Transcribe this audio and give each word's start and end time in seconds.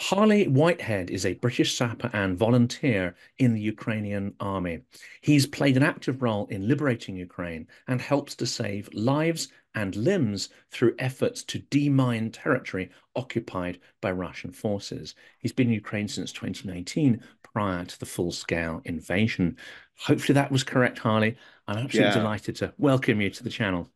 Harley 0.00 0.46
Whitehead 0.46 1.10
is 1.10 1.26
a 1.26 1.34
British 1.34 1.74
sapper 1.74 2.08
and 2.12 2.38
volunteer 2.38 3.16
in 3.38 3.52
the 3.52 3.60
Ukrainian 3.60 4.32
army. 4.38 4.82
He's 5.22 5.44
played 5.44 5.76
an 5.76 5.82
active 5.82 6.22
role 6.22 6.46
in 6.46 6.68
liberating 6.68 7.16
Ukraine 7.16 7.66
and 7.88 8.00
helps 8.00 8.36
to 8.36 8.46
save 8.46 8.88
lives 8.94 9.48
and 9.74 9.96
limbs 9.96 10.50
through 10.70 10.94
efforts 11.00 11.42
to 11.44 11.58
demine 11.58 12.30
territory 12.30 12.90
occupied 13.16 13.80
by 14.00 14.12
Russian 14.12 14.52
forces. 14.52 15.16
He's 15.40 15.52
been 15.52 15.66
in 15.66 15.74
Ukraine 15.74 16.06
since 16.06 16.30
2019, 16.30 17.20
prior 17.42 17.84
to 17.84 17.98
the 17.98 18.06
full-scale 18.06 18.80
invasion. 18.84 19.56
Hopefully 19.96 20.34
that 20.34 20.52
was 20.52 20.62
correct, 20.62 21.00
Harley. 21.00 21.36
I'm 21.66 21.78
absolutely 21.78 22.10
yeah. 22.10 22.18
delighted 22.18 22.56
to 22.56 22.72
welcome 22.78 23.20
you 23.20 23.30
to 23.30 23.42
the 23.42 23.50
channel. 23.50 23.90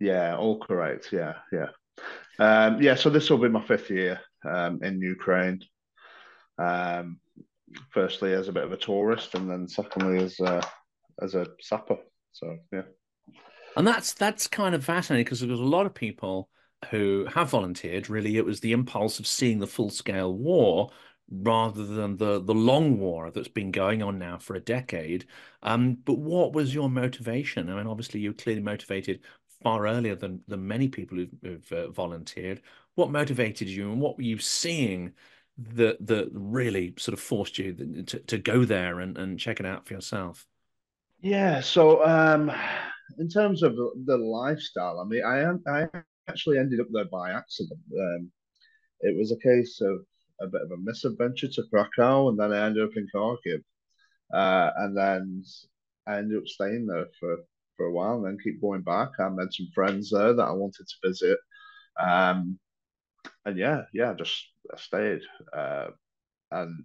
Yeah, 0.00 0.36
all 0.36 0.58
correct. 0.58 1.12
Yeah, 1.12 1.34
yeah. 1.52 1.68
Um, 2.40 2.82
yeah, 2.82 2.96
so 2.96 3.08
this 3.08 3.30
will 3.30 3.38
be 3.38 3.48
my 3.48 3.62
fifth 3.62 3.88
year 3.88 4.20
um, 4.44 4.82
in 4.82 5.00
Ukraine. 5.00 5.62
Um, 6.58 7.18
firstly, 7.90 8.32
as 8.32 8.48
a 8.48 8.52
bit 8.52 8.64
of 8.64 8.72
a 8.72 8.76
tourist, 8.76 9.34
and 9.34 9.50
then 9.50 9.68
secondly, 9.68 10.22
as 10.22 10.38
a, 10.40 10.62
as 11.20 11.34
a 11.34 11.46
sapper. 11.60 11.98
So 12.32 12.58
yeah, 12.72 12.82
and 13.76 13.86
that's 13.86 14.12
that's 14.12 14.46
kind 14.46 14.74
of 14.74 14.84
fascinating 14.84 15.24
because 15.24 15.40
there's 15.40 15.58
a 15.58 15.62
lot 15.62 15.86
of 15.86 15.94
people 15.94 16.48
who 16.90 17.26
have 17.32 17.50
volunteered. 17.50 18.10
Really, 18.10 18.36
it 18.36 18.44
was 18.44 18.60
the 18.60 18.72
impulse 18.72 19.18
of 19.18 19.26
seeing 19.26 19.58
the 19.58 19.66
full 19.66 19.90
scale 19.90 20.32
war 20.34 20.90
rather 21.30 21.84
than 21.86 22.16
the 22.16 22.42
the 22.42 22.54
long 22.54 22.98
war 22.98 23.30
that's 23.30 23.48
been 23.48 23.70
going 23.70 24.02
on 24.02 24.18
now 24.18 24.38
for 24.38 24.54
a 24.54 24.60
decade. 24.60 25.26
Um, 25.62 25.94
but 26.04 26.18
what 26.18 26.52
was 26.52 26.74
your 26.74 26.90
motivation? 26.90 27.70
I 27.70 27.76
mean, 27.76 27.86
obviously, 27.86 28.20
you're 28.20 28.32
clearly 28.32 28.62
motivated 28.62 29.20
far 29.62 29.86
earlier 29.86 30.14
than 30.14 30.40
than 30.46 30.66
many 30.66 30.88
people 30.88 31.18
who've, 31.18 31.34
who've 31.42 31.72
uh, 31.72 31.90
volunteered. 31.90 32.62
What 32.94 33.10
motivated 33.10 33.68
you, 33.68 33.90
and 33.90 34.00
what 34.00 34.16
were 34.16 34.22
you 34.22 34.38
seeing 34.38 35.12
that 35.56 36.04
that 36.06 36.28
really 36.32 36.94
sort 36.98 37.12
of 37.12 37.20
forced 37.20 37.58
you 37.58 38.04
to 38.06 38.18
to 38.20 38.38
go 38.38 38.64
there 38.64 39.00
and 39.00 39.16
and 39.18 39.38
check 39.38 39.60
it 39.60 39.66
out 39.66 39.86
for 39.86 39.94
yourself? 39.94 40.46
Yeah. 41.20 41.60
So, 41.60 42.04
um, 42.04 42.52
in 43.18 43.28
terms 43.28 43.62
of 43.62 43.76
the 43.76 44.16
lifestyle, 44.16 45.00
I 45.00 45.04
mean, 45.04 45.24
I 45.24 45.52
I 45.70 45.88
actually 46.28 46.58
ended 46.58 46.80
up 46.80 46.88
there 46.92 47.06
by 47.06 47.32
accident. 47.32 47.80
Um, 47.98 48.30
it 49.00 49.16
was 49.16 49.32
a 49.32 49.38
case 49.38 49.80
of 49.80 50.04
a 50.40 50.46
bit 50.46 50.62
of 50.62 50.70
a 50.70 50.76
misadventure 50.78 51.48
to 51.48 51.62
Krakow, 51.72 52.28
and 52.28 52.38
then 52.38 52.52
I 52.52 52.66
ended 52.66 52.84
up 52.84 52.96
in 52.96 53.08
Kharkiv, 53.14 53.62
uh, 54.32 54.70
and 54.76 54.96
then 54.96 55.44
I 56.06 56.18
ended 56.18 56.38
up 56.38 56.46
staying 56.48 56.86
there 56.86 57.06
for 57.20 57.38
for 57.76 57.86
a 57.86 57.92
while, 57.92 58.16
and 58.16 58.26
then 58.26 58.38
keep 58.42 58.60
going 58.60 58.82
back. 58.82 59.10
I 59.18 59.28
met 59.30 59.52
some 59.52 59.68
friends 59.74 60.10
there 60.10 60.32
that 60.34 60.42
I 60.48 60.52
wanted 60.52 60.86
to 60.88 61.08
visit, 61.08 61.38
um, 62.00 62.58
and 63.44 63.58
yeah, 63.58 63.82
yeah, 63.92 64.14
just 64.14 64.34
I 64.72 64.78
stayed, 64.78 65.20
uh, 65.52 65.88
and 66.50 66.84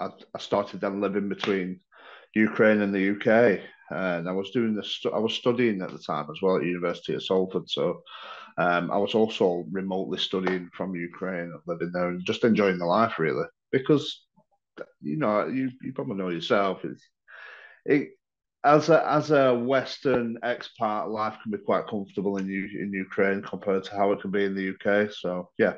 I, 0.00 0.08
I 0.34 0.38
started 0.38 0.80
then 0.80 1.00
living 1.00 1.28
between 1.28 1.80
Ukraine 2.34 2.82
and 2.82 2.94
the 2.94 3.10
UK, 3.12 3.60
and 3.90 4.28
I 4.28 4.32
was 4.32 4.50
doing 4.50 4.74
this. 4.74 5.00
I 5.12 5.18
was 5.18 5.34
studying 5.34 5.82
at 5.82 5.90
the 5.90 5.98
time 5.98 6.26
as 6.30 6.40
well 6.42 6.56
at 6.56 6.64
University 6.64 7.14
of 7.14 7.24
Salford, 7.24 7.68
so 7.68 8.02
um, 8.58 8.90
I 8.90 8.98
was 8.98 9.14
also 9.14 9.66
remotely 9.70 10.18
studying 10.18 10.70
from 10.74 10.94
Ukraine, 10.94 11.52
living 11.66 11.92
there, 11.92 12.08
and 12.08 12.24
just 12.24 12.44
enjoying 12.44 12.78
the 12.78 12.86
life 12.86 13.18
really. 13.18 13.44
Because 13.72 14.26
you 15.00 15.16
know, 15.16 15.46
you, 15.46 15.70
you 15.82 15.92
probably 15.92 16.16
know 16.16 16.28
yourself, 16.28 16.84
it's 16.84 17.02
it 17.84 18.10
as 18.66 18.88
a 18.88 19.08
as 19.08 19.30
a 19.30 19.54
Western 19.54 20.38
expat, 20.42 21.08
life 21.08 21.36
can 21.42 21.52
be 21.52 21.58
quite 21.58 21.86
comfortable 21.86 22.36
in 22.38 22.46
in 22.48 22.92
Ukraine 22.92 23.42
compared 23.42 23.84
to 23.84 23.96
how 23.96 24.12
it 24.12 24.20
can 24.20 24.30
be 24.30 24.44
in 24.44 24.54
the 24.54 24.70
UK. 24.70 25.10
So 25.12 25.50
yeah, 25.58 25.74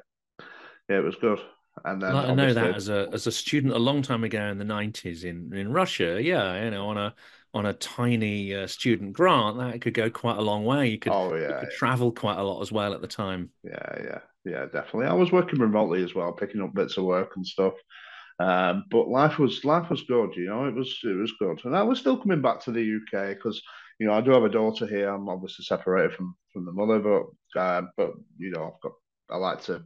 yeah, 0.88 0.98
it 0.98 1.04
was 1.04 1.16
good. 1.16 1.40
And 1.84 2.02
then 2.02 2.14
I 2.14 2.34
know 2.34 2.52
that 2.52 2.74
as 2.74 2.88
a 2.88 3.08
as 3.12 3.26
a 3.26 3.32
student 3.32 3.74
a 3.74 3.78
long 3.78 4.02
time 4.02 4.24
ago 4.24 4.42
in 4.46 4.58
the 4.58 4.64
nineties 4.64 5.24
in 5.24 5.52
in 5.54 5.72
Russia, 5.72 6.20
yeah, 6.20 6.64
you 6.64 6.70
know, 6.70 6.88
on 6.88 6.98
a 6.98 7.14
on 7.54 7.66
a 7.66 7.72
tiny 7.74 8.54
uh, 8.54 8.66
student 8.66 9.12
grant, 9.12 9.58
that 9.58 9.80
could 9.80 9.94
go 9.94 10.10
quite 10.10 10.38
a 10.38 10.42
long 10.42 10.64
way. 10.64 10.88
You 10.88 10.98
could, 10.98 11.12
oh, 11.12 11.34
yeah, 11.34 11.40
you 11.40 11.54
could 11.60 11.68
yeah. 11.70 11.78
travel 11.78 12.12
quite 12.12 12.36
a 12.38 12.42
lot 12.42 12.60
as 12.60 12.70
well 12.70 12.92
at 12.94 13.00
the 13.00 13.06
time. 13.06 13.50
Yeah, 13.64 14.02
yeah, 14.02 14.18
yeah, 14.44 14.64
definitely. 14.66 15.06
I 15.06 15.14
was 15.14 15.32
working 15.32 15.58
remotely 15.58 16.04
as 16.04 16.14
well, 16.14 16.32
picking 16.32 16.60
up 16.60 16.74
bits 16.74 16.98
of 16.98 17.04
work 17.04 17.36
and 17.36 17.46
stuff. 17.46 17.74
Um, 18.40 18.84
but 18.90 19.08
life 19.08 19.38
was 19.38 19.64
life 19.64 19.90
was 19.90 20.02
good, 20.02 20.36
you 20.36 20.46
know. 20.46 20.66
It 20.66 20.74
was 20.74 20.96
it 21.02 21.16
was 21.16 21.32
good, 21.40 21.60
and 21.64 21.76
I 21.76 21.82
was 21.82 21.98
still 21.98 22.16
coming 22.16 22.40
back 22.40 22.60
to 22.62 22.72
the 22.72 22.98
UK 23.00 23.36
because 23.36 23.60
you 23.98 24.06
know 24.06 24.12
I 24.12 24.20
do 24.20 24.30
have 24.30 24.44
a 24.44 24.48
daughter 24.48 24.86
here. 24.86 25.08
I'm 25.08 25.28
obviously 25.28 25.64
separated 25.64 26.14
from 26.14 26.36
from 26.52 26.64
the 26.64 26.72
mother, 26.72 27.00
but 27.00 27.60
uh, 27.60 27.82
but 27.96 28.12
you 28.38 28.50
know 28.52 28.72
I've 28.74 28.80
got 28.80 28.92
I 29.30 29.36
like 29.38 29.62
to 29.64 29.82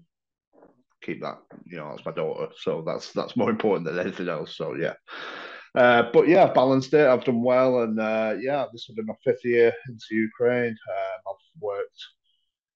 keep 1.03 1.23
that 1.23 1.39
you 1.65 1.79
know 1.79 1.95
as 1.99 2.05
my 2.05 2.13
daughter, 2.13 2.53
so 2.59 2.83
that's 2.87 3.13
that's 3.13 3.37
more 3.37 3.51
important 3.57 3.87
than 3.87 3.99
anything 3.99 4.29
else. 4.29 4.57
So 4.57 4.75
yeah. 4.75 4.95
Uh, 5.75 6.11
but 6.13 6.29
yeah, 6.29 6.45
I've 6.45 6.55
balanced 6.55 6.93
it. 6.93 7.07
I've 7.07 7.25
done 7.25 7.43
well, 7.43 7.81
and 7.81 7.99
uh, 7.99 8.35
yeah, 8.39 8.67
this 8.71 8.87
will 8.87 8.97
be 8.97 9.05
my 9.05 9.15
fifth 9.25 9.43
year 9.43 9.73
into 9.89 10.05
Ukraine. 10.11 10.77
Um, 10.91 11.21
I've 11.27 11.63
worked 11.63 12.05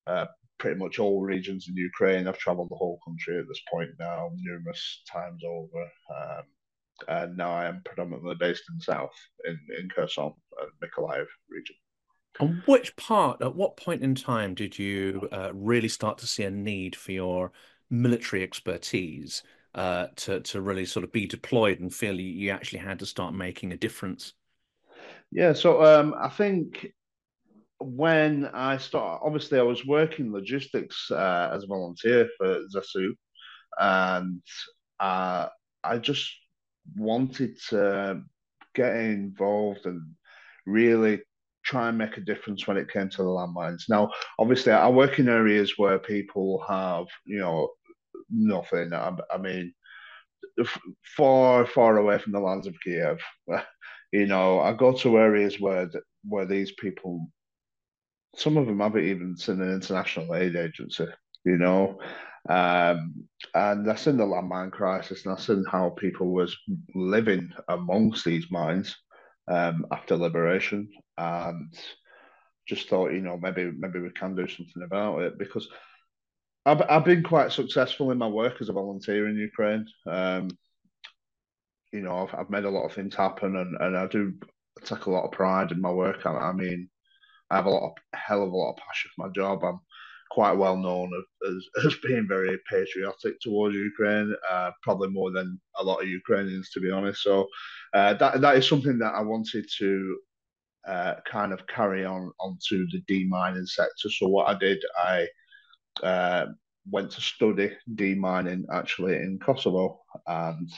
uh, 0.06 0.26
pretty 0.58 0.78
much 0.78 0.98
all 0.98 1.20
regions 1.20 1.66
in 1.68 1.76
Ukraine. 1.76 2.26
I've 2.26 2.38
travelled 2.38 2.70
the 2.70 2.76
whole 2.76 2.98
country 3.04 3.38
at 3.38 3.48
this 3.48 3.60
point 3.70 3.90
now, 3.98 4.30
numerous 4.34 5.02
times 5.10 5.42
over. 5.44 5.82
Um, 5.82 6.44
and 7.08 7.36
now 7.36 7.50
I 7.52 7.66
am 7.66 7.82
predominantly 7.84 8.36
based 8.36 8.64
in 8.70 8.76
the 8.78 8.84
south, 8.84 9.12
in, 9.44 9.58
in 9.78 9.88
Kherson 9.88 10.32
and 10.60 10.70
Mykolaiv 10.82 11.26
region. 11.48 11.76
And 12.40 12.62
which 12.66 12.94
part, 12.96 13.42
at 13.42 13.54
what 13.54 13.76
point 13.76 14.02
in 14.02 14.14
time 14.14 14.54
did 14.54 14.78
you 14.78 15.28
uh, 15.32 15.50
really 15.54 15.88
start 15.88 16.18
to 16.18 16.26
see 16.26 16.44
a 16.44 16.50
need 16.50 16.96
for 16.96 17.12
your 17.12 17.52
military 17.90 18.42
expertise 18.42 19.42
uh, 19.74 20.08
to, 20.16 20.40
to 20.40 20.60
really 20.60 20.86
sort 20.86 21.04
of 21.04 21.12
be 21.12 21.26
deployed 21.26 21.80
and 21.80 21.94
feel 21.94 22.18
you, 22.18 22.26
you 22.26 22.50
actually 22.50 22.78
had 22.78 22.98
to 22.98 23.06
start 23.06 23.34
making 23.34 23.72
a 23.72 23.76
difference? 23.76 24.34
Yeah, 25.30 25.52
so 25.52 25.82
um, 25.82 26.14
I 26.18 26.28
think 26.28 26.92
when 27.78 28.46
I 28.46 28.78
started, 28.78 29.24
obviously 29.24 29.58
I 29.58 29.62
was 29.62 29.86
working 29.86 30.32
logistics 30.32 31.10
uh, 31.10 31.50
as 31.52 31.64
a 31.64 31.66
volunteer 31.66 32.28
for 32.38 32.60
Zasu, 32.74 33.10
and 33.78 34.42
uh, 35.00 35.48
I 35.84 35.98
just 35.98 36.30
wanted 36.96 37.58
to 37.68 38.22
get 38.74 38.96
involved 38.96 39.86
and 39.86 40.02
really 40.66 41.20
try 41.64 41.88
and 41.88 41.98
make 41.98 42.16
a 42.16 42.20
difference 42.20 42.66
when 42.66 42.76
it 42.76 42.90
came 42.90 43.08
to 43.10 43.18
the 43.18 43.24
landmines. 43.24 43.84
Now, 43.88 44.10
obviously, 44.38 44.72
I 44.72 44.88
work 44.88 45.18
in 45.18 45.28
areas 45.28 45.74
where 45.76 45.98
people 45.98 46.64
have, 46.68 47.06
you 47.24 47.38
know, 47.38 47.70
nothing. 48.30 48.92
I, 48.92 49.12
I 49.32 49.38
mean, 49.38 49.74
far, 51.16 51.66
far 51.66 51.98
away 51.98 52.18
from 52.18 52.32
the 52.32 52.40
lands 52.40 52.66
of 52.66 52.74
Kiev. 52.82 53.18
You 54.12 54.26
know, 54.26 54.60
I 54.60 54.72
go 54.72 54.92
to 54.92 55.18
areas 55.18 55.60
where 55.60 55.90
where 56.22 56.46
these 56.46 56.72
people 56.78 57.28
some 58.36 58.56
of 58.56 58.66
them 58.66 58.80
haven't 58.80 59.06
even 59.06 59.36
seen 59.36 59.60
an 59.60 59.72
international 59.72 60.34
aid 60.34 60.56
agency, 60.56 61.06
you 61.44 61.56
know. 61.56 61.98
Um, 62.48 63.24
and 63.54 63.86
that's 63.86 64.06
in 64.06 64.18
the 64.18 64.24
landmine 64.24 64.70
crisis, 64.70 65.24
and 65.24 65.34
that's 65.36 65.48
in 65.48 65.64
how 65.70 65.90
people 65.90 66.32
was 66.32 66.56
living 66.94 67.50
amongst 67.68 68.24
these 68.24 68.50
mines 68.50 68.94
um, 69.48 69.86
after 69.90 70.16
liberation, 70.16 70.88
and 71.18 71.74
just 72.68 72.88
thought, 72.88 73.12
you 73.12 73.20
know, 73.20 73.36
maybe 73.36 73.72
maybe 73.76 74.00
we 74.00 74.10
can 74.10 74.36
do 74.36 74.46
something 74.46 74.82
about 74.82 75.22
it 75.22 75.38
because 75.38 75.68
I've 76.66 76.82
I've 76.88 77.04
been 77.04 77.22
quite 77.22 77.52
successful 77.52 78.10
in 78.10 78.18
my 78.18 78.28
work 78.28 78.60
as 78.60 78.68
a 78.68 78.72
volunteer 78.72 79.28
in 79.28 79.36
Ukraine. 79.36 79.86
Um, 80.06 80.50
you 81.92 82.02
know, 82.02 82.26
I've 82.26 82.34
I've 82.38 82.50
made 82.50 82.64
a 82.64 82.70
lot 82.70 82.84
of 82.84 82.92
things 82.92 83.14
happen, 83.14 83.56
and 83.56 83.76
and 83.80 83.96
I 83.96 84.06
do 84.06 84.34
take 84.84 85.06
a 85.06 85.10
lot 85.10 85.24
of 85.24 85.32
pride 85.32 85.72
in 85.72 85.80
my 85.80 85.90
work. 85.90 86.26
I, 86.26 86.30
I 86.30 86.52
mean, 86.52 86.90
I 87.50 87.56
have 87.56 87.66
a 87.66 87.70
lot 87.70 87.90
of 87.90 87.92
hell 88.18 88.42
of 88.42 88.52
a 88.52 88.56
lot 88.56 88.72
of 88.72 88.76
passion 88.76 89.10
for 89.14 89.26
my 89.26 89.32
job. 89.32 89.64
I'm 89.64 89.80
quite 90.30 90.52
well 90.52 90.76
known 90.76 91.10
as, 91.46 91.68
as 91.86 91.94
being 92.06 92.26
very 92.28 92.58
patriotic 92.68 93.40
towards 93.40 93.76
Ukraine, 93.76 94.34
uh, 94.50 94.70
probably 94.82 95.08
more 95.08 95.30
than 95.30 95.60
a 95.78 95.84
lot 95.84 96.02
of 96.02 96.08
Ukrainians, 96.08 96.70
to 96.70 96.80
be 96.80 96.90
honest. 96.90 97.22
So 97.22 97.46
uh, 97.94 98.14
that 98.14 98.40
that 98.40 98.56
is 98.56 98.68
something 98.68 98.98
that 98.98 99.14
I 99.14 99.22
wanted 99.22 99.66
to 99.78 100.18
uh, 100.86 101.14
kind 101.24 101.52
of 101.52 101.66
carry 101.66 102.04
on 102.04 102.32
onto 102.40 102.86
the 102.90 103.02
demining 103.10 103.66
sector. 103.66 104.08
So 104.08 104.28
what 104.28 104.48
I 104.48 104.58
did, 104.58 104.82
I 104.98 105.26
uh, 106.02 106.46
went 106.90 107.10
to 107.12 107.20
study 107.20 107.72
demining 107.94 108.64
actually 108.72 109.16
in 109.16 109.38
Kosovo, 109.38 110.00
and 110.26 110.70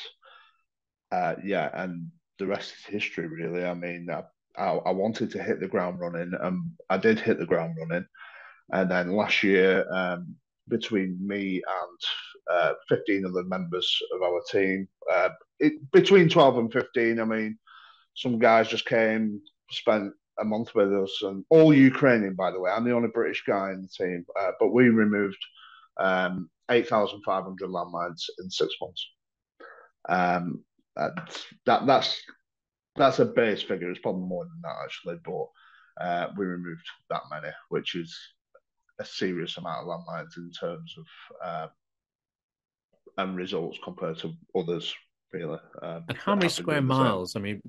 uh, 1.10 1.34
yeah, 1.44 1.70
and 1.74 2.10
the 2.38 2.46
rest 2.46 2.74
is 2.78 2.84
history, 2.84 3.26
really. 3.26 3.64
I 3.64 3.74
mean, 3.74 4.08
I 4.10 4.22
I, 4.56 4.70
I 4.70 4.90
wanted 4.90 5.30
to 5.32 5.42
hit 5.42 5.60
the 5.60 5.68
ground 5.68 6.00
running, 6.00 6.32
and 6.40 6.70
I 6.90 6.98
did 6.98 7.20
hit 7.20 7.38
the 7.38 7.46
ground 7.46 7.76
running. 7.78 8.06
And 8.70 8.90
then 8.90 9.12
last 9.12 9.42
year, 9.42 9.86
um, 9.92 10.34
between 10.68 11.18
me 11.26 11.62
and 11.66 12.50
uh, 12.50 12.74
15 12.88 13.24
other 13.26 13.44
members 13.44 13.98
of 14.14 14.22
our 14.22 14.42
team, 14.50 14.88
uh, 15.12 15.30
it, 15.60 15.74
between 15.92 16.28
12 16.28 16.58
and 16.58 16.72
15, 16.72 17.20
I 17.20 17.24
mean, 17.24 17.58
some 18.14 18.38
guys 18.38 18.68
just 18.68 18.86
came, 18.86 19.40
spent 19.70 20.12
a 20.40 20.44
month 20.44 20.74
with 20.74 20.92
us, 20.92 21.22
and 21.22 21.44
all 21.50 21.72
Ukrainian, 21.72 22.34
by 22.34 22.50
the 22.50 22.60
way. 22.60 22.70
I'm 22.70 22.84
the 22.84 22.94
only 22.94 23.08
British 23.08 23.44
guy 23.46 23.72
in 23.72 23.82
the 23.82 23.88
team, 23.88 24.24
uh, 24.38 24.52
but 24.60 24.72
we 24.72 24.88
removed 24.88 25.38
um, 25.98 26.50
8,500 26.70 27.68
landmines 27.68 28.24
in 28.38 28.50
six 28.50 28.74
months. 28.80 29.08
Um, 30.08 30.64
that 30.96 31.86
that's 31.86 32.20
that's 32.98 33.20
a 33.20 33.24
base 33.24 33.62
figure. 33.62 33.90
It's 33.90 34.00
probably 34.00 34.26
more 34.26 34.44
than 34.44 34.60
that 34.62 34.76
actually, 34.84 35.16
but 35.24 36.04
uh, 36.04 36.28
we 36.36 36.46
removed 36.46 36.86
that 37.10 37.22
many, 37.30 37.52
which 37.68 37.94
is 37.94 38.16
a 38.98 39.04
serious 39.04 39.56
amount 39.56 39.86
of 39.86 39.86
landmines 39.86 40.36
in 40.36 40.50
terms 40.50 40.94
of 40.98 41.06
uh, 41.44 41.66
and 43.16 43.36
results 43.36 43.78
compared 43.82 44.18
to 44.18 44.32
others. 44.56 44.94
Really, 45.32 45.58
um, 45.82 46.04
and 46.08 46.16
how 46.16 46.34
many 46.34 46.48
square 46.48 46.80
miles? 46.80 47.36
I 47.36 47.40
mean, 47.40 47.60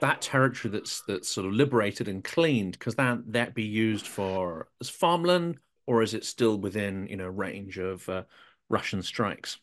that 0.00 0.22
territory 0.22 0.70
that's 0.70 1.02
that's 1.08 1.28
sort 1.28 1.46
of 1.46 1.52
liberated 1.52 2.06
and 2.06 2.22
cleaned, 2.22 2.72
because 2.72 2.94
that 2.94 3.18
that 3.32 3.54
be 3.54 3.64
used 3.64 4.06
for 4.06 4.68
as 4.80 4.88
farmland, 4.88 5.58
or 5.86 6.02
is 6.02 6.14
it 6.14 6.24
still 6.24 6.58
within 6.58 7.08
you 7.08 7.16
know 7.16 7.26
range 7.26 7.78
of 7.78 8.08
uh, 8.08 8.22
Russian 8.68 9.02
strikes? 9.02 9.58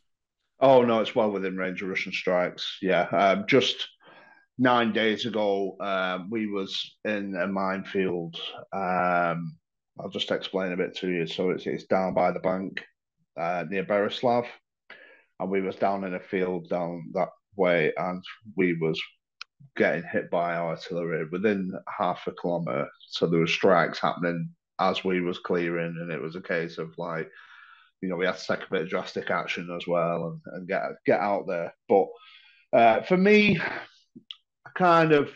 Oh 0.60 0.82
no, 0.84 1.00
it's 1.00 1.16
well 1.16 1.32
within 1.32 1.56
range 1.56 1.82
of 1.82 1.88
Russian 1.88 2.12
strikes. 2.12 2.78
Yeah, 2.82 3.04
um, 3.04 3.46
just 3.48 3.88
nine 4.58 4.94
days 4.94 5.26
ago, 5.26 5.76
um, 5.80 6.30
we 6.30 6.48
was 6.48 6.96
in 7.04 7.36
a 7.36 7.48
minefield. 7.48 8.36
Um, 8.74 9.58
I'll 10.00 10.10
just 10.12 10.32
explain 10.32 10.72
a 10.72 10.78
bit 10.78 10.96
to 10.98 11.10
you. 11.10 11.28
So 11.28 11.52
it's 11.52 11.66
it's 11.66 11.86
down 11.86 12.14
by 12.14 12.32
the 12.32 12.40
bank 12.40 12.84
uh, 13.40 13.66
near 13.70 13.86
Berislav, 13.86 14.46
and 15.40 15.50
we 15.50 15.62
was 15.62 15.76
down 15.76 16.04
in 16.04 16.16
a 16.16 16.20
field 16.20 16.70
down 16.70 17.12
that 17.14 17.30
way, 17.56 17.94
and 17.98 18.24
we 18.58 18.78
was 18.80 19.02
getting 19.78 20.04
hit 20.04 20.30
by 20.30 20.56
artillery 20.56 21.26
within 21.32 21.72
half 21.98 22.28
a 22.28 22.32
kilometre. 22.42 22.88
So 23.10 23.28
there 23.28 23.40
were 23.40 23.48
strikes 23.48 24.00
happening 24.00 24.50
as 24.80 25.04
we 25.04 25.22
was 25.22 25.40
clearing, 25.40 25.98
and 26.00 26.12
it 26.12 26.22
was 26.22 26.36
a 26.36 26.42
case 26.42 26.78
of 26.78 26.98
like 26.98 27.30
you 28.02 28.10
know 28.10 28.18
we 28.18 28.26
had 28.26 28.38
to 28.38 28.48
take 28.48 28.68
a 28.68 28.72
bit 28.72 28.82
of 28.84 28.90
drastic 28.90 29.32
action 29.32 29.70
as 29.76 29.88
well 29.88 30.28
and, 30.28 30.56
and 30.56 30.68
get 30.68 30.82
get 31.06 31.20
out 31.20 31.46
there. 31.48 31.74
But 31.88 32.08
uh, 32.74 33.02
for 33.04 33.16
me, 33.16 33.60
kind 34.76 35.12
of 35.12 35.32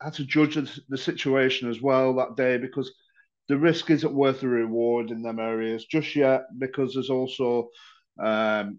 had 0.00 0.14
to 0.14 0.24
judge 0.24 0.56
the, 0.88 0.98
situation 0.98 1.70
as 1.70 1.80
well 1.80 2.14
that 2.14 2.36
day 2.36 2.58
because 2.58 2.92
the 3.48 3.56
risk 3.56 3.90
isn't 3.90 4.14
worth 4.14 4.40
the 4.40 4.48
reward 4.48 5.10
in 5.10 5.22
them 5.22 5.38
areas 5.38 5.84
just 5.84 6.14
yet 6.14 6.42
because 6.58 6.94
there's 6.94 7.10
also 7.10 7.68
um, 8.22 8.78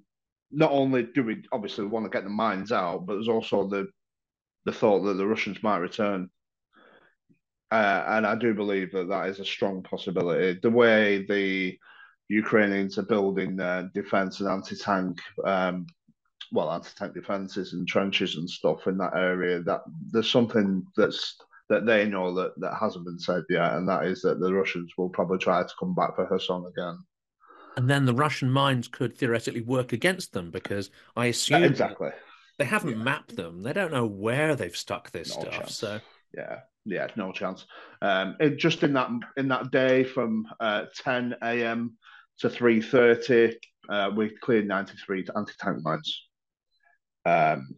not 0.52 0.72
only 0.72 1.04
do 1.04 1.24
we 1.24 1.44
obviously 1.52 1.86
want 1.86 2.06
to 2.06 2.10
get 2.10 2.24
the 2.24 2.30
mines 2.30 2.72
out, 2.72 3.06
but 3.06 3.16
there's 3.16 3.28
also 3.28 3.68
the 3.68 3.88
the 4.66 4.72
thought 4.72 5.02
that 5.02 5.16
the 5.16 5.28
Russians 5.28 5.62
might 5.62 5.80
return. 5.80 6.30
Uh, 7.70 8.04
and 8.08 8.26
I 8.26 8.36
do 8.36 8.54
believe 8.54 8.92
that 8.92 9.10
that 9.10 9.30
is 9.30 9.40
a 9.40 9.46
strong 9.46 9.84
possibility. 9.84 10.60
The 10.62 10.70
way 10.70 11.26
the 11.28 11.78
Ukrainians 12.30 12.98
are 12.98 13.04
building 13.04 13.60
uh, 13.60 13.90
defense 13.94 14.40
and 14.40 14.50
anti-tank, 14.50 15.20
um, 15.44 15.88
well, 16.54 16.72
anti-tank 16.72 17.14
defenses 17.14 17.74
and 17.74 17.88
trenches 17.88 18.36
and 18.38 18.50
stuff 18.50 18.88
in 18.88 18.98
that 19.00 19.16
area. 19.16 19.62
That 19.62 19.82
there's 20.12 20.32
something 20.32 20.86
that's 20.96 21.36
that 21.70 21.86
they 21.86 22.06
know 22.06 22.34
that 22.36 22.54
that 22.58 22.76
hasn't 22.80 23.06
been 23.06 23.20
said 23.20 23.44
yet, 23.50 23.74
and 23.74 23.88
that 23.90 24.06
is 24.06 24.22
that 24.22 24.40
the 24.40 24.54
Russians 24.54 24.92
will 24.98 25.10
probably 25.10 25.40
try 25.40 25.64
to 25.64 25.74
come 25.80 25.94
back 25.94 26.16
for 26.16 26.28
Kherson 26.28 26.66
again. 26.66 27.00
And 27.76 27.90
then 27.90 28.06
the 28.06 28.14
Russian 28.14 28.52
mines 28.52 28.88
could 28.88 29.18
theoretically 29.18 29.62
work 29.62 29.94
against 29.94 30.32
them 30.34 30.52
because 30.52 30.92
I 31.16 31.26
assume 31.28 31.64
exactly 31.64 32.12
they 32.60 32.66
haven't 32.66 32.98
yeah. 33.00 33.04
mapped 33.04 33.36
them. 33.36 33.64
They 33.64 33.74
don't 33.74 33.92
know 33.92 34.06
where 34.06 34.56
they've 34.56 34.76
stuck 34.76 35.10
this 35.12 35.36
no 35.36 35.42
stuff. 35.42 35.54
Chance. 35.54 35.76
So 35.76 36.00
yeah, 36.38 36.60
yeah, 36.86 37.08
no 37.16 37.32
chance. 37.32 37.66
Um, 38.02 38.38
it, 38.40 38.58
just 38.58 38.84
in 38.84 38.94
that 38.94 39.10
in 39.38 39.48
that 39.48 39.72
day 39.72 40.04
from 40.04 40.48
uh, 40.60 40.86
10 41.04 41.36
a.m 41.42 41.98
to 42.40 42.50
330. 42.50 43.58
Uh, 43.90 44.12
we 44.16 44.30
cleared 44.42 44.68
93 44.68 45.26
anti 45.36 45.54
tank 45.60 45.80
mines. 45.84 46.28
Um, 47.26 47.76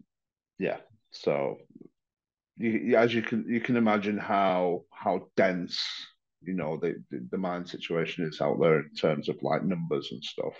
yeah, 0.59 0.77
so 1.11 1.57
you, 2.57 2.95
as 2.97 3.13
you 3.13 3.21
can 3.21 3.45
you 3.47 3.59
can 3.59 3.75
imagine 3.75 4.17
how 4.17 4.83
how 4.91 5.27
dense 5.35 5.81
you 6.41 6.53
know 6.53 6.77
the, 6.77 6.95
the, 7.11 7.27
the 7.31 7.37
mine 7.37 7.65
situation 7.65 8.25
is 8.25 8.41
out 8.41 8.59
there 8.59 8.79
in 8.79 8.93
terms 8.93 9.29
of 9.29 9.41
like 9.41 9.63
numbers 9.63 10.09
and 10.11 10.23
stuff. 10.23 10.53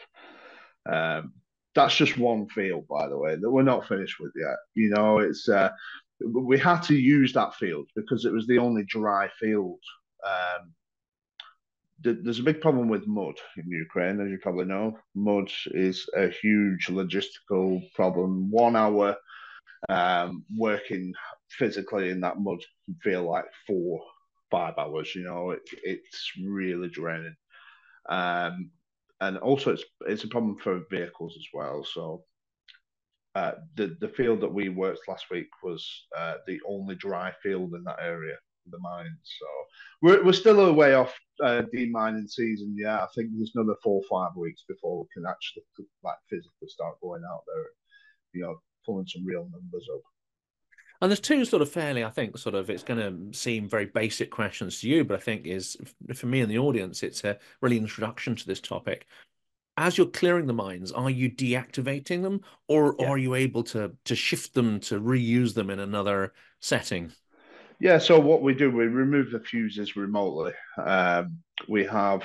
Um, 0.89 1.33
that's 1.73 1.95
just 1.95 2.17
one 2.17 2.47
field, 2.47 2.87
by 2.87 3.07
the 3.09 3.17
way, 3.17 3.35
that 3.35 3.51
we're 3.51 3.63
not 3.63 3.87
finished 3.87 4.15
with 4.19 4.31
yet. 4.35 4.55
You 4.75 4.89
know, 4.91 5.19
it's 5.19 5.49
uh, 5.49 5.69
we 6.21 6.57
had 6.57 6.81
to 6.83 6.95
use 6.95 7.33
that 7.33 7.55
field 7.55 7.89
because 7.95 8.25
it 8.25 8.31
was 8.31 8.47
the 8.47 8.59
only 8.59 8.83
dry 8.85 9.29
field 9.39 9.79
um, 10.25 10.73
there's 12.13 12.39
a 12.39 12.43
big 12.43 12.61
problem 12.61 12.87
with 12.87 13.07
mud 13.07 13.35
in 13.57 13.69
Ukraine, 13.69 14.19
as 14.21 14.29
you 14.29 14.37
probably 14.41 14.65
know. 14.65 14.97
Mud 15.15 15.51
is 15.67 16.07
a 16.15 16.29
huge 16.29 16.87
logistical 16.87 17.91
problem. 17.93 18.49
One 18.51 18.75
hour 18.75 19.15
um, 19.89 20.45
working 20.57 21.13
physically 21.49 22.09
in 22.09 22.21
that 22.21 22.39
mud 22.39 22.59
can 22.85 22.95
feel 23.03 23.23
like 23.29 23.45
four, 23.67 24.01
five 24.51 24.75
hours. 24.77 25.13
You 25.15 25.23
know, 25.23 25.51
it, 25.51 25.61
it's 25.83 26.31
really 26.41 26.89
draining. 26.89 27.35
Um, 28.07 28.71
and 29.21 29.37
also, 29.37 29.73
it's 29.73 29.83
it's 30.07 30.23
a 30.23 30.27
problem 30.27 30.57
for 30.57 30.83
vehicles 30.91 31.35
as 31.37 31.47
well. 31.53 31.83
So, 31.83 32.23
uh, 33.33 33.53
the 33.75 33.97
the 33.99 34.09
field 34.09 34.41
that 34.41 34.53
we 34.53 34.69
worked 34.69 35.07
last 35.07 35.29
week 35.31 35.47
was 35.63 35.87
uh, 36.15 36.35
the 36.45 36.59
only 36.67 36.95
dry 36.95 37.33
field 37.41 37.73
in 37.73 37.83
that 37.85 37.99
area 38.01 38.35
the 38.71 38.79
mines. 38.79 39.19
So 39.39 39.45
we're, 40.01 40.23
we're 40.23 40.33
still 40.33 40.59
a 40.59 40.73
way 40.73 40.93
off 40.93 41.13
uh, 41.43 41.63
demining 41.73 42.29
season. 42.29 42.75
Yeah, 42.77 43.03
I 43.03 43.07
think 43.13 43.29
there's 43.33 43.51
another 43.55 43.75
four 43.83 44.01
or 44.01 44.07
five 44.09 44.35
weeks 44.35 44.63
before 44.67 44.99
we 44.99 45.07
can 45.13 45.29
actually 45.29 45.63
like 46.03 46.17
physically 46.29 46.67
start 46.67 46.99
going 47.01 47.23
out 47.29 47.43
there, 47.47 47.63
and, 47.63 47.75
you 48.33 48.41
know, 48.43 48.59
pulling 48.85 49.07
some 49.07 49.25
real 49.25 49.49
numbers 49.51 49.87
up. 49.93 50.01
And 51.01 51.11
there's 51.11 51.19
two 51.19 51.43
sort 51.43 51.61
of 51.61 51.69
fairly, 51.69 52.05
I 52.05 52.09
think, 52.09 52.37
sort 52.37 52.55
of, 52.55 52.69
it's 52.69 52.83
going 52.83 52.99
to 53.31 53.37
seem 53.37 53.67
very 53.67 53.85
basic 53.85 54.31
questions 54.31 54.79
to 54.79 54.89
you, 54.89 55.03
but 55.03 55.17
I 55.17 55.21
think 55.21 55.45
is 55.45 55.75
for 56.13 56.27
me 56.27 56.39
and 56.39 56.49
the 56.49 56.57
audience, 56.57 57.03
it's 57.03 57.23
a 57.25 57.37
really 57.61 57.77
introduction 57.77 58.35
to 58.35 58.47
this 58.47 58.61
topic. 58.61 59.05
As 59.77 59.97
you're 59.97 60.07
clearing 60.07 60.47
the 60.47 60.53
mines, 60.53 60.93
are 60.93 61.09
you 61.09 61.29
deactivating 61.29 62.21
them, 62.21 62.39
or 62.69 62.95
yeah. 62.97 63.09
are 63.09 63.17
you 63.17 63.35
able 63.35 63.61
to 63.63 63.91
to 64.05 64.15
shift 64.15 64.53
them 64.53 64.79
to 64.79 65.01
reuse 65.01 65.53
them 65.53 65.69
in 65.69 65.79
another 65.79 66.31
setting? 66.61 67.11
Yeah, 67.79 67.97
so 67.97 68.19
what 68.19 68.41
we 68.41 68.53
do, 68.53 68.71
we 68.71 68.85
remove 68.85 69.31
the 69.31 69.39
fuses 69.39 69.95
remotely. 69.95 70.53
Um, 70.77 71.39
we 71.67 71.83
have 71.85 72.23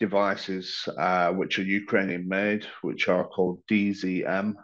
devices 0.00 0.88
uh, 0.98 1.30
which 1.32 1.58
are 1.58 1.62
Ukrainian 1.62 2.28
made, 2.28 2.66
which 2.82 3.08
are 3.08 3.26
called 3.28 3.62
DZM 3.70 4.54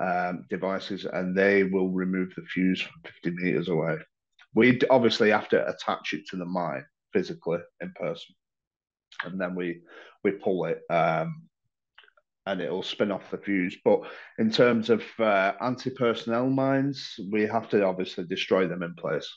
um, 0.00 0.44
devices, 0.50 1.04
and 1.04 1.36
they 1.36 1.62
will 1.62 1.90
remove 1.90 2.30
the 2.36 2.42
fuse 2.42 2.80
from 2.80 3.02
50 3.24 3.30
meters 3.42 3.68
away. 3.68 3.98
We 4.54 4.80
obviously 4.90 5.30
have 5.30 5.48
to 5.50 5.68
attach 5.68 6.12
it 6.12 6.26
to 6.28 6.36
the 6.36 6.44
mine 6.44 6.84
physically 7.12 7.58
in 7.80 7.92
person, 7.94 8.34
and 9.24 9.40
then 9.40 9.54
we 9.54 9.82
we 10.24 10.32
pull 10.32 10.64
it 10.64 10.80
um, 10.90 11.48
and 12.46 12.60
it'll 12.60 12.82
spin 12.82 13.12
off 13.12 13.30
the 13.30 13.38
fuse. 13.38 13.76
But 13.84 14.00
in 14.38 14.50
terms 14.50 14.90
of 14.90 15.02
uh, 15.18 15.52
anti-personnel 15.60 16.48
mines, 16.50 17.14
we 17.30 17.42
have 17.42 17.68
to 17.70 17.84
obviously 17.84 18.24
destroy 18.24 18.66
them 18.66 18.82
in 18.82 18.94
place. 18.94 19.28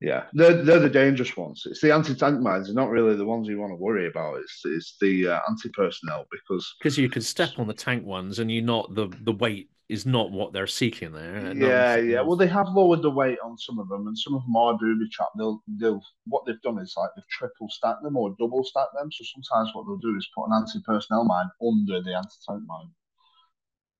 Yeah, 0.00 0.24
they're, 0.32 0.62
they're 0.62 0.78
the 0.78 0.88
dangerous 0.88 1.36
ones. 1.36 1.64
It's 1.66 1.80
the 1.80 1.92
anti-tank 1.92 2.40
mines. 2.40 2.66
They're 2.66 2.74
not 2.74 2.90
really 2.90 3.16
the 3.16 3.24
ones 3.24 3.48
you 3.48 3.58
want 3.58 3.72
to 3.72 3.76
worry 3.76 4.06
about. 4.06 4.38
It's 4.38 4.62
it's 4.64 4.96
the 5.00 5.28
uh, 5.28 5.40
anti-personnel 5.48 6.26
because 6.30 6.72
because 6.78 6.96
you 6.96 7.10
can 7.10 7.22
step 7.22 7.50
on 7.58 7.66
the 7.66 7.74
tank 7.74 8.04
ones 8.04 8.38
and 8.38 8.50
you're 8.50 8.62
not 8.62 8.94
the 8.94 9.08
the 9.22 9.32
weight 9.32 9.70
is 9.88 10.04
not 10.04 10.30
what 10.30 10.52
they're 10.52 10.66
seeking 10.66 11.12
there. 11.12 11.54
Yeah, 11.56 11.96
yeah. 11.96 12.20
Well, 12.20 12.36
they 12.36 12.46
have 12.46 12.68
lowered 12.68 13.00
the 13.00 13.10
weight 13.10 13.38
on 13.42 13.56
some 13.56 13.78
of 13.78 13.88
them, 13.88 14.06
and 14.06 14.18
some 14.18 14.34
of 14.34 14.42
them 14.42 14.54
are 14.54 14.76
booby 14.76 15.08
trap. 15.10 15.28
They'll, 15.36 15.62
they'll, 15.66 16.02
what 16.26 16.44
they've 16.44 16.60
done 16.60 16.78
is 16.78 16.94
like 16.96 17.10
they've 17.16 17.28
triple 17.30 17.68
stacked 17.70 18.02
them 18.02 18.16
or 18.16 18.36
double 18.38 18.64
stacked 18.64 18.92
them. 18.94 19.10
So 19.10 19.24
sometimes 19.24 19.74
what 19.74 19.86
they'll 19.86 19.96
do 19.96 20.16
is 20.16 20.28
put 20.34 20.46
an 20.46 20.52
anti-personnel 20.54 21.24
mine 21.24 21.48
under 21.66 22.02
the 22.02 22.14
anti-tank 22.14 22.62
mine. 22.66 22.90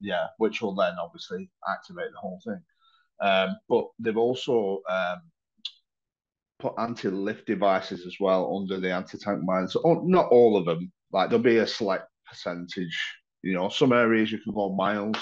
Yeah, 0.00 0.26
which 0.36 0.60
will 0.60 0.74
then 0.74 0.94
obviously 1.00 1.50
activate 1.68 2.12
the 2.12 2.18
whole 2.18 2.40
thing. 2.44 2.60
Um, 3.20 3.56
but 3.68 3.86
they've 3.98 4.16
also 4.16 4.82
um, 4.88 5.22
put 6.58 6.74
anti-lift 6.78 7.46
devices 7.46 8.06
as 8.06 8.16
well 8.20 8.56
under 8.58 8.78
the 8.78 8.92
anti-tank 8.92 9.42
mines. 9.42 9.72
So, 9.72 9.80
oh, 9.84 10.02
not 10.04 10.28
all 10.28 10.56
of 10.56 10.66
them. 10.66 10.92
Like 11.12 11.30
there'll 11.30 11.42
be 11.42 11.56
a 11.56 11.66
select 11.66 12.04
percentage. 12.28 12.96
You 13.42 13.54
know, 13.54 13.70
some 13.70 13.92
areas 13.92 14.30
you 14.30 14.38
can 14.38 14.52
go 14.52 14.74
miles 14.74 15.16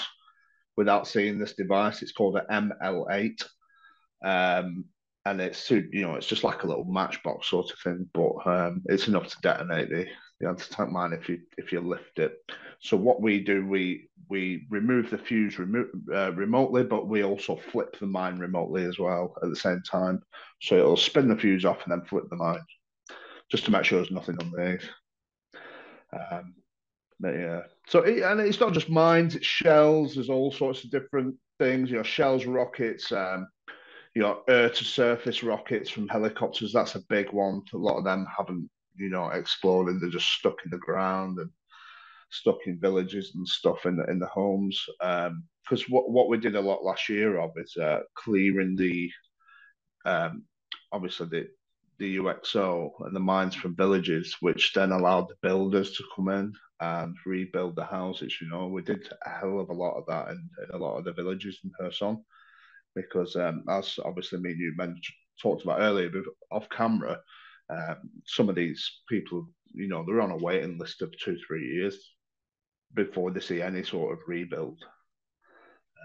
without 0.77 1.07
seeing 1.07 1.37
this 1.37 1.55
device. 1.55 2.01
It's 2.01 2.13
called 2.13 2.37
an 2.37 2.71
ML8. 2.79 3.43
Um, 4.23 4.85
and 5.27 5.41
it's 5.41 5.69
you 5.69 6.01
know 6.01 6.15
it's 6.15 6.27
just 6.27 6.43
like 6.43 6.63
a 6.63 6.67
little 6.67 6.85
matchbox 6.85 7.49
sort 7.49 7.71
of 7.71 7.79
thing, 7.79 8.09
but 8.13 8.33
um, 8.45 8.81
it's 8.85 9.07
enough 9.07 9.27
to 9.27 9.41
detonate 9.41 9.89
the, 9.89 10.05
the 10.39 10.47
anti-tank 10.47 10.89
mine 10.89 11.11
if 11.11 11.27
you 11.27 11.39
if 11.57 11.71
you 11.71 11.81
lift 11.81 12.19
it. 12.19 12.37
So 12.79 12.95
what 12.95 13.21
we 13.21 13.43
do, 13.43 13.65
we 13.65 14.09
we 14.29 14.65
remove 14.69 15.09
the 15.09 15.17
fuse 15.17 15.59
remo- 15.59 15.89
uh, 16.13 16.31
remotely, 16.33 16.83
but 16.83 17.07
we 17.07 17.23
also 17.23 17.57
flip 17.57 17.97
the 17.99 18.05
mine 18.05 18.39
remotely 18.39 18.85
as 18.85 18.99
well 18.99 19.35
at 19.43 19.49
the 19.49 19.55
same 19.55 19.81
time. 19.81 20.21
So 20.61 20.77
it'll 20.77 20.97
spin 20.97 21.27
the 21.27 21.35
fuse 21.35 21.65
off 21.65 21.83
and 21.83 21.91
then 21.91 22.07
flip 22.07 22.25
the 22.29 22.37
mine, 22.37 22.63
just 23.51 23.65
to 23.65 23.71
make 23.71 23.83
sure 23.83 23.99
there's 23.99 24.11
nothing 24.11 24.37
underneath. 24.39 24.87
Um, 26.13 26.55
Yeah. 27.19 27.61
So, 27.87 28.03
and 28.03 28.39
it's 28.39 28.59
not 28.59 28.73
just 28.73 28.89
mines, 28.89 29.35
it's 29.35 29.45
shells. 29.45 30.15
There's 30.15 30.29
all 30.29 30.51
sorts 30.51 30.83
of 30.83 30.91
different 30.91 31.35
things. 31.59 31.89
You 31.89 31.97
know, 31.97 32.03
shells, 32.03 32.45
rockets, 32.45 33.11
um, 33.11 33.47
you 34.13 34.21
know, 34.21 34.41
air 34.47 34.69
to 34.69 34.83
surface 34.83 35.43
rockets 35.43 35.89
from 35.89 36.07
helicopters. 36.07 36.73
That's 36.73 36.95
a 36.95 37.03
big 37.09 37.31
one. 37.31 37.61
A 37.73 37.77
lot 37.77 37.97
of 37.97 38.03
them 38.03 38.27
haven't, 38.35 38.69
you 38.95 39.09
know, 39.09 39.29
exploded. 39.29 39.99
They're 39.99 40.09
just 40.09 40.31
stuck 40.31 40.57
in 40.65 40.71
the 40.71 40.77
ground 40.77 41.39
and 41.39 41.49
stuck 42.29 42.57
in 42.65 42.79
villages 42.79 43.31
and 43.35 43.47
stuff 43.47 43.85
in 43.85 43.97
the 43.97 44.03
in 44.11 44.19
the 44.19 44.27
homes. 44.27 44.83
Because 44.99 45.83
um, 45.83 45.89
what 45.89 46.11
what 46.11 46.29
we 46.29 46.37
did 46.37 46.55
a 46.55 46.61
lot 46.61 46.83
last 46.83 47.09
year 47.09 47.39
of 47.39 47.51
is 47.57 47.75
uh, 47.77 48.01
clearing 48.15 48.75
the, 48.75 49.09
um, 50.05 50.43
obviously 50.91 51.27
the 51.27 51.47
the 51.99 52.17
UXO 52.17 52.91
and 53.01 53.15
the 53.15 53.19
mines 53.19 53.55
from 53.55 53.75
villages, 53.75 54.35
which 54.39 54.73
then 54.73 54.91
allowed 54.91 55.27
the 55.29 55.35
builders 55.41 55.93
to 55.93 56.03
come 56.15 56.29
in 56.29 56.53
and 56.79 57.15
rebuild 57.25 57.75
the 57.75 57.85
houses. 57.85 58.35
You 58.41 58.49
know, 58.49 58.67
we 58.67 58.81
did 58.81 59.07
a 59.25 59.29
hell 59.29 59.59
of 59.59 59.69
a 59.69 59.73
lot 59.73 59.97
of 59.97 60.05
that 60.07 60.29
in, 60.29 60.49
in 60.63 60.75
a 60.75 60.77
lot 60.77 60.97
of 60.97 61.05
the 61.05 61.13
villages 61.13 61.59
in 61.63 61.71
Kherson 61.79 62.23
because, 62.95 63.35
um, 63.35 63.63
as 63.69 63.99
obviously 64.03 64.39
me 64.39 64.51
and 64.51 64.59
you 64.59 64.73
mentioned, 64.75 65.03
talked 65.41 65.63
about 65.63 65.81
earlier, 65.81 66.11
off 66.51 66.67
camera, 66.69 67.19
um, 67.69 67.97
some 68.25 68.49
of 68.49 68.55
these 68.55 68.89
people, 69.07 69.47
you 69.73 69.87
know, 69.87 70.03
they're 70.05 70.21
on 70.21 70.31
a 70.31 70.37
waiting 70.37 70.77
list 70.77 71.01
of 71.01 71.13
two, 71.17 71.37
three 71.45 71.65
years 71.75 71.97
before 72.93 73.31
they 73.31 73.39
see 73.39 73.61
any 73.61 73.83
sort 73.83 74.13
of 74.13 74.19
rebuild. 74.27 74.79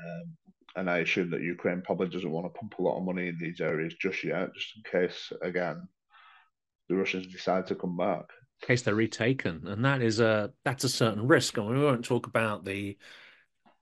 Um, 0.04 0.36
and 0.76 0.90
I 0.90 0.98
assume 0.98 1.30
that 1.30 1.42
Ukraine 1.42 1.82
probably 1.82 2.08
doesn't 2.08 2.30
want 2.30 2.46
to 2.46 2.58
pump 2.58 2.78
a 2.78 2.82
lot 2.82 2.98
of 2.98 3.04
money 3.04 3.28
in 3.28 3.38
these 3.38 3.60
areas 3.60 3.94
just 3.94 4.24
yet, 4.24 4.54
just 4.54 4.76
in 4.76 5.00
case, 5.00 5.32
again, 5.42 5.88
the 6.88 6.96
Russians 6.96 7.26
decide 7.26 7.66
to 7.68 7.74
come 7.74 7.96
back. 7.96 8.24
In 8.62 8.66
case 8.66 8.82
they're 8.82 8.94
retaken, 8.94 9.66
and 9.66 9.84
that 9.84 10.02
is 10.02 10.20
a 10.20 10.52
that's 10.64 10.84
a 10.84 10.88
certain 10.88 11.26
risk. 11.26 11.56
And 11.56 11.68
we 11.68 11.78
won't 11.78 12.04
talk 12.04 12.26
about 12.26 12.64
the 12.64 12.96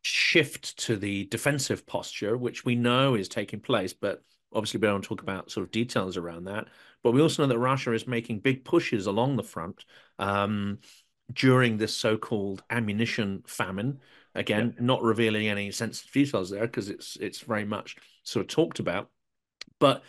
shift 0.02 0.78
to 0.78 0.96
the 0.96 1.26
defensive 1.26 1.86
posture, 1.86 2.36
which 2.36 2.64
we 2.64 2.74
know 2.74 3.14
is 3.14 3.28
taking 3.28 3.60
place, 3.60 3.92
but 3.92 4.22
obviously 4.52 4.78
we 4.80 4.86
don't 4.86 5.04
talk 5.04 5.22
about 5.22 5.50
sort 5.50 5.64
of 5.64 5.70
details 5.70 6.16
around 6.16 6.44
that. 6.44 6.66
But 7.02 7.12
we 7.12 7.20
also 7.20 7.42
know 7.42 7.48
that 7.48 7.58
Russia 7.58 7.92
is 7.92 8.06
making 8.06 8.40
big 8.40 8.64
pushes 8.64 9.06
along 9.06 9.36
the 9.36 9.42
front 9.42 9.84
um, 10.18 10.78
during 11.32 11.76
this 11.76 11.96
so-called 11.96 12.62
ammunition 12.70 13.42
famine, 13.46 14.00
Again, 14.34 14.74
yeah. 14.76 14.84
not 14.84 15.02
revealing 15.02 15.48
any 15.48 15.70
sensitive 15.70 16.12
details 16.12 16.50
there 16.50 16.62
because 16.62 16.88
it's 16.88 17.16
it's 17.16 17.40
very 17.40 17.64
much 17.64 17.96
sort 18.22 18.44
of 18.44 18.48
talked 18.48 18.78
about, 18.78 19.10
but 19.78 20.02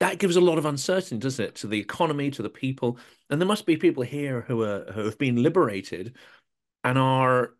that 0.00 0.18
gives 0.18 0.36
a 0.36 0.40
lot 0.40 0.58
of 0.58 0.66
uncertainty, 0.66 1.18
doesn't 1.18 1.44
it, 1.44 1.54
to 1.56 1.68
the 1.68 1.78
economy, 1.78 2.30
to 2.32 2.42
the 2.42 2.50
people, 2.50 2.98
and 3.30 3.40
there 3.40 3.48
must 3.48 3.66
be 3.66 3.76
people 3.76 4.02
here 4.02 4.42
who 4.42 4.62
are 4.62 4.84
who 4.92 5.04
have 5.04 5.18
been 5.18 5.42
liberated 5.42 6.16
and 6.82 6.98
are 6.98 7.54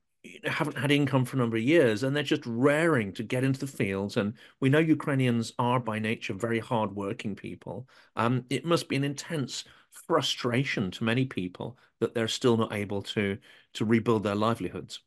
haven't 0.44 0.78
had 0.78 0.90
income 0.90 1.24
for 1.24 1.36
a 1.36 1.38
number 1.38 1.56
of 1.56 1.62
years 1.62 2.02
and 2.02 2.16
they're 2.16 2.22
just 2.22 2.46
raring 2.46 3.12
to 3.12 3.22
get 3.22 3.44
into 3.44 3.60
the 3.60 3.66
fields. 3.66 4.16
And 4.16 4.34
we 4.60 4.68
know 4.70 4.78
ukrainians 4.78 5.52
are 5.58 5.78
by 5.78 5.98
nature 5.98 6.32
very 6.32 6.60
hardworking 6.60 7.36
people. 7.36 7.88
Um, 8.16 8.44
it 8.48 8.64
must 8.64 8.88
be 8.88 8.96
an 8.96 9.04
intense 9.04 9.64
frustration 9.90 10.90
to 10.92 11.04
many 11.04 11.26
people 11.26 11.78
that 12.00 12.14
they're 12.14 12.28
still 12.28 12.56
not 12.56 12.72
able 12.72 13.02
to 13.02 13.38
to 13.74 13.84
rebuild 13.84 14.22
their 14.22 14.34
livelihoods 14.34 15.00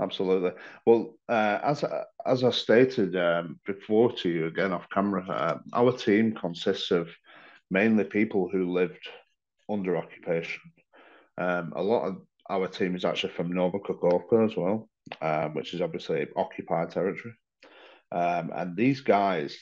absolutely. 0.00 0.52
Well, 0.86 1.14
uh, 1.28 1.58
as 1.62 1.84
as 2.26 2.44
I 2.44 2.50
stated 2.50 3.16
um, 3.16 3.60
before 3.66 4.12
to 4.12 4.28
you 4.28 4.46
again 4.46 4.72
off 4.72 4.88
camera, 4.90 5.28
uh, 5.28 5.58
our 5.72 5.92
team 5.92 6.34
consists 6.34 6.90
of 6.90 7.08
mainly 7.70 8.04
people 8.04 8.48
who 8.48 8.72
lived 8.72 9.08
under 9.68 9.96
occupation. 9.96 10.62
Um, 11.38 11.72
a 11.76 11.82
lot 11.82 12.06
of 12.06 12.22
our 12.48 12.66
team 12.66 12.96
is 12.96 13.04
actually 13.04 13.32
from 13.32 13.52
Nova 13.52 13.78
Kakhovka 13.78 14.50
as 14.50 14.56
well, 14.56 14.88
um, 15.22 15.54
which 15.54 15.72
is 15.74 15.80
obviously 15.80 16.26
occupied 16.36 16.90
territory. 16.90 17.34
Um, 18.12 18.50
and 18.54 18.76
these 18.76 19.00
guys, 19.00 19.56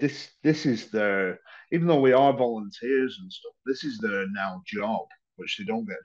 this 0.00 0.30
this 0.42 0.66
is 0.66 0.90
their 0.90 1.38
even 1.70 1.86
though 1.86 2.00
we 2.00 2.12
are 2.12 2.32
volunteers 2.32 3.18
and 3.20 3.32
stuff, 3.32 3.52
this 3.66 3.84
is 3.84 3.98
their 3.98 4.26
now 4.30 4.62
job, 4.66 5.06
which 5.36 5.58
they 5.58 5.64
don't 5.64 5.86
get 5.86 5.98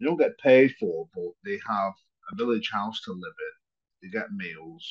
they 0.00 0.06
don't 0.06 0.18
get 0.18 0.38
paid 0.38 0.74
for, 0.80 1.08
but 1.14 1.32
they 1.44 1.58
have 1.68 1.92
a 2.32 2.36
village 2.36 2.70
house 2.72 3.00
to 3.04 3.12
live 3.12 3.20
in. 3.22 3.54
They 4.02 4.08
get 4.10 4.32
meals. 4.32 4.84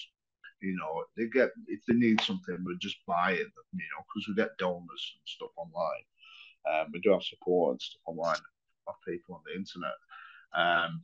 You 0.61 0.75
know, 0.75 1.03
they 1.15 1.27
get 1.27 1.51
if 1.67 1.81
they 1.87 1.93
need 1.93 2.19
something, 2.21 2.57
we 2.65 2.77
just 2.79 2.97
buy 3.05 3.31
it. 3.31 3.47
You 3.73 3.87
know, 3.91 4.03
because 4.07 4.27
we 4.27 4.35
get 4.35 4.57
donors 4.57 5.13
and 5.15 5.27
stuff 5.27 5.51
online. 5.55 6.05
Um, 6.69 6.87
we 6.91 6.99
do 6.99 7.11
have 7.11 7.23
support 7.23 7.73
and 7.73 7.81
stuff 7.81 8.01
online 8.05 8.41
of 8.87 8.95
people 9.07 9.35
on 9.35 9.41
the 9.45 9.55
internet. 9.55 9.93
Um, 10.55 11.01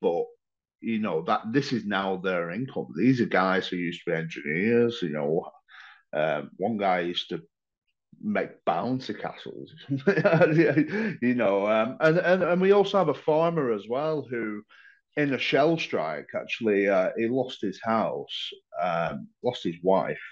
but 0.00 0.24
you 0.80 1.00
know 1.00 1.22
that 1.22 1.42
this 1.52 1.72
is 1.72 1.84
now 1.84 2.16
their 2.16 2.50
income. 2.50 2.86
These 2.96 3.20
are 3.20 3.26
guys 3.26 3.66
who 3.66 3.76
used 3.76 4.02
to 4.04 4.10
be 4.12 4.16
engineers. 4.16 5.00
You 5.02 5.10
know, 5.10 5.50
um, 6.12 6.50
one 6.56 6.76
guy 6.76 7.00
used 7.00 7.28
to 7.30 7.42
make 8.20 8.64
bouncy 8.64 9.18
castles. 9.18 9.72
you 9.88 11.34
know, 11.34 11.66
um, 11.66 11.96
and, 12.00 12.18
and 12.18 12.42
and 12.42 12.60
we 12.60 12.72
also 12.72 12.98
have 12.98 13.08
a 13.08 13.14
farmer 13.14 13.72
as 13.72 13.86
well 13.88 14.22
who 14.22 14.62
in 15.18 15.34
a 15.34 15.38
shell 15.38 15.76
strike, 15.76 16.28
actually, 16.32 16.88
uh, 16.88 17.10
he 17.16 17.26
lost 17.26 17.60
his 17.60 17.80
house, 17.82 18.50
um, 18.80 19.26
lost 19.42 19.64
his 19.64 19.74
wife, 19.82 20.22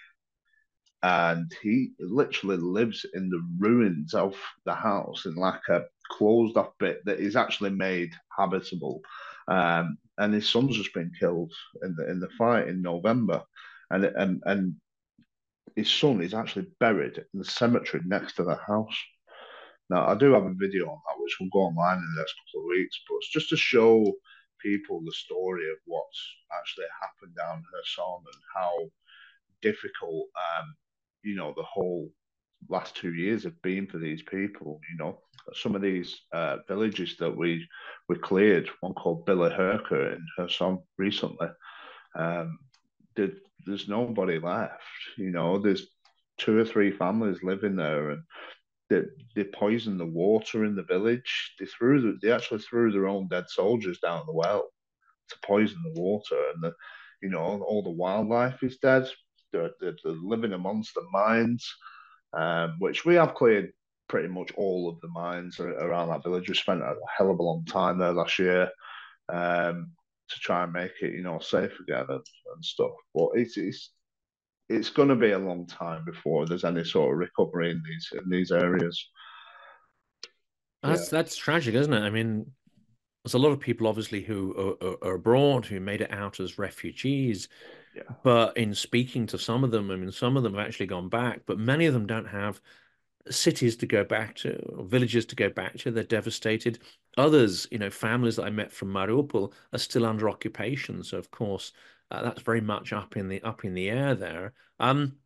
and 1.02 1.52
he 1.60 1.90
literally 1.98 2.56
lives 2.56 3.04
in 3.12 3.28
the 3.28 3.42
ruins 3.58 4.14
of 4.14 4.36
the 4.64 4.74
house 4.74 5.26
in 5.26 5.34
like 5.34 5.60
a 5.68 5.82
closed 6.12 6.56
off 6.56 6.70
bit 6.78 7.04
that 7.04 7.18
is 7.18 7.34
actually 7.34 7.70
made 7.70 8.12
habitable. 8.38 9.00
Um, 9.48 9.98
and 10.18 10.32
his 10.32 10.48
son's 10.48 10.76
just 10.76 10.94
been 10.94 11.10
killed 11.18 11.52
in 11.82 11.96
the 11.96 12.08
in 12.08 12.20
the 12.20 12.30
fight 12.38 12.68
in 12.68 12.80
November, 12.80 13.42
and 13.90 14.04
and 14.04 14.40
and 14.46 14.76
his 15.74 15.90
son 15.90 16.20
is 16.22 16.32
actually 16.32 16.68
buried 16.78 17.18
in 17.18 17.40
the 17.40 17.44
cemetery 17.44 18.04
next 18.06 18.36
to 18.36 18.44
the 18.44 18.54
house. 18.54 18.96
Now 19.90 20.06
I 20.06 20.14
do 20.14 20.32
have 20.32 20.44
a 20.44 20.54
video 20.54 20.84
on 20.86 21.00
that 21.06 21.20
which 21.20 21.36
will 21.40 21.48
go 21.52 21.66
online 21.66 21.98
in 21.98 22.08
the 22.14 22.20
next 22.20 22.34
couple 22.38 22.60
of 22.60 22.70
weeks, 22.70 23.00
but 23.08 23.16
it's 23.16 23.32
just 23.32 23.48
to 23.50 23.56
show 23.56 24.14
people 24.62 25.00
the 25.04 25.12
story 25.12 25.64
of 25.70 25.78
what's 25.86 26.22
actually 26.58 26.86
happened 27.00 27.36
down 27.36 27.62
Kherson 27.72 28.24
and 28.32 28.42
how 28.54 28.72
difficult, 29.62 30.28
um, 30.36 30.74
you 31.22 31.36
know, 31.36 31.52
the 31.56 31.62
whole 31.62 32.10
last 32.68 32.96
two 32.96 33.14
years 33.14 33.44
have 33.44 33.60
been 33.62 33.86
for 33.86 33.98
these 33.98 34.22
people. 34.22 34.80
You 34.90 34.98
know, 34.98 35.18
some 35.54 35.74
of 35.74 35.82
these 35.82 36.20
uh, 36.32 36.58
villages 36.68 37.16
that 37.18 37.36
we 37.36 37.66
we 38.08 38.16
cleared, 38.16 38.68
one 38.80 38.94
called 38.94 39.26
Bilohirka 39.26 40.14
in 40.14 40.26
Kherson 40.36 40.78
recently, 40.98 41.48
um, 42.16 42.58
did, 43.14 43.36
there's 43.64 43.88
nobody 43.88 44.38
left. 44.38 44.82
You 45.16 45.30
know, 45.30 45.58
there's 45.58 45.86
two 46.38 46.58
or 46.58 46.64
three 46.64 46.90
families 46.90 47.42
living 47.42 47.76
there, 47.76 48.10
and 48.10 48.22
they, 48.88 49.02
they 49.34 49.44
poisoned 49.44 49.98
the 49.98 50.06
water 50.06 50.64
in 50.64 50.76
the 50.76 50.82
village. 50.82 51.54
They 51.58 51.66
threw 51.66 52.00
the, 52.00 52.18
they 52.22 52.32
actually 52.32 52.60
threw 52.60 52.92
their 52.92 53.08
own 53.08 53.28
dead 53.28 53.48
soldiers 53.48 53.98
down 53.98 54.24
the 54.26 54.32
well 54.32 54.68
to 55.28 55.36
poison 55.44 55.82
the 55.82 56.00
water, 56.00 56.36
and 56.54 56.62
the 56.62 56.72
you 57.22 57.28
know 57.28 57.40
all 57.40 57.82
the 57.82 57.90
wildlife 57.90 58.62
is 58.62 58.76
dead. 58.78 59.08
They're, 59.52 59.70
they're, 59.80 59.96
they're 60.04 60.12
living 60.12 60.52
amongst 60.52 60.94
the 60.94 61.06
mines, 61.12 61.68
um, 62.32 62.76
which 62.78 63.04
we 63.04 63.14
have 63.16 63.34
cleared 63.34 63.72
pretty 64.08 64.28
much 64.28 64.52
all 64.56 64.88
of 64.88 65.00
the 65.00 65.08
mines 65.08 65.58
around 65.58 66.08
that 66.10 66.22
village. 66.22 66.48
We 66.48 66.54
spent 66.54 66.82
a 66.82 66.94
hell 67.16 67.30
of 67.30 67.38
a 67.38 67.42
long 67.42 67.64
time 67.64 67.98
there 67.98 68.12
last 68.12 68.38
year 68.38 68.70
um, 69.28 69.90
to 70.28 70.40
try 70.40 70.62
and 70.62 70.72
make 70.72 70.92
it 71.02 71.12
you 71.12 71.22
know 71.22 71.40
safe 71.40 71.78
again 71.80 72.06
and, 72.08 72.24
and 72.54 72.64
stuff. 72.64 72.92
But 73.14 73.30
it's 73.34 73.56
it's 73.56 73.90
it's 74.68 74.90
going 74.90 75.08
to 75.08 75.16
be 75.16 75.30
a 75.30 75.38
long 75.38 75.66
time 75.66 76.04
before 76.04 76.46
there's 76.46 76.64
any 76.64 76.84
sort 76.84 77.12
of 77.12 77.18
recovery 77.18 77.70
in 77.70 77.82
these 77.86 78.12
in 78.12 78.28
these 78.30 78.50
areas. 78.50 79.08
That's 80.82 81.04
yeah. 81.04 81.18
that's 81.18 81.36
tragic, 81.36 81.74
isn't 81.74 81.92
it? 81.92 82.00
I 82.00 82.10
mean, 82.10 82.50
there's 83.24 83.34
a 83.34 83.38
lot 83.38 83.52
of 83.52 83.60
people 83.60 83.86
obviously 83.86 84.22
who 84.22 84.76
are, 84.80 85.08
are, 85.08 85.14
abroad 85.14 85.66
who 85.66 85.80
made 85.80 86.00
it 86.00 86.12
out 86.12 86.40
as 86.40 86.58
refugees. 86.58 87.48
Yeah. 87.94 88.02
But 88.22 88.56
in 88.56 88.74
speaking 88.74 89.26
to 89.28 89.38
some 89.38 89.64
of 89.64 89.70
them, 89.70 89.90
I 89.90 89.96
mean, 89.96 90.12
some 90.12 90.36
of 90.36 90.42
them 90.42 90.54
have 90.54 90.66
actually 90.66 90.86
gone 90.86 91.08
back, 91.08 91.40
but 91.46 91.58
many 91.58 91.86
of 91.86 91.94
them 91.94 92.06
don't 92.06 92.28
have 92.28 92.60
cities 93.30 93.76
to 93.76 93.86
go 93.86 94.04
back 94.04 94.36
to, 94.36 94.58
or 94.66 94.84
villages 94.84 95.26
to 95.26 95.36
go 95.36 95.48
back 95.48 95.76
to. 95.78 95.90
They're 95.90 96.04
devastated. 96.04 96.78
Others, 97.16 97.66
you 97.70 97.78
know, 97.78 97.90
families 97.90 98.36
that 98.36 98.44
I 98.44 98.50
met 98.50 98.72
from 98.72 98.92
Mariupol 98.92 99.52
are 99.72 99.78
still 99.78 100.04
under 100.04 100.28
occupation. 100.28 101.02
So 101.02 101.16
of 101.16 101.30
course, 101.30 101.72
uh, 102.10 102.22
that's 102.22 102.42
very 102.42 102.60
much 102.60 102.92
up 102.92 103.16
in 103.16 103.28
the 103.28 103.42
up 103.42 103.64
in 103.64 103.74
the 103.74 103.90
air 103.90 104.14
there. 104.14 104.52
Um, 104.78 105.16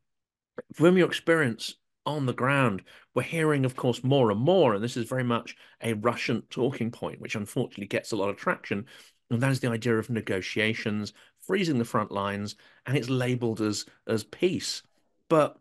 from 0.75 0.97
your 0.97 1.09
experience 1.09 1.77
on 2.07 2.27
the 2.27 2.33
ground, 2.33 2.83
we're 3.15 3.23
hearing, 3.23 3.65
of 3.65 3.77
course, 3.77 4.03
more 4.03 4.31
and 4.31 4.41
more, 4.41 4.75
and 4.75 4.83
this 4.83 4.97
is 4.97 5.09
very 5.09 5.25
much 5.25 5.57
a 5.83 5.93
Russian 5.95 6.43
talking 6.51 6.91
point, 6.91 7.21
which 7.21 7.35
unfortunately 7.35 7.87
gets 7.87 8.13
a 8.13 8.17
lot 8.17 8.31
of 8.31 8.37
traction. 8.37 8.87
And 9.31 9.41
that 9.43 9.53
is 9.53 9.61
the 9.61 9.71
idea 9.71 9.97
of 9.97 10.11
negotiations, 10.11 11.13
freezing 11.41 11.79
the 11.79 11.85
front 11.85 12.11
lines, 12.11 12.57
and 12.87 12.97
it's 12.97 13.11
labeled 13.11 13.61
as 13.61 13.87
as 14.07 14.25
peace. 14.25 14.83
But 15.29 15.59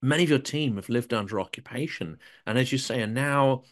many 0.00 0.22
of 0.22 0.30
your 0.30 0.38
team 0.38 0.76
have 0.76 0.88
lived 0.88 1.12
under 1.12 1.40
occupation, 1.40 2.18
and 2.46 2.56
as 2.56 2.72
you 2.72 2.78
say, 2.78 3.02
are 3.02 3.06
now 3.06 3.64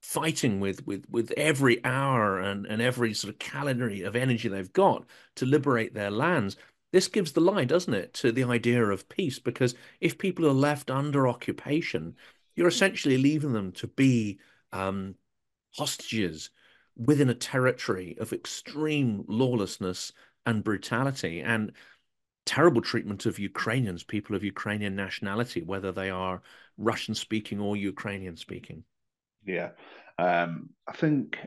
fighting 0.00 0.60
with 0.60 0.86
with 0.86 1.04
with 1.10 1.30
every 1.36 1.84
hour 1.84 2.38
and 2.38 2.66
and 2.66 2.80
every 2.80 3.12
sort 3.12 3.32
of 3.32 3.38
calorie 3.38 4.02
of 4.02 4.16
energy 4.16 4.48
they've 4.48 4.72
got 4.72 5.04
to 5.36 5.44
liberate 5.44 5.94
their 5.94 6.10
lands 6.10 6.56
this 6.92 7.06
gives 7.06 7.32
the 7.32 7.40
lie 7.40 7.64
doesn't 7.64 7.94
it 7.94 8.12
to 8.14 8.32
the 8.32 8.44
idea 8.44 8.82
of 8.84 9.08
peace 9.08 9.38
because 9.38 9.74
if 10.00 10.18
people 10.18 10.46
are 10.46 10.52
left 10.52 10.90
under 10.90 11.28
occupation 11.28 12.16
you're 12.56 12.68
essentially 12.68 13.18
leaving 13.18 13.52
them 13.52 13.72
to 13.72 13.86
be 13.86 14.38
um, 14.72 15.14
hostages 15.76 16.50
within 16.96 17.30
a 17.30 17.34
territory 17.34 18.16
of 18.18 18.32
extreme 18.32 19.24
lawlessness 19.28 20.12
and 20.46 20.64
brutality 20.64 21.40
and 21.40 21.72
terrible 22.46 22.80
treatment 22.80 23.26
of 23.26 23.38
Ukrainians, 23.38 24.02
people 24.02 24.34
of 24.34 24.44
Ukrainian 24.44 24.96
nationality, 24.96 25.62
whether 25.62 25.92
they 25.92 26.10
are 26.10 26.42
Russian 26.76 27.14
speaking 27.14 27.60
or 27.60 27.76
Ukrainian 27.76 28.36
speaking. 28.36 28.84
Yeah, 29.44 29.70
um, 30.18 30.70
I 30.88 30.92
think. 30.92 31.38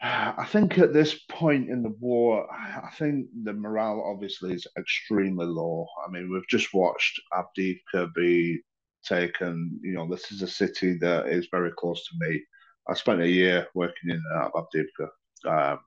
I 0.00 0.46
think 0.46 0.78
at 0.78 0.92
this 0.92 1.18
point 1.28 1.68
in 1.68 1.82
the 1.82 1.92
war, 1.98 2.46
I 2.52 2.88
think 2.96 3.26
the 3.42 3.52
morale 3.52 4.00
obviously 4.06 4.54
is 4.54 4.64
extremely 4.78 5.46
low. 5.46 5.88
I 6.06 6.10
mean, 6.10 6.30
we've 6.32 6.46
just 6.46 6.72
watched 6.72 7.20
Avdiivka 7.32 8.14
be 8.14 8.60
taken. 9.04 9.80
You 9.82 9.94
know, 9.94 10.08
this 10.08 10.30
is 10.30 10.42
a 10.42 10.46
city 10.46 10.98
that 10.98 11.26
is 11.26 11.48
very 11.50 11.72
close 11.72 12.06
to 12.06 12.14
me. 12.20 12.40
I 12.88 12.94
spent 12.94 13.22
a 13.22 13.28
year 13.28 13.66
working 13.74 14.10
in 14.10 14.22
uh, 14.36 14.50
Avdiivka, 14.54 15.08
um, 15.46 15.80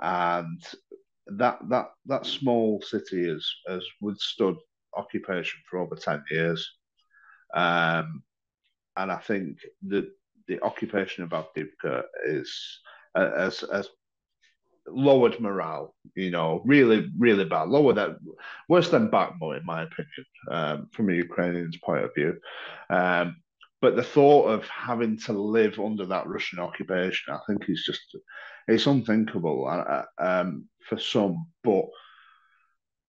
and 0.00 0.62
that 1.38 1.58
that 1.68 1.88
that 2.06 2.26
small 2.26 2.80
city 2.82 3.28
has 3.28 3.44
has 3.66 3.84
withstood 4.00 4.56
occupation 4.96 5.60
for 5.68 5.80
over 5.80 5.96
ten 5.96 6.22
years, 6.30 6.70
um, 7.54 8.22
and 8.96 9.10
I 9.10 9.18
think 9.18 9.58
that 9.88 10.08
the 10.48 10.62
occupation 10.62 11.24
of 11.24 11.30
Avdiivka 11.30 12.02
is 12.24 12.80
uh, 13.14 13.30
as 13.36 13.62
as 13.62 13.88
lowered 14.86 15.40
morale. 15.40 15.94
You 16.14 16.30
know, 16.30 16.62
really, 16.64 17.08
really 17.18 17.44
bad. 17.44 17.68
Lower 17.68 17.92
that, 17.94 18.16
worse 18.68 18.90
than 18.90 19.10
Bakhmut, 19.10 19.60
in 19.60 19.66
my 19.66 19.82
opinion, 19.82 20.26
um, 20.50 20.88
from 20.92 21.10
a 21.10 21.14
Ukrainian's 21.14 21.78
point 21.78 22.04
of 22.04 22.14
view. 22.14 22.38
Um, 22.90 23.36
but 23.80 23.96
the 23.96 24.02
thought 24.02 24.46
of 24.46 24.66
having 24.68 25.18
to 25.20 25.32
live 25.32 25.80
under 25.80 26.06
that 26.06 26.28
Russian 26.28 26.60
occupation, 26.60 27.34
I 27.34 27.38
think, 27.46 27.68
is 27.68 27.82
just 27.84 28.16
it's 28.68 28.86
unthinkable 28.86 29.66
um, 30.18 30.68
for 30.88 30.98
some. 30.98 31.46
But 31.64 31.86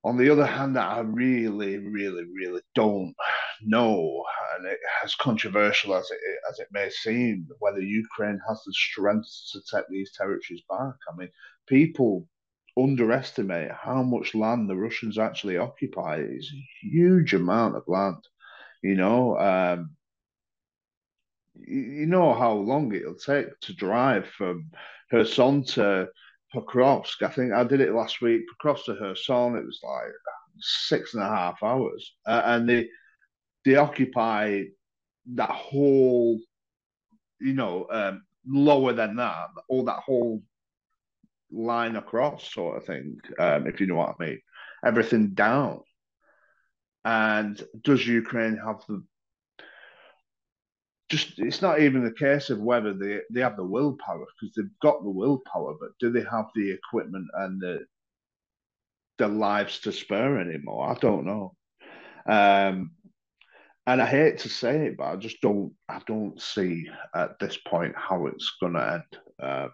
on 0.03 0.17
the 0.17 0.29
other 0.29 0.45
hand, 0.45 0.77
I 0.77 0.99
really, 0.99 1.77
really, 1.77 2.25
really 2.25 2.61
don't 2.73 3.13
know, 3.61 4.23
and 4.57 4.65
it, 4.65 4.79
as 5.03 5.15
controversial 5.15 5.95
as 5.95 6.10
it 6.12 6.19
as 6.50 6.60
it 6.60 6.67
may 6.72 6.89
seem, 6.89 7.48
whether 7.60 7.79
Ukraine 7.79 8.39
has 8.48 8.62
the 8.65 8.74
strength 8.74 9.29
to 9.51 9.62
take 9.72 9.88
these 9.89 10.12
territories 10.13 10.63
back. 10.69 10.95
I 11.12 11.15
mean, 11.15 11.29
people 11.67 12.27
underestimate 12.77 13.72
how 13.72 14.01
much 14.03 14.36
land 14.36 14.69
the 14.69 14.75
Russians 14.75 15.17
actually 15.17 15.57
occupy. 15.57 16.17
It's 16.17 16.51
a 16.51 16.88
huge 16.88 17.33
amount 17.33 17.75
of 17.75 17.83
land. 17.88 18.24
You 18.81 18.95
know, 18.95 19.38
um, 19.39 19.91
you 21.55 22.05
know 22.05 22.33
how 22.33 22.53
long 22.53 22.93
it'll 22.93 23.15
take 23.15 23.60
to 23.62 23.74
drive 23.74 24.27
from 24.27 24.72
Kherson 25.12 25.63
to 25.65 26.10
Pokrovsk. 26.53 27.22
I 27.22 27.29
think 27.29 27.53
I 27.53 27.63
did 27.63 27.81
it 27.81 27.93
last 27.93 28.22
week. 28.22 28.41
Pokrovsk 28.62 28.86
to 28.86 28.95
Kherson, 28.95 29.55
it 29.55 29.65
was 29.65 29.79
like 29.83 30.12
six 30.60 31.13
and 31.13 31.24
a 31.24 31.27
half 31.27 31.62
hours, 31.63 32.15
uh, 32.25 32.41
and 32.45 32.67
they 32.67 32.89
they 33.65 33.75
occupy 33.75 34.63
that 35.34 35.50
whole, 35.50 36.39
you 37.39 37.53
know, 37.53 37.88
um, 37.89 38.24
lower 38.46 38.93
than 38.93 39.15
that, 39.17 39.48
all 39.70 39.86
that 39.86 40.00
whole 40.00 40.41
line 41.51 41.96
across, 41.96 42.51
sort 42.51 42.77
of 42.77 42.86
thing. 42.86 43.17
Um, 43.39 43.67
if 43.67 43.79
you 43.79 43.88
know 43.88 43.96
what 43.96 44.15
I 44.20 44.25
mean, 44.25 44.41
everything 44.86 45.29
down. 45.29 45.82
And 47.06 47.62
does 47.84 48.08
Ukraine 48.08 48.58
have 48.58 48.82
the 48.88 49.04
just 51.10 51.38
it's 51.38 51.62
not 51.62 51.80
even 51.80 52.04
the 52.04 52.12
case 52.12 52.49
of 52.49 52.60
whether 52.60 52.93
they, 52.93 53.19
they 53.30 53.41
have 53.41 53.56
the 53.56 53.63
willpower 53.63 54.26
because 54.39 54.56
they've 54.56 54.80
got 54.82 55.04
the 55.04 55.10
willpower, 55.10 55.76
but 55.80 55.89
do 55.99 56.12
they 56.12 56.26
have 56.30 56.45
the 56.56 56.71
equipment 56.71 57.28
and 57.36 57.62
the 57.62 57.86
the 59.19 59.28
lives 59.28 59.80
to 59.82 59.91
spare 59.91 60.39
anymore? 60.39 60.89
I 60.89 60.95
don't 60.95 61.26
know. 61.26 61.56
Um, 62.26 62.91
and 63.86 64.02
I 64.02 64.06
hate 64.06 64.39
to 64.39 64.50
say 64.50 64.88
it, 64.88 64.98
but 64.98 65.06
I 65.06 65.15
just 65.15 65.41
don't 65.41 65.74
I 65.89 66.02
don't 66.06 66.39
see 66.41 66.88
at 67.15 67.39
this 67.39 67.58
point 67.58 67.96
how 67.96 68.28
it's 68.28 68.56
going 68.60 68.74
to 68.74 68.93
end. 68.93 69.22
Uh, 69.41 69.67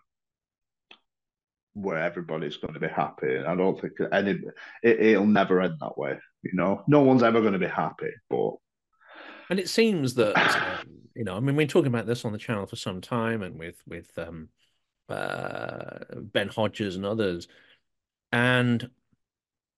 where 1.73 1.97
everybody's 1.97 2.57
going 2.57 2.73
to 2.73 2.79
be 2.79 2.87
happy. 2.87 3.37
I 3.37 3.55
don't 3.55 3.79
think 3.79 3.93
any 4.11 4.31
it, 4.83 4.99
it'll 4.99 5.25
never 5.25 5.61
end 5.61 5.75
that 5.79 5.97
way. 5.97 6.17
You 6.41 6.51
know, 6.53 6.83
no 6.87 7.01
one's 7.01 7.23
ever 7.23 7.41
going 7.41 7.53
to 7.53 7.59
be 7.59 7.67
happy, 7.67 8.11
but 8.29 8.55
and 9.49 9.59
it 9.59 9.69
seems 9.69 10.15
that 10.15 10.35
um, 10.37 10.99
you 11.15 11.23
know, 11.23 11.35
I 11.35 11.39
mean, 11.39 11.55
we're 11.55 11.67
talking 11.67 11.87
about 11.87 12.05
this 12.05 12.25
on 12.25 12.31
the 12.31 12.37
channel 12.37 12.65
for 12.65 12.75
some 12.75 13.01
time, 13.01 13.43
and 13.43 13.57
with 13.59 13.81
with 13.87 14.09
um, 14.17 14.49
uh, 15.09 15.99
Ben 16.15 16.49
Hodges 16.49 16.95
and 16.95 17.05
others, 17.05 17.47
and 18.31 18.89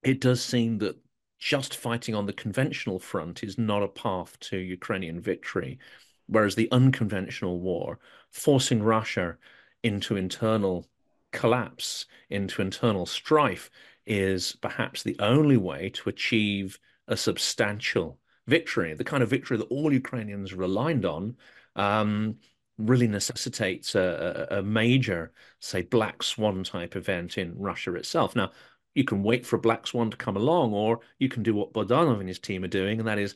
it 0.03 0.21
does 0.21 0.43
seem 0.43 0.79
that 0.79 0.97
just 1.41 1.75
fighting 1.75 2.13
on 2.13 2.27
the 2.27 2.33
conventional 2.33 2.99
front 2.99 3.43
is 3.43 3.57
not 3.57 3.81
a 3.81 3.87
path 3.87 4.39
to 4.39 4.57
Ukrainian 4.57 5.19
victory, 5.19 5.79
whereas 6.27 6.53
the 6.53 6.69
unconventional 6.71 7.59
war, 7.59 7.97
forcing 8.29 8.83
Russia 8.83 9.37
into 9.81 10.15
internal 10.15 10.87
collapse, 11.31 12.05
into 12.29 12.61
internal 12.61 13.07
strife, 13.07 13.71
is 14.05 14.55
perhaps 14.61 15.01
the 15.01 15.15
only 15.19 15.57
way 15.57 15.89
to 15.89 16.09
achieve 16.09 16.79
a 17.07 17.17
substantial 17.17 18.19
victory, 18.45 18.93
the 18.93 19.03
kind 19.03 19.23
of 19.23 19.29
victory 19.29 19.57
that 19.57 19.71
all 19.71 19.91
Ukrainians 19.91 20.53
relied 20.53 21.05
on, 21.05 21.35
um, 21.75 22.35
really 22.77 23.07
necessitates 23.07 23.95
a, 23.95 24.47
a, 24.51 24.61
major, 24.61 25.31
say, 25.59 25.81
black 25.81 26.21
swan 26.23 26.63
type 26.63 26.95
event 26.95 27.37
in 27.37 27.53
Russia 27.57 27.93
itself. 27.95 28.35
Now, 28.35 28.51
you 28.93 29.03
can 29.03 29.23
wait 29.23 29.45
for 29.45 29.55
a 29.55 29.59
black 29.59 29.87
swan 29.87 30.11
to 30.11 30.17
come 30.17 30.35
along, 30.35 30.73
or 30.73 30.99
you 31.19 31.29
can 31.29 31.43
do 31.43 31.53
what 31.53 31.73
Budanov 31.73 32.19
and 32.19 32.27
his 32.27 32.39
team 32.39 32.63
are 32.63 32.69
doing, 32.69 32.99
and 32.99 33.07
that 33.07 33.19
is 33.19 33.35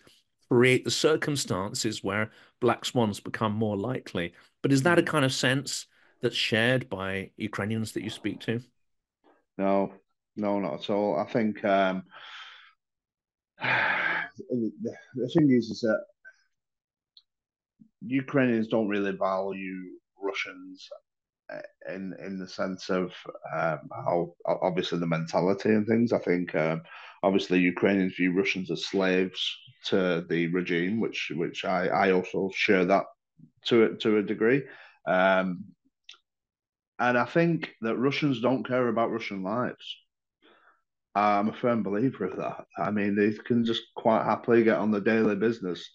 create 0.50 0.84
the 0.84 0.92
circumstances 0.92 2.04
where 2.04 2.32
black 2.62 2.86
swans 2.86 3.20
become 3.20 3.54
more 3.54 3.78
likely. 3.78 4.34
But 4.62 4.72
is 4.72 4.84
that 4.84 5.00
a 5.00 5.04
kind 5.04 5.26
of 5.26 5.34
sense 5.34 5.88
that's 6.22 6.36
shared 6.36 6.90
by 6.90 7.32
Ukrainians 7.38 7.94
that 7.94 8.04
you 8.04 8.10
speak 8.10 8.42
to? 8.42 8.62
No, 9.58 9.94
no, 10.36 10.60
not 10.60 10.76
at 10.76 10.90
all. 10.90 11.18
I 11.20 11.32
think 11.32 11.64
um, 11.66 12.04
the, 13.62 15.32
thing 15.34 15.52
is, 15.52 15.70
is 15.70 15.82
that 15.82 16.04
Ukrainians 18.02 18.68
don't 18.68 18.90
really 18.90 19.12
value 19.12 19.82
Russians 20.22 20.90
in 21.90 22.16
in 22.24 22.40
the 22.40 22.48
sense 22.48 22.90
of 22.90 23.14
um, 23.54 23.80
how 23.92 24.34
obviously 24.46 25.00
the 25.00 25.08
mentality 25.08 25.70
and 25.70 25.88
things. 25.88 26.14
I 26.14 26.20
think 26.20 26.56
um, 26.56 26.82
obviously 27.24 27.60
Ukrainians 27.60 28.16
view 28.16 28.34
Russians 28.34 28.72
as 28.72 28.86
slaves 28.86 29.42
to 29.86 30.26
the 30.30 30.48
regime, 30.48 31.00
which 31.00 31.32
which 31.36 31.66
I, 31.66 31.88
I 31.88 32.12
also 32.12 32.52
share 32.54 32.86
that 32.86 33.06
to 33.66 33.96
to 33.98 34.18
a 34.18 34.24
degree. 34.24 34.64
Um, 35.08 35.66
and 36.98 37.18
I 37.18 37.26
think 37.26 37.72
that 37.82 37.98
Russians 37.98 38.42
don't 38.42 38.68
care 38.68 38.88
about 38.88 39.12
Russian 39.12 39.44
lives. 39.44 39.98
I'm 41.14 41.50
a 41.50 41.54
firm 41.54 41.84
believer 41.84 42.26
of 42.26 42.38
that. 42.38 42.66
I 42.78 42.92
mean, 42.92 43.16
they 43.16 43.32
can 43.32 43.64
just 43.64 43.84
quite 43.96 44.24
happily 44.24 44.64
get 44.64 44.78
on 44.78 44.92
the 44.92 45.02
daily 45.02 45.36
business 45.36 45.90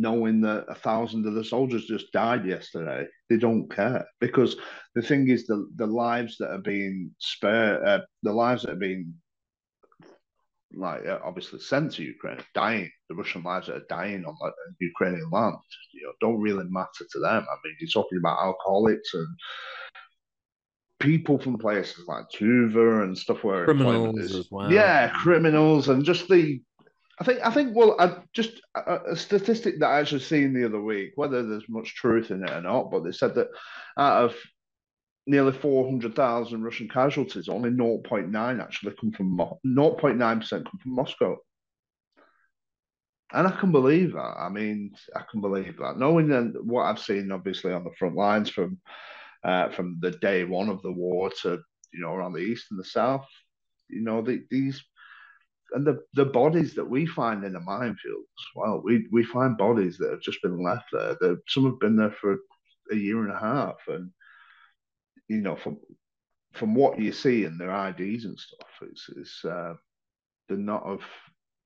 knowing 0.00 0.40
that 0.40 0.64
a 0.68 0.74
thousand 0.74 1.26
of 1.26 1.34
the 1.34 1.44
soldiers 1.44 1.84
just 1.84 2.12
died 2.12 2.46
yesterday. 2.46 3.06
They 3.28 3.36
don't 3.36 3.68
care 3.70 4.06
because 4.20 4.56
the 4.94 5.02
thing 5.02 5.28
is, 5.28 5.46
the, 5.46 5.68
the 5.76 5.86
lives 5.86 6.36
that 6.38 6.50
are 6.50 6.62
being 6.62 7.14
spared, 7.18 7.84
uh, 7.84 8.00
the 8.22 8.32
lives 8.32 8.62
that 8.62 8.72
are 8.72 8.76
being 8.88 9.14
like 10.72 11.04
uh, 11.06 11.18
obviously 11.24 11.60
sent 11.60 11.92
to 11.92 12.02
Ukraine, 12.02 12.38
dying, 12.54 12.90
the 13.08 13.14
Russian 13.14 13.42
lives 13.42 13.66
that 13.66 13.76
are 13.76 13.86
dying 13.88 14.24
on 14.24 14.36
like, 14.40 14.52
Ukrainian 14.80 15.28
land, 15.30 15.56
you 15.92 16.02
know, 16.04 16.12
don't 16.20 16.40
really 16.40 16.64
matter 16.70 17.04
to 17.10 17.18
them. 17.18 17.44
I 17.50 17.56
mean, 17.64 17.76
you're 17.80 17.90
talking 17.90 18.18
about 18.18 18.38
alcoholics 18.38 19.14
and 19.14 19.28
people 21.00 21.38
from 21.38 21.58
places 21.58 22.04
like 22.06 22.26
Tuva 22.34 23.02
and 23.02 23.16
stuff 23.18 23.42
where 23.42 23.64
criminals 23.64 24.18
as 24.32 24.48
well. 24.50 24.70
Yeah, 24.70 25.10
criminals 25.22 25.88
and 25.88 26.04
just 26.04 26.28
the. 26.28 26.62
I 27.20 27.24
think 27.24 27.40
I 27.44 27.50
think 27.50 27.76
well, 27.76 27.96
I 28.00 28.16
just 28.32 28.62
a, 28.74 28.96
a, 29.10 29.16
statistic 29.16 29.78
that 29.78 29.90
I 29.90 30.00
actually 30.00 30.22
seen 30.22 30.54
the 30.54 30.64
other 30.64 30.80
week, 30.80 31.12
whether 31.16 31.46
there's 31.46 31.68
much 31.68 31.94
truth 31.94 32.30
in 32.30 32.42
it 32.42 32.50
or 32.50 32.62
not, 32.62 32.90
but 32.90 33.04
they 33.04 33.12
said 33.12 33.34
that 33.34 33.48
out 33.98 34.24
of 34.24 34.36
nearly 35.26 35.52
400,000 35.52 36.62
Russian 36.62 36.88
casualties, 36.88 37.48
only 37.48 37.70
0.9 37.70 38.62
actually 38.62 38.94
come 38.98 39.12
from 39.12 39.36
0.9% 39.36 40.50
come 40.50 40.64
from 40.82 40.94
Moscow. 40.94 41.36
And 43.32 43.46
I 43.46 43.52
can 43.52 43.70
believe 43.70 44.14
that. 44.14 44.36
I 44.38 44.48
mean, 44.48 44.92
I 45.14 45.22
can 45.30 45.40
believe 45.40 45.76
that. 45.76 45.98
Knowing 45.98 46.26
then 46.26 46.54
what 46.64 46.84
I've 46.84 46.98
seen, 46.98 47.30
obviously, 47.30 47.72
on 47.72 47.84
the 47.84 47.92
front 47.98 48.16
lines 48.16 48.50
from 48.50 48.80
uh, 49.44 49.70
from 49.70 49.98
the 50.00 50.10
day 50.10 50.44
one 50.44 50.68
of 50.68 50.82
the 50.82 50.92
war 50.92 51.30
to 51.42 51.60
you 51.92 52.00
know 52.00 52.12
around 52.12 52.32
the 52.32 52.40
east 52.40 52.66
and 52.70 52.80
the 52.80 52.84
south, 52.84 53.26
you 53.88 54.02
know 54.02 54.20
the, 54.20 54.42
these 54.50 54.82
and 55.74 55.86
the 55.86 56.00
the 56.14 56.24
bodies 56.24 56.74
that 56.74 56.88
we 56.88 57.06
find 57.06 57.44
in 57.44 57.52
the 57.52 57.60
minefields. 57.60 58.40
Well, 58.54 58.80
we 58.84 59.06
we 59.12 59.24
find 59.24 59.56
bodies 59.56 59.98
that 59.98 60.10
have 60.10 60.20
just 60.20 60.42
been 60.42 60.62
left 60.62 60.86
there. 60.92 61.16
That 61.20 61.40
some 61.48 61.64
have 61.64 61.80
been 61.80 61.96
there 61.96 62.14
for 62.20 62.38
a 62.90 62.96
year 62.96 63.22
and 63.22 63.32
a 63.32 63.38
half, 63.38 63.76
and 63.88 64.10
you 65.28 65.40
know 65.40 65.56
from 65.56 65.78
from 66.52 66.74
what 66.74 66.98
you 66.98 67.12
see 67.12 67.44
in 67.44 67.58
their 67.58 67.70
IDs 67.88 68.24
and 68.24 68.38
stuff, 68.38 68.68
it's, 68.82 69.08
it's 69.16 69.44
uh, 69.44 69.74
they're 70.48 70.58
not 70.58 70.82
of 70.82 71.00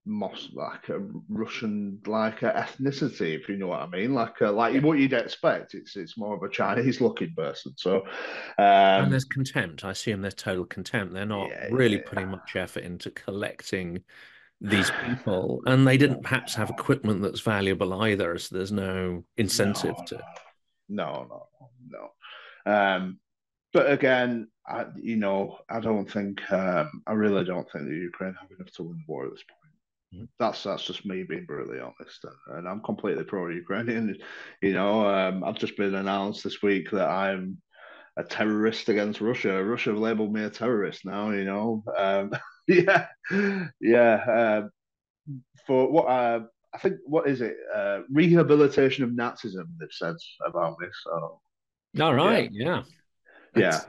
most 0.06 0.54
like 0.54 0.88
a 0.90 1.00
Russian 1.28 2.00
like 2.06 2.42
a 2.42 2.52
ethnicity, 2.52 3.38
if 3.38 3.48
you 3.48 3.56
know 3.56 3.68
what 3.68 3.80
I 3.80 3.86
mean. 3.86 4.14
Like 4.14 4.40
a, 4.40 4.50
like 4.50 4.74
yeah. 4.74 4.80
what 4.80 4.98
you'd 4.98 5.12
expect. 5.12 5.74
It's 5.74 5.96
it's 5.96 6.18
more 6.18 6.36
of 6.36 6.42
a 6.42 6.48
Chinese 6.48 7.00
looking 7.00 7.34
person. 7.34 7.72
So 7.76 8.02
um, 8.58 9.04
and 9.04 9.12
there's 9.12 9.24
contempt. 9.24 9.84
I 9.84 9.90
assume 9.92 10.22
there's 10.22 10.34
total 10.34 10.66
contempt. 10.66 11.14
They're 11.14 11.24
not 11.24 11.48
yeah, 11.48 11.68
really 11.70 11.96
yeah. 11.96 12.08
putting 12.08 12.28
much 12.28 12.56
effort 12.56 12.84
into 12.84 13.10
collecting 13.10 14.02
these 14.60 14.90
people, 15.04 15.62
and 15.66 15.86
they 15.86 15.96
didn't 15.96 16.22
perhaps 16.22 16.54
have 16.54 16.70
equipment 16.70 17.22
that's 17.22 17.40
valuable 17.40 18.02
either. 18.02 18.38
So 18.38 18.56
there's 18.56 18.72
no 18.72 19.24
incentive 19.36 19.96
no, 19.98 20.04
to. 20.06 20.22
No, 20.88 21.26
no, 21.28 21.48
no. 22.66 22.72
Um, 22.72 23.18
but 23.72 23.90
again, 23.90 24.48
I, 24.66 24.86
you 24.96 25.16
know, 25.16 25.58
I 25.68 25.80
don't 25.80 26.10
think 26.10 26.40
um, 26.52 27.02
I 27.06 27.12
really 27.12 27.44
don't 27.44 27.70
think 27.70 27.86
the 27.86 27.94
Ukraine 27.94 28.34
have 28.40 28.50
enough 28.50 28.72
to 28.74 28.84
win 28.84 28.98
the 28.98 29.12
war 29.12 29.26
at 29.26 29.32
this 29.32 29.42
point. 29.42 29.63
That's 30.38 30.62
that's 30.62 30.84
just 30.84 31.06
me 31.06 31.22
being 31.22 31.46
brutally 31.46 31.80
honest, 31.80 32.24
and 32.48 32.68
I'm 32.68 32.80
completely 32.80 33.24
pro-Ukrainian. 33.24 34.16
You 34.62 34.72
know, 34.72 35.06
um, 35.06 35.44
I've 35.44 35.58
just 35.58 35.76
been 35.76 35.94
announced 35.94 36.44
this 36.44 36.62
week 36.62 36.90
that 36.90 37.08
I'm 37.08 37.58
a 38.16 38.24
terrorist 38.24 38.88
against 38.88 39.20
Russia. 39.20 39.62
Russia 39.62 39.90
have 39.90 39.98
labelled 39.98 40.32
me 40.32 40.44
a 40.44 40.50
terrorist 40.50 41.04
now. 41.04 41.30
You 41.30 41.44
know, 41.44 41.84
um, 41.96 42.32
yeah, 42.68 43.06
yeah. 43.80 44.24
Uh, 44.28 44.68
for 45.66 45.90
what 45.90 46.06
uh, 46.06 46.40
I 46.74 46.78
think, 46.78 46.96
what 47.06 47.28
is 47.28 47.40
it? 47.40 47.56
Uh, 47.74 48.00
rehabilitation 48.10 49.04
of 49.04 49.10
Nazism. 49.10 49.66
They've 49.78 49.88
said 49.90 50.16
about 50.46 50.78
me. 50.80 50.88
So, 51.04 51.40
all 52.00 52.14
right, 52.14 52.50
yeah. 52.52 52.66
yeah 52.66 52.82
yeah, 53.56 53.80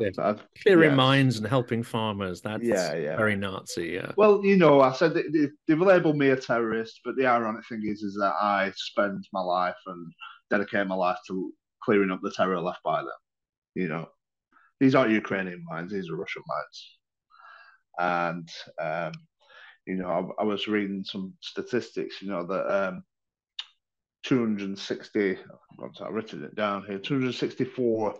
clearing 0.61 0.91
yes. 0.91 0.97
mines 0.97 1.37
and 1.37 1.47
helping 1.47 1.83
farmers. 1.83 2.41
That's 2.41 2.63
yeah, 2.63 2.95
yeah. 2.95 3.15
very 3.17 3.35
Nazi. 3.35 3.89
Yeah. 3.93 4.11
Well, 4.17 4.43
you 4.43 4.57
know, 4.57 4.81
I 4.81 4.91
said 4.93 5.13
they, 5.13 5.49
they've 5.67 5.79
labelled 5.79 6.17
me 6.17 6.29
a 6.29 6.35
terrorist, 6.35 7.01
but 7.03 7.15
the 7.15 7.25
ironic 7.25 7.65
thing 7.67 7.81
is, 7.85 8.01
is 8.01 8.15
that 8.15 8.33
I 8.39 8.71
spend 8.75 9.27
my 9.33 9.41
life 9.41 9.75
and 9.87 10.11
dedicate 10.49 10.87
my 10.87 10.95
life 10.95 11.17
to 11.27 11.51
clearing 11.83 12.11
up 12.11 12.19
the 12.21 12.31
terror 12.31 12.59
left 12.59 12.83
by 12.83 13.01
them. 13.01 13.09
You 13.75 13.87
know, 13.87 14.07
these 14.79 14.95
aren't 14.95 15.11
Ukrainian 15.11 15.63
mines; 15.67 15.91
these 15.91 16.09
are 16.09 16.15
Russian 16.15 16.43
mines. 16.47 16.97
And 17.97 18.49
um, 18.81 19.13
you 19.87 19.95
know, 19.95 20.33
I, 20.39 20.41
I, 20.41 20.45
was 20.45 20.67
reading 20.67 21.03
some 21.03 21.33
statistics. 21.41 22.21
You 22.21 22.29
know 22.29 22.45
that 22.45 22.67
um, 22.67 23.03
260. 24.23 25.37
I've 25.83 26.13
written 26.13 26.43
it 26.43 26.55
down 26.55 26.83
here. 26.87 26.99
264 26.99 28.15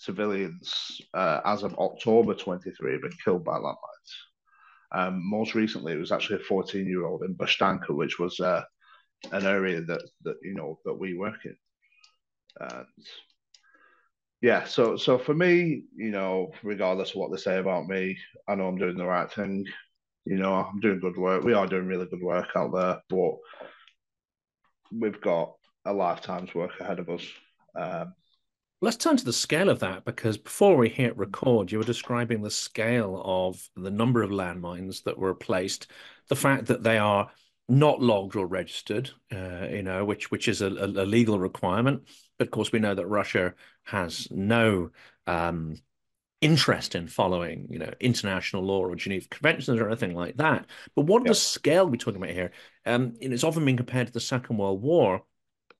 civilians 0.00 1.00
uh, 1.12 1.40
as 1.44 1.62
of 1.62 1.74
October 1.74 2.34
23 2.34 2.92
have 2.92 3.02
been 3.02 3.10
killed 3.22 3.44
by 3.44 3.58
landmines. 3.58 4.12
Um, 4.92 5.20
most 5.22 5.54
recently, 5.54 5.92
it 5.92 5.98
was 5.98 6.10
actually 6.10 6.40
a 6.40 6.44
14 6.44 6.86
year 6.86 7.04
old 7.04 7.22
in 7.22 7.34
Bashtanka, 7.34 7.90
which 7.90 8.18
was 8.18 8.40
uh, 8.40 8.62
an 9.32 9.46
area 9.46 9.82
that, 9.82 10.02
that 10.24 10.36
you 10.42 10.54
know 10.54 10.78
that 10.86 10.94
we 10.94 11.16
work 11.16 11.44
in. 11.44 11.56
And 12.60 12.86
yeah, 14.40 14.64
so 14.64 14.96
so 14.96 15.18
for 15.18 15.34
me, 15.34 15.84
you 15.94 16.10
know, 16.10 16.50
regardless 16.62 17.10
of 17.10 17.16
what 17.16 17.30
they 17.30 17.36
say 17.36 17.58
about 17.58 17.86
me, 17.86 18.16
I 18.48 18.54
know 18.54 18.68
I'm 18.68 18.78
doing 18.78 18.96
the 18.96 19.04
right 19.04 19.30
thing. 19.30 19.66
You 20.24 20.36
know, 20.38 20.54
I'm 20.54 20.80
doing 20.80 21.00
good 21.00 21.18
work. 21.18 21.44
We 21.44 21.52
are 21.52 21.66
doing 21.66 21.86
really 21.86 22.06
good 22.06 22.22
work 22.22 22.48
out 22.56 22.72
there, 22.72 23.02
but 23.10 23.36
we've 24.90 25.20
got 25.20 25.52
a 25.84 25.92
lifetime's 25.92 26.54
work 26.54 26.72
ahead 26.80 26.98
of 26.98 27.10
us. 27.10 27.26
Um, 27.78 28.14
Let's 28.82 28.96
turn 28.96 29.18
to 29.18 29.24
the 29.24 29.32
scale 29.32 29.68
of 29.68 29.80
that 29.80 30.06
because 30.06 30.38
before 30.38 30.76
we 30.76 30.88
hit 30.88 31.16
record, 31.18 31.70
you 31.70 31.76
were 31.76 31.84
describing 31.84 32.40
the 32.40 32.50
scale 32.50 33.20
of 33.22 33.68
the 33.76 33.90
number 33.90 34.22
of 34.22 34.30
landmines 34.30 35.02
that 35.04 35.18
were 35.18 35.34
placed, 35.34 35.90
the 36.28 36.36
fact 36.36 36.66
that 36.66 36.82
they 36.82 36.96
are 36.96 37.30
not 37.68 38.00
logged 38.00 38.36
or 38.36 38.46
registered, 38.46 39.10
uh, 39.32 39.66
you 39.70 39.82
know, 39.82 40.06
which 40.06 40.30
which 40.30 40.48
is 40.48 40.62
a, 40.62 40.68
a, 40.68 41.04
legal 41.04 41.38
requirement. 41.38 42.04
But 42.38 42.48
of 42.48 42.52
course, 42.52 42.72
we 42.72 42.78
know 42.78 42.94
that 42.94 43.06
Russia 43.06 43.54
has 43.84 44.28
no 44.30 44.90
um, 45.26 45.76
interest 46.40 46.94
in 46.94 47.06
following, 47.06 47.66
you 47.68 47.78
know, 47.78 47.92
international 48.00 48.62
law 48.62 48.80
or 48.80 48.96
Geneva 48.96 49.28
Conventions 49.28 49.78
or 49.78 49.88
anything 49.88 50.14
like 50.14 50.38
that. 50.38 50.64
But 50.96 51.02
what 51.02 51.22
yep. 51.22 51.28
the 51.28 51.34
scale 51.34 51.86
we're 51.86 51.96
talking 51.96 52.22
about 52.22 52.34
here? 52.34 52.50
Um, 52.86 53.12
it's 53.20 53.44
often 53.44 53.66
been 53.66 53.76
compared 53.76 54.06
to 54.06 54.12
the 54.12 54.20
Second 54.20 54.56
World 54.56 54.80
War. 54.80 55.22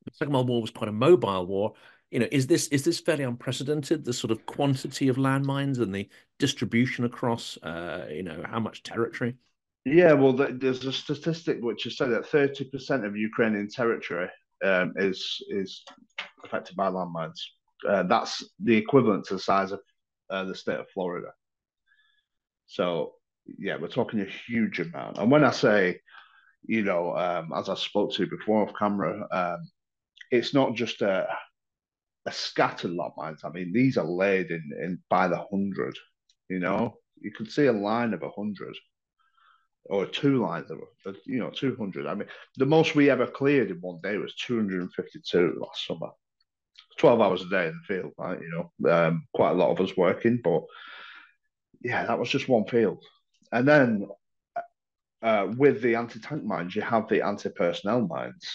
The 0.04 0.12
Second 0.12 0.34
World 0.34 0.48
War 0.48 0.60
was 0.60 0.70
quite 0.70 0.88
a 0.88 0.92
mobile 0.92 1.46
war 1.46 1.72
you 2.10 2.18
know, 2.18 2.28
is 2.32 2.46
this 2.46 2.66
is 2.68 2.84
this 2.84 3.00
fairly 3.00 3.24
unprecedented? 3.24 4.04
The 4.04 4.12
sort 4.12 4.30
of 4.30 4.44
quantity 4.46 5.08
of 5.08 5.16
landmines 5.16 5.80
and 5.80 5.94
the 5.94 6.08
distribution 6.38 7.04
across, 7.04 7.56
uh, 7.58 8.08
you 8.10 8.22
know, 8.22 8.42
how 8.44 8.58
much 8.58 8.82
territory? 8.82 9.36
Yeah, 9.84 10.12
well, 10.12 10.32
there's 10.32 10.84
a 10.84 10.92
statistic 10.92 11.58
which 11.62 11.84
has 11.84 11.96
said 11.96 12.10
that 12.10 12.30
30% 12.30 13.06
of 13.06 13.16
Ukrainian 13.16 13.68
territory 13.68 14.28
um, 14.64 14.92
is 14.96 15.42
is 15.48 15.82
affected 16.44 16.76
by 16.76 16.88
landmines. 16.88 17.40
Uh, 17.88 18.02
that's 18.02 18.44
the 18.58 18.76
equivalent 18.76 19.24
to 19.26 19.34
the 19.34 19.40
size 19.40 19.72
of 19.72 19.80
uh, 20.28 20.44
the 20.44 20.54
state 20.54 20.78
of 20.78 20.90
Florida. 20.90 21.28
So, 22.66 23.14
yeah, 23.58 23.76
we're 23.80 23.88
talking 23.88 24.20
a 24.20 24.26
huge 24.46 24.80
amount. 24.80 25.18
And 25.18 25.30
when 25.30 25.44
I 25.44 25.50
say, 25.50 26.00
you 26.62 26.82
know, 26.82 27.16
um, 27.16 27.52
as 27.56 27.68
I 27.68 27.74
spoke 27.74 28.12
to 28.14 28.26
before 28.26 28.68
off 28.68 28.74
camera, 28.78 29.26
um, 29.32 29.70
it's 30.30 30.52
not 30.52 30.74
just 30.74 31.00
a 31.00 31.26
a 32.26 32.32
scattered 32.32 32.90
lot 32.90 33.14
mines. 33.16 33.42
I 33.44 33.50
mean, 33.50 33.72
these 33.72 33.96
are 33.96 34.04
laid 34.04 34.50
in, 34.50 34.70
in 34.80 35.02
by 35.08 35.28
the 35.28 35.44
hundred. 35.50 35.96
You 36.48 36.58
know, 36.58 36.96
you 37.20 37.32
could 37.32 37.50
see 37.50 37.66
a 37.66 37.72
line 37.72 38.12
of 38.12 38.22
a 38.22 38.30
hundred 38.30 38.76
or 39.84 40.06
two 40.06 40.42
lines 40.42 40.70
of 40.70 40.78
you 41.26 41.38
know 41.38 41.50
200 41.50 42.06
i 42.06 42.14
mean 42.14 42.28
the 42.56 42.66
most 42.66 42.94
we 42.94 43.10
ever 43.10 43.26
cleared 43.26 43.70
in 43.70 43.78
one 43.80 43.98
day 44.02 44.16
was 44.16 44.34
252 44.36 45.58
last 45.60 45.86
summer. 45.86 46.10
12 46.98 47.20
hours 47.20 47.42
a 47.42 47.48
day 47.48 47.66
in 47.68 47.72
the 47.72 47.94
field 47.94 48.12
right 48.18 48.40
you 48.40 48.50
know? 48.50 48.90
Um, 48.90 49.26
quite 49.34 49.50
a 49.50 49.54
lot 49.54 49.70
of 49.70 49.80
us 49.80 49.96
working 49.96 50.40
but 50.42 50.62
yeah 51.80 52.06
that 52.06 52.18
was 52.18 52.28
just 52.28 52.48
one 52.48 52.66
field. 52.66 53.02
And 53.52 53.66
then 53.66 54.06
uh, 55.22 55.48
with 55.56 55.82
the 55.82 55.96
anti-tank 55.96 56.44
mines 56.44 56.76
you 56.76 56.82
have 56.82 57.08
the 57.08 57.22
anti-personnel 57.22 58.02
mines 58.02 58.48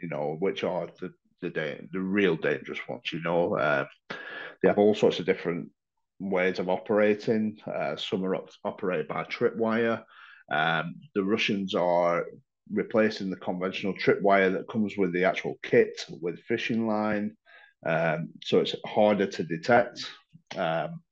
you 0.00 0.08
know 0.08 0.36
which 0.40 0.64
are 0.64 0.88
the 1.00 1.12
the 1.40 1.50
da- 1.50 1.86
the 1.92 2.00
real 2.00 2.36
dangerous 2.36 2.80
ones. 2.88 3.12
You 3.12 3.22
know, 3.22 3.56
uh, 3.56 3.86
they 4.62 4.68
have 4.68 4.78
all 4.78 4.94
sorts 4.94 5.18
of 5.18 5.26
different 5.26 5.70
ways 6.18 6.58
of 6.58 6.68
operating. 6.68 7.58
Uh, 7.66 7.96
some 7.96 8.24
are 8.24 8.36
op- 8.36 8.50
operated 8.64 9.08
by 9.08 9.24
tripwire. 9.24 10.04
Um, 10.50 10.96
the 11.14 11.24
Russians 11.24 11.74
are 11.74 12.26
replacing 12.72 13.30
the 13.30 13.36
conventional 13.36 13.94
tripwire 13.94 14.52
that 14.52 14.68
comes 14.68 14.96
with 14.96 15.12
the 15.12 15.24
actual 15.24 15.58
kit 15.62 16.04
with 16.20 16.40
fishing 16.42 16.86
line, 16.86 17.36
um, 17.86 18.30
so 18.44 18.60
it's 18.60 18.74
harder 18.86 19.26
to 19.26 19.42
detect. 19.42 20.04
Um, 20.56 21.02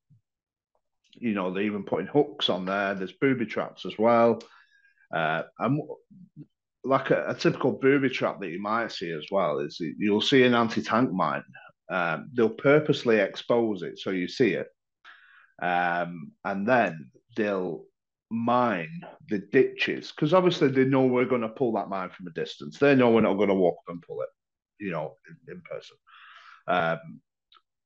you 1.12 1.34
know, 1.34 1.52
they're 1.52 1.64
even 1.64 1.84
putting 1.84 2.06
hooks 2.06 2.48
on 2.48 2.64
there. 2.64 2.94
There's 2.94 3.12
booby 3.12 3.46
traps 3.46 3.86
as 3.86 3.98
well. 3.98 4.40
Uh, 5.12 5.42
and 5.58 5.80
like 6.84 7.10
a, 7.10 7.26
a, 7.28 7.34
typical 7.34 7.72
booby 7.72 8.08
trap 8.08 8.40
that 8.40 8.50
you 8.50 8.60
might 8.60 8.92
see 8.92 9.10
as 9.10 9.26
well 9.30 9.58
is 9.58 9.80
you'll 9.98 10.20
see 10.20 10.44
an 10.44 10.54
anti-tank 10.54 11.12
mine. 11.12 11.44
Um, 11.90 12.30
they'll 12.34 12.50
purposely 12.50 13.16
expose 13.18 13.82
it 13.82 13.98
so 13.98 14.10
you 14.10 14.28
see 14.28 14.52
it, 14.54 14.68
um, 15.62 16.32
and 16.44 16.68
then 16.68 17.10
they'll 17.36 17.84
mine 18.30 19.00
the 19.30 19.38
ditches 19.38 20.12
because 20.12 20.34
obviously 20.34 20.68
they 20.68 20.84
know 20.84 21.06
we're 21.06 21.24
going 21.24 21.40
to 21.40 21.48
pull 21.48 21.72
that 21.72 21.88
mine 21.88 22.10
from 22.10 22.26
a 22.26 22.32
distance. 22.32 22.78
They 22.78 22.94
know 22.94 23.10
we're 23.10 23.22
not 23.22 23.34
going 23.34 23.48
to 23.48 23.54
walk 23.54 23.76
up 23.78 23.92
and 23.92 24.02
pull 24.02 24.20
it, 24.20 24.28
you 24.78 24.90
know, 24.90 25.14
in, 25.28 25.54
in 25.54 25.62
person. 25.62 25.96
Um, 26.66 27.20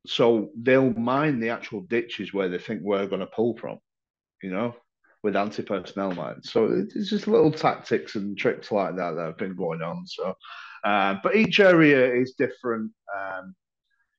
so 0.05 0.51
they'll 0.57 0.93
mine 0.95 1.39
the 1.39 1.51
actual 1.51 1.83
ditches 1.83 2.35
where 2.35 2.49
they 2.49 2.59
think 2.59 2.81
we're 2.83 3.07
going 3.07 3.21
to 3.21 3.27
pull 3.27 3.57
from, 3.57 3.79
you 4.43 4.51
know 4.51 4.75
with 5.23 5.37
anti-personnel 5.37 6.13
mines. 6.13 6.51
So 6.51 6.85
it's 6.95 7.11
just 7.11 7.29
little 7.29 7.53
tactics 7.53 8.17
and 8.17 8.37
tricks 8.37 8.73
like 8.73 8.97
that 8.97 9.13
that 9.13 9.25
have 9.25 9.39
been 9.39 9.55
going 9.55 9.81
on. 9.83 10.07
So, 10.07 10.35
uh, 10.85 11.17
but 11.23 11.37
each 11.37 11.61
area 11.61 12.13
is 12.13 12.35
different. 12.37 12.91
Um, 13.17 13.55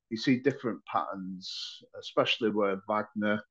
you 0.10 0.18
see 0.18 0.40
different 0.40 0.80
patterns, 0.86 1.82
especially 2.00 2.52
where 2.52 2.82
Wagner 2.88 3.44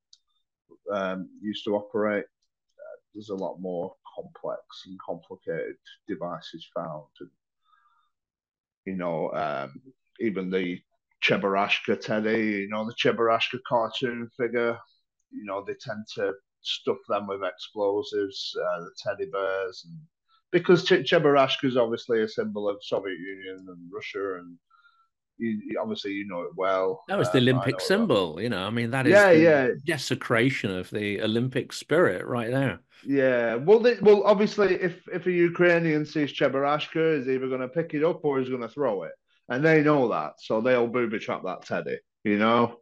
um, 0.91 1.29
used 1.41 1.63
to 1.65 1.75
operate. 1.75 2.25
Uh, 2.25 2.97
there's 3.13 3.29
a 3.29 3.35
lot 3.35 3.57
more 3.59 3.93
complex 4.15 4.63
and 4.87 4.97
complicated 4.99 5.75
devices 6.07 6.67
found. 6.75 7.03
And, 7.19 7.29
you 8.85 8.95
know, 8.95 9.31
um, 9.33 9.81
even 10.19 10.49
the 10.49 10.79
Cheburashka 11.23 11.99
Teddy, 11.99 12.61
you 12.61 12.69
know, 12.69 12.85
the 12.85 12.95
Cheburashka 12.95 13.59
cartoon 13.67 14.29
figure, 14.37 14.77
you 15.31 15.45
know, 15.45 15.63
they 15.65 15.75
tend 15.79 16.05
to 16.15 16.33
stuff 16.63 16.97
them 17.07 17.27
with 17.27 17.43
explosives, 17.43 18.55
uh, 18.59 18.79
the 18.81 18.91
teddy 18.97 19.29
bears, 19.31 19.85
and 19.87 19.99
because 20.51 20.83
Ch- 20.83 21.09
Cheburashka 21.09 21.65
is 21.65 21.77
obviously 21.77 22.21
a 22.21 22.27
symbol 22.27 22.69
of 22.69 22.77
Soviet 22.81 23.17
Union 23.17 23.65
and 23.67 23.91
Russia, 23.91 24.39
and 24.39 24.57
you, 25.37 25.77
obviously 25.81 26.11
you 26.11 26.27
know 26.27 26.41
it 26.41 26.55
well. 26.55 27.03
That 27.07 27.17
was 27.17 27.31
the 27.31 27.39
um, 27.39 27.43
Olympic 27.49 27.81
symbol, 27.81 28.41
you 28.41 28.49
know. 28.49 28.65
I 28.65 28.69
mean, 28.69 28.91
that 28.91 29.07
is 29.07 29.11
yeah, 29.11 29.31
yeah, 29.31 29.67
desecration 29.85 30.71
of 30.71 30.89
the 30.89 31.21
Olympic 31.21 31.73
spirit 31.73 32.25
right 32.25 32.51
there. 32.51 32.79
Yeah, 33.05 33.55
well, 33.55 33.79
they, 33.79 33.95
well, 34.01 34.23
obviously, 34.23 34.75
if 34.75 35.07
if 35.11 35.25
a 35.25 35.31
Ukrainian 35.31 36.05
sees 36.05 36.31
Cheburashka, 36.31 37.19
is 37.19 37.27
either 37.27 37.49
going 37.49 37.61
to 37.61 37.67
pick 37.67 37.93
it 37.93 38.03
up 38.03 38.23
or 38.23 38.39
is 38.39 38.49
going 38.49 38.61
to 38.61 38.69
throw 38.69 39.03
it, 39.03 39.13
and 39.49 39.63
they 39.63 39.83
know 39.83 40.07
that, 40.09 40.33
so 40.39 40.61
they'll 40.61 40.87
booby 40.87 41.19
trap 41.19 41.43
that 41.43 41.65
teddy, 41.65 41.97
you 42.23 42.37
know. 42.37 42.79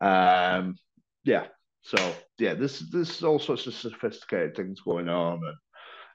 Um, 0.00 0.76
yeah, 1.24 1.46
so 1.82 2.14
yeah, 2.38 2.54
this 2.54 2.80
there's 2.90 3.22
all 3.22 3.38
sorts 3.38 3.66
of 3.66 3.74
sophisticated 3.74 4.56
things 4.56 4.80
going 4.80 5.08
on, 5.08 5.40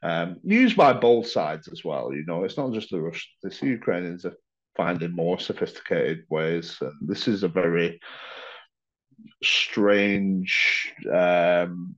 and 0.02 0.32
um, 0.32 0.39
used 0.43 0.78
by 0.78 0.93
both 0.93 1.28
sides 1.28 1.67
as 1.67 1.84
well. 1.84 2.13
You 2.13 2.26
know, 2.26 2.43
it's 2.43 2.58
not 2.58 2.73
just 2.73 2.91
the 2.91 3.02
Russians; 3.02 3.60
the 3.60 3.67
Ukrainians 3.67 4.26
are 4.26 4.36
finding 4.76 5.12
more 5.12 5.39
sophisticated 5.39 6.26
ways, 6.30 6.78
and 6.82 6.93
this 7.02 7.28
is 7.28 7.43
a 7.43 7.47
very 7.47 7.99
strange. 9.43 10.93
Um, 11.12 11.95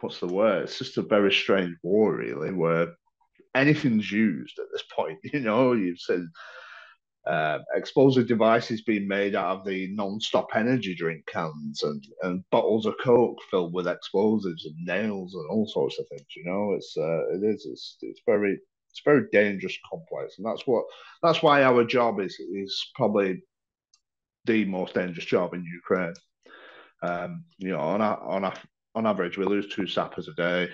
what's 0.00 0.20
the 0.20 0.26
word? 0.26 0.64
It's 0.64 0.78
just 0.78 0.98
a 0.98 1.02
very 1.02 1.32
strange 1.32 1.76
war, 1.82 2.16
really, 2.16 2.52
where 2.52 2.94
anything's 3.54 4.10
used 4.10 4.58
at 4.58 4.66
this 4.72 4.84
point. 4.94 5.18
You 5.32 5.40
know, 5.40 5.72
you've 5.72 6.00
said 6.00 6.24
uh, 7.26 7.58
explosive 7.74 8.26
devices 8.26 8.82
being 8.82 9.06
made 9.06 9.34
out 9.34 9.58
of 9.58 9.64
the 9.64 9.88
non-stop 9.92 10.48
energy 10.54 10.94
drink 10.94 11.24
cans 11.26 11.82
and, 11.84 12.04
and 12.22 12.44
bottles 12.50 12.84
of 12.84 12.94
coke 13.02 13.38
filled 13.50 13.72
with 13.72 13.86
explosives 13.86 14.66
and 14.66 14.74
nails 14.84 15.34
and 15.34 15.48
all 15.50 15.66
sorts 15.66 15.98
of 15.98 16.08
things. 16.08 16.26
You 16.36 16.44
know, 16.44 16.72
it's 16.72 16.96
uh, 16.96 17.28
it 17.34 17.44
is 17.44 17.66
it's, 17.66 17.96
it's 18.02 18.20
very 18.26 18.58
it's 18.90 19.02
very 19.04 19.26
dangerous, 19.30 19.78
complex, 19.88 20.38
and 20.38 20.46
that's 20.46 20.66
what 20.66 20.84
that's 21.22 21.42
why 21.42 21.62
our 21.62 21.84
job 21.84 22.20
is 22.20 22.34
is 22.38 22.90
probably 22.94 23.42
the 24.44 24.64
most 24.64 24.94
dangerous 24.94 25.24
job 25.24 25.54
in 25.54 25.64
Ukraine. 25.64 26.14
Um, 27.02 27.44
you 27.58 27.70
know, 27.70 27.80
on 27.80 28.00
a, 28.00 28.14
on 28.14 28.44
a, 28.44 28.52
on 28.94 29.06
average, 29.06 29.38
we 29.38 29.44
lose 29.44 29.68
two 29.68 29.86
sappers 29.86 30.28
a 30.28 30.34
day 30.34 30.68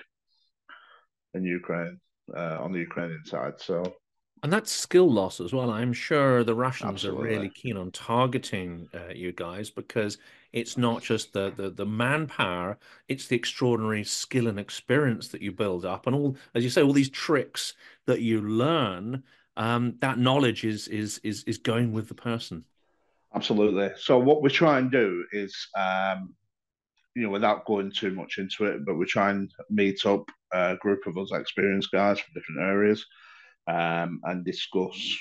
in 1.33 1.43
Ukraine 1.43 1.99
uh, 2.35 2.57
on 2.59 2.71
the 2.71 2.79
Ukrainian 2.79 3.25
side. 3.25 3.53
So 3.57 3.83
and 4.43 4.53
that's 4.53 4.71
skill 4.71 5.11
loss 5.11 5.41
as 5.41 5.53
well. 5.53 5.69
I'm 5.69 5.93
sure 5.93 6.43
the 6.43 6.55
Russians 6.55 7.05
Absolutely. 7.05 7.21
are 7.21 7.31
really 7.31 7.49
keen 7.49 7.77
on 7.77 7.91
targeting 7.91 8.87
uh, 8.93 9.13
you 9.13 9.31
guys 9.31 9.69
because 9.69 10.17
it's 10.53 10.77
not 10.77 11.03
just 11.03 11.33
the, 11.33 11.51
the 11.55 11.69
the 11.69 11.85
manpower; 11.85 12.77
it's 13.07 13.27
the 13.27 13.35
extraordinary 13.35 14.03
skill 14.03 14.47
and 14.47 14.59
experience 14.59 15.27
that 15.29 15.41
you 15.41 15.51
build 15.51 15.85
up, 15.85 16.07
and 16.07 16.15
all, 16.15 16.37
as 16.55 16.63
you 16.63 16.69
say, 16.69 16.81
all 16.81 16.93
these 16.93 17.09
tricks 17.09 17.73
that 18.05 18.21
you 18.21 18.41
learn. 18.41 19.23
Um, 19.57 19.95
that 19.99 20.17
knowledge 20.17 20.63
is 20.63 20.87
is 20.87 21.19
is 21.23 21.43
is 21.43 21.57
going 21.57 21.91
with 21.91 22.07
the 22.07 22.15
person. 22.15 22.63
Absolutely. 23.35 23.91
So 23.97 24.17
what 24.17 24.41
we 24.41 24.49
try 24.49 24.79
and 24.79 24.89
do 24.89 25.23
is, 25.33 25.55
um, 25.77 26.33
you 27.15 27.23
know, 27.23 27.29
without 27.29 27.65
going 27.65 27.91
too 27.91 28.11
much 28.11 28.37
into 28.37 28.65
it, 28.65 28.85
but 28.85 28.95
we 28.95 29.05
try 29.05 29.29
and 29.31 29.51
meet 29.69 30.05
up 30.05 30.23
a 30.51 30.77
group 30.77 31.05
of 31.05 31.17
us 31.17 31.31
experienced 31.31 31.91
guys 31.91 32.19
from 32.19 32.33
different 32.33 32.61
areas 32.61 33.05
um, 33.69 34.19
and 34.23 34.43
discuss 34.43 35.17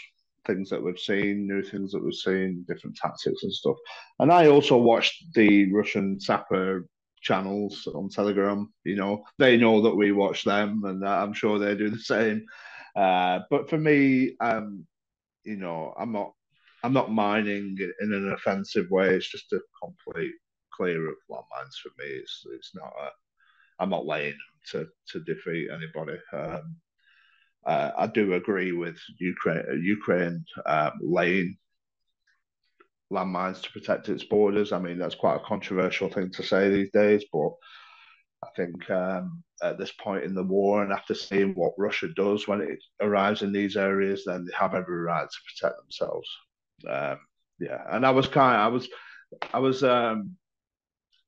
things 0.47 0.71
that 0.71 0.83
we've 0.83 0.99
seen, 0.99 1.47
new 1.47 1.63
things 1.63 1.93
that 1.93 2.03
we've 2.03 2.15
seen, 2.15 2.65
different 2.67 2.97
tactics 2.97 3.43
and 3.43 3.53
stuff. 3.53 3.77
And 4.19 4.33
I 4.33 4.47
also 4.47 4.77
watched 4.79 5.35
the 5.35 5.71
Russian 5.73 6.19
Sapper 6.19 6.89
channels 7.21 7.87
on 7.95 8.09
Telegram. 8.09 8.73
You 8.85 8.97
know, 8.97 9.25
they 9.39 9.59
know 9.59 9.83
that 9.83 9.95
we 9.95 10.13
watch 10.13 10.45
them, 10.45 10.83
and 10.85 11.07
I'm 11.07 11.35
sure 11.35 11.59
they 11.59 11.75
do 11.75 11.91
the 11.91 11.99
same. 11.99 12.47
Uh, 12.97 13.41
but 13.51 13.69
for 13.69 13.77
me, 13.77 14.37
um, 14.41 14.87
you 15.45 15.57
know, 15.57 15.95
I'm 15.99 16.13
not, 16.13 16.33
I'm 16.83 16.95
not 16.95 17.13
mining 17.13 17.77
in 18.01 18.13
an 18.13 18.33
offensive 18.33 18.87
way. 18.91 19.15
It's 19.15 19.31
just 19.31 19.53
a 19.53 19.61
complete 19.83 20.33
clear 20.73 21.09
of 21.09 21.17
landmines 21.31 21.77
for 21.83 21.91
me. 21.99 22.09
It's, 22.09 22.47
it's 22.55 22.75
not 22.75 22.93
a, 23.01 23.11
I'm 23.81 23.91
not 23.91 24.07
laying 24.07 24.39
to 24.71 24.87
to 25.11 25.21
defeat 25.21 25.69
anybody. 25.71 26.19
Um, 26.33 26.77
uh, 27.67 27.91
I 27.97 28.07
do 28.07 28.35
agree 28.35 28.73
with 28.73 28.97
Ukraine, 29.19 29.83
Ukraine 29.83 30.45
um, 30.67 30.93
laying 31.01 31.57
landmines 33.13 33.63
to 33.63 33.73
protect 33.73 34.09
its 34.09 34.25
borders. 34.25 34.73
I 34.73 34.79
mean, 34.79 34.99
that's 34.99 35.15
quite 35.15 35.37
a 35.37 35.45
controversial 35.47 36.09
thing 36.09 36.31
to 36.33 36.43
say 36.43 36.71
these 36.71 36.91
days, 36.91 37.25
but 37.33 37.51
I 38.45 38.49
think 38.57 38.89
um, 38.91 39.43
at 39.63 39.79
this 39.79 39.93
point 39.93 40.25
in 40.25 40.35
the 40.35 40.45
war, 40.45 40.83
and 40.83 40.93
after 40.93 41.15
seeing 41.15 41.55
what 41.55 41.73
Russia 41.79 42.09
does 42.15 42.47
when 42.47 42.61
it 42.61 42.79
arrives 43.01 43.43
in 43.43 43.53
these 43.53 43.77
areas, 43.77 44.25
then 44.25 44.45
they 44.45 44.53
have 44.57 44.75
every 44.75 45.01
right 45.01 45.29
to 45.29 45.39
protect 45.49 45.81
themselves. 45.81 46.29
Um, 46.89 47.19
yeah, 47.59 47.83
and 47.91 48.07
I 48.07 48.11
was 48.11 48.29
kind, 48.29 48.57
I 48.57 48.69
was, 48.69 48.89
I 49.53 49.59
was, 49.59 49.83
um, 49.83 50.37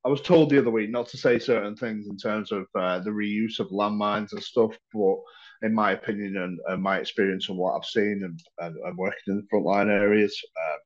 I 0.04 0.08
was 0.08 0.20
told 0.20 0.50
the 0.50 0.58
other 0.58 0.70
week 0.70 0.90
not 0.90 1.08
to 1.08 1.18
say 1.18 1.38
certain 1.38 1.76
things 1.76 2.06
in 2.06 2.16
terms 2.16 2.52
of 2.52 2.66
uh, 2.78 3.00
the 3.00 3.10
reuse 3.10 3.58
of 3.58 3.68
landmines 3.68 4.32
and 4.32 4.42
stuff, 4.42 4.72
but 4.94 5.16
in 5.62 5.74
my 5.74 5.92
opinion 5.92 6.36
and, 6.36 6.58
and 6.68 6.82
my 6.82 6.98
experience 6.98 7.48
and 7.48 7.58
what 7.58 7.74
I've 7.76 7.84
seen 7.84 8.22
and, 8.24 8.40
and, 8.58 8.76
and 8.76 8.96
working 8.96 9.18
in 9.28 9.36
the 9.36 9.46
frontline 9.52 9.90
areas, 9.90 10.38
um, 10.68 10.78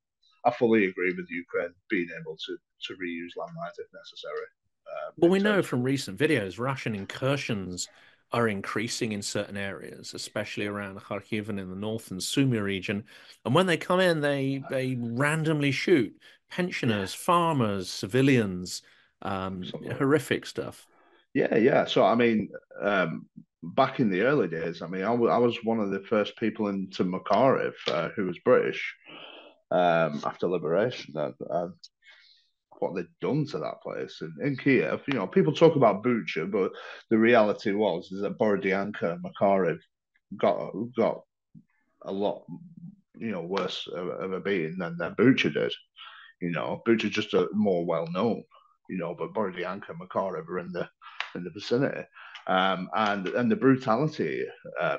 I 0.47 0.51
fully 0.51 0.87
agree 0.87 1.15
with 1.17 1.31
Ukraine 1.31 1.75
being 1.89 2.09
able 2.21 2.37
to 2.37 2.57
to 2.87 2.95
reuse 2.95 3.33
landmines 3.39 3.79
if 3.79 3.87
necessary. 3.95 4.47
Um, 4.87 5.13
well, 5.17 5.31
we 5.31 5.39
know 5.39 5.63
from 5.63 5.83
recent 5.83 6.19
videos 6.19 6.59
Russian 6.59 6.95
incursions 6.95 7.89
are 8.33 8.49
increasing 8.49 9.13
in 9.13 9.23
certain 9.23 9.57
areas, 9.57 10.13
especially 10.13 10.67
around 10.67 11.01
Kharkiv 11.01 11.49
and 11.49 11.61
in 11.61 11.71
the 11.71 11.77
north 11.77 12.11
and 12.11 12.23
Sumy 12.23 12.59
region. 12.59 13.05
And 13.45 13.55
when 13.55 13.67
they 13.67 13.77
come 13.77 14.01
in, 14.01 14.21
they 14.21 14.63
they 14.71 14.97
randomly 14.99 15.71
shoot 15.71 16.13
pensioners, 16.51 17.15
yeah. 17.15 17.25
farmers, 17.25 17.89
civilians, 17.89 18.83
um, 19.23 19.65
horrific 19.97 20.47
stuff. 20.47 20.87
Yeah, 21.33 21.57
yeah. 21.57 21.85
So 21.85 22.05
I 22.05 22.15
mean, 22.15 22.51
um, 22.83 23.27
back 23.75 24.01
in 24.01 24.11
the 24.11 24.23
early 24.23 24.49
days, 24.49 24.83
I 24.83 24.87
mean, 24.87 25.03
I, 25.03 25.11
w- 25.11 25.31
I 25.31 25.39
was 25.39 25.57
one 25.65 25.81
of 25.81 25.91
the 25.91 26.01
first 26.01 26.37
people 26.37 26.69
into 26.69 27.05
Makariv 27.05 27.73
uh, 27.89 28.09
who 28.15 28.27
was 28.27 28.39
British 28.41 28.95
um, 29.71 30.23
after 30.25 30.47
liberation. 30.49 31.15
And, 31.17 31.35
and, 31.51 31.73
what 32.81 32.97
they'd 32.97 33.07
done 33.21 33.47
to 33.47 33.59
that 33.59 33.81
place 33.83 34.21
in, 34.21 34.35
in 34.45 34.57
Kiev, 34.57 35.01
you 35.07 35.15
know, 35.15 35.29
people 35.29 35.55
talk 35.55 35.77
about 35.77 36.03
Bucha, 36.03 36.51
but 36.51 36.73
the 37.09 37.17
reality 37.17 37.73
was 37.73 38.11
is 38.11 38.21
that 38.21 38.37
Borodianka 38.37 39.13
and 39.13 39.25
Makariv 39.25 39.79
got 40.37 40.73
got 40.97 41.23
a 42.03 42.13
lot, 42.13 42.45
you 43.17 43.31
know, 43.31 43.43
worse 43.43 43.87
of, 43.95 44.09
of 44.09 44.33
a 44.33 44.41
beating 44.41 44.77
than, 44.77 44.99
than 44.99 45.15
Bucha 45.15 45.55
did. 45.55 45.73
You 46.43 46.51
know, 46.51 46.83
Bucha 46.87 47.09
just 47.09 47.33
a 47.33 47.49
more 47.53 47.87
well 47.87 48.09
known, 48.11 48.43
you 48.91 48.99
know, 48.99 49.15
but 49.17 49.33
Borodianka 49.33 49.91
and 49.91 50.01
Makariv 50.01 50.49
are 50.49 50.59
in 50.59 50.73
the 50.73 50.89
in 51.37 51.45
the 51.45 51.51
vicinity 51.51 52.03
um, 52.47 52.89
and 52.95 53.27
and 53.29 53.51
the 53.51 53.57
brutality 53.57 54.45
uh, 54.81 54.99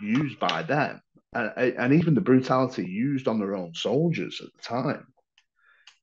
used 0.00 0.38
by 0.38 0.62
them, 0.62 1.00
and, 1.34 1.50
and 1.56 1.92
even 1.94 2.14
the 2.14 2.20
brutality 2.20 2.86
used 2.86 3.28
on 3.28 3.38
their 3.38 3.54
own 3.56 3.74
soldiers 3.74 4.40
at 4.42 4.48
the 4.54 4.62
time. 4.62 5.06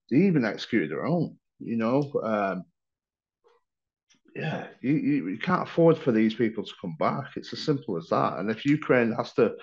They 0.10 0.18
even 0.18 0.46
executed 0.46 0.92
their 0.92 1.06
own. 1.06 1.38
You 1.60 1.78
know, 1.78 2.12
um, 2.24 2.64
yeah, 4.36 4.68
you, 4.82 4.94
you, 4.94 5.30
you 5.30 5.38
can't 5.38 5.68
afford 5.68 5.98
for 5.98 6.12
these 6.12 6.34
people 6.34 6.64
to 6.64 6.74
come 6.82 6.96
back. 7.00 7.32
It's 7.36 7.54
as 7.54 7.64
simple 7.64 7.98
as 7.98 8.08
that. 8.10 8.40
And 8.40 8.50
if 8.50 8.66
Ukraine 8.66 9.14
has 9.14 9.34
to 9.34 9.56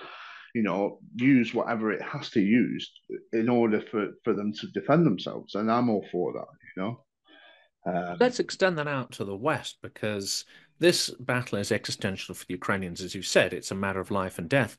you 0.55 0.62
know, 0.62 0.99
use 1.16 1.55
whatever 1.55 1.93
it 1.93 2.03
has 2.03 2.31
to 2.31 2.40
use 2.40 2.90
in 3.33 3.49
order 3.49 3.81
for, 3.90 4.09
for 4.25 4.33
them 4.33 4.53
to 4.53 4.66
defend 4.69 5.07
themselves. 5.07 5.55
And 5.55 5.71
I'm 5.71 5.88
all 5.88 6.07
for 6.11 6.33
that, 6.33 6.47
you 6.77 6.83
know. 6.83 7.05
Um, 7.87 8.16
Let's 8.21 8.40
extend 8.40 8.79
that 8.79 8.88
out 8.88 9.12
to 9.12 9.25
the 9.25 9.37
West 9.37 9.79
because 9.83 10.45
this 10.79 11.11
battle 11.21 11.59
is 11.59 11.73
existential 11.73 12.35
for 12.35 12.45
the 12.47 12.55
Ukrainians. 12.55 13.01
As 13.01 13.14
you 13.14 13.23
said, 13.23 13.53
it's 13.53 13.71
a 13.71 13.75
matter 13.77 14.01
of 14.01 14.11
life 14.11 14.38
and 14.38 14.49
death. 14.49 14.77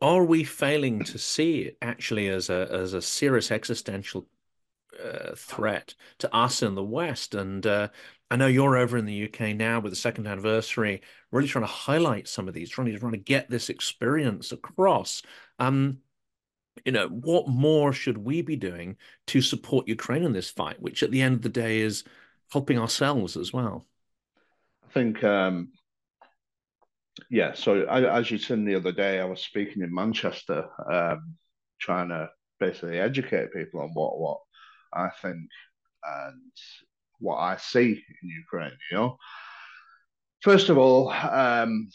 Are 0.00 0.24
we 0.24 0.42
failing 0.42 1.04
to 1.04 1.18
see 1.18 1.60
it 1.60 1.78
actually 1.80 2.28
as 2.28 2.50
a 2.50 2.68
as 2.72 2.92
a 2.92 3.02
serious 3.02 3.52
existential 3.52 4.26
uh, 5.02 5.34
threat 5.36 5.94
to 6.18 6.34
us 6.34 6.62
in 6.62 6.74
the 6.74 6.82
West? 6.82 7.34
And 7.36 7.64
uh, 7.66 7.88
I 8.30 8.36
know 8.36 8.48
you're 8.48 8.76
over 8.76 8.96
in 8.96 9.06
the 9.06 9.24
UK 9.24 9.54
now 9.54 9.78
with 9.78 9.92
the 9.92 9.96
second 9.96 10.26
anniversary, 10.26 11.02
really 11.30 11.46
trying 11.46 11.64
to 11.64 11.70
highlight 11.70 12.26
some 12.26 12.48
of 12.48 12.54
these, 12.54 12.70
trying 12.70 12.88
to 12.88 12.98
trying 12.98 13.12
to 13.12 13.18
get 13.18 13.48
this 13.48 13.70
experience 13.70 14.50
across. 14.50 15.22
Um, 15.60 15.98
you 16.84 16.92
know, 16.92 17.08
what 17.08 17.48
more 17.48 17.92
should 17.92 18.18
we 18.18 18.42
be 18.42 18.56
doing 18.56 18.96
to 19.28 19.40
support 19.40 19.88
Ukraine 19.88 20.22
in 20.22 20.32
this 20.32 20.50
fight, 20.50 20.80
which 20.80 21.02
at 21.02 21.10
the 21.10 21.22
end 21.22 21.36
of 21.36 21.42
the 21.42 21.48
day 21.48 21.80
is 21.80 22.04
helping 22.50 22.78
ourselves 22.78 23.36
as 23.36 23.52
well. 23.52 23.86
I 24.84 24.92
think, 24.92 25.22
um, 25.24 25.72
yeah. 27.30 27.54
So 27.54 27.84
I, 27.84 28.18
as 28.18 28.30
you 28.30 28.38
said 28.38 28.64
the 28.64 28.74
other 28.74 28.92
day, 28.92 29.20
I 29.20 29.24
was 29.24 29.40
speaking 29.40 29.82
in 29.82 29.94
Manchester, 29.94 30.68
um, 30.90 31.36
trying 31.80 32.08
to 32.08 32.28
basically 32.60 32.98
educate 32.98 33.52
people 33.52 33.80
on 33.80 33.90
what 33.94 34.18
what 34.18 34.38
I 34.92 35.08
think 35.20 35.48
and 36.04 36.52
what 37.18 37.36
I 37.36 37.56
see 37.56 38.02
in 38.22 38.28
Ukraine. 38.28 38.76
You 38.90 38.96
know, 38.96 39.16
first 40.42 40.68
of 40.68 40.78
all, 40.78 41.10
um, 41.10 41.88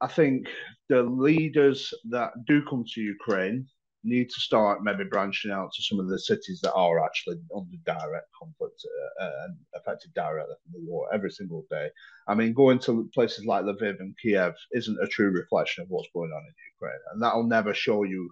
I 0.00 0.06
think 0.06 0.46
the 0.88 1.02
leaders 1.02 1.92
that 2.10 2.32
do 2.46 2.62
come 2.68 2.84
to 2.94 3.00
Ukraine 3.00 3.66
need 4.04 4.30
to 4.30 4.40
start 4.40 4.84
maybe 4.84 5.04
branching 5.04 5.50
out 5.50 5.72
to 5.72 5.82
some 5.82 5.98
of 5.98 6.08
the 6.08 6.18
cities 6.18 6.60
that 6.62 6.72
are 6.72 7.04
actually 7.04 7.36
under 7.54 7.76
direct 7.84 8.28
conflict 8.38 8.80
uh, 9.20 9.24
uh, 9.24 9.32
and 9.44 9.56
affected 9.74 10.12
directly 10.14 10.54
from 10.62 10.72
the 10.72 10.90
war 10.90 11.08
every 11.12 11.30
single 11.30 11.64
day. 11.70 11.88
I 12.28 12.34
mean, 12.34 12.52
going 12.52 12.78
to 12.80 13.10
places 13.14 13.44
like 13.44 13.64
Lviv 13.64 14.00
and 14.00 14.16
Kiev 14.22 14.54
isn't 14.72 15.02
a 15.02 15.08
true 15.08 15.30
reflection 15.30 15.82
of 15.82 15.90
what's 15.90 16.08
going 16.14 16.30
on 16.30 16.42
in 16.42 16.54
Ukraine, 16.74 17.00
and 17.12 17.22
that'll 17.22 17.44
never 17.44 17.74
show 17.74 18.04
you 18.04 18.30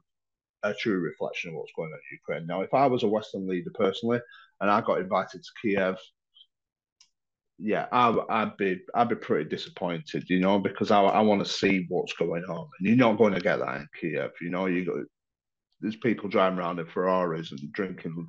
a 0.62 0.74
true 0.74 0.98
reflection 0.98 1.50
of 1.50 1.57
what's 1.57 1.72
going 1.76 1.92
on 1.92 1.98
in 1.98 2.18
Ukraine. 2.18 2.46
Now, 2.46 2.62
if 2.62 2.72
I 2.72 2.87
was 2.87 3.02
a 3.02 3.09
Western 3.09 3.46
leader 3.46 3.70
personally 3.74 4.20
and 4.61 4.70
I 4.70 4.81
got 4.81 5.00
invited 5.00 5.42
to 5.42 5.50
Kiev, 5.62 5.98
yeah, 7.59 7.87
I, 7.90 8.11
would 8.11 8.57
be 8.59 8.81
I'd 8.94 9.09
be 9.09 9.14
pretty 9.14 9.48
disappointed, 9.48 10.29
you 10.29 10.40
know, 10.40 10.59
because 10.59 10.90
I, 10.90 11.00
I 11.02 11.20
want 11.20 11.44
to 11.44 11.50
see 11.50 11.87
what's 11.88 12.12
going 12.12 12.44
on, 12.44 12.68
and 12.79 12.88
you're 12.88 12.96
not 12.96 13.18
going 13.18 13.33
to 13.33 13.40
get 13.40 13.59
that 13.61 13.76
in 13.76 13.88
Kiev, 13.98 14.33
you 14.40 14.50
know. 14.50 14.66
You 14.66 15.07
there's 15.80 15.96
people 15.96 16.28
driving 16.28 16.58
around 16.58 16.78
in 16.78 16.86
Ferraris 16.86 17.52
and 17.52 17.72
drinking 17.72 18.28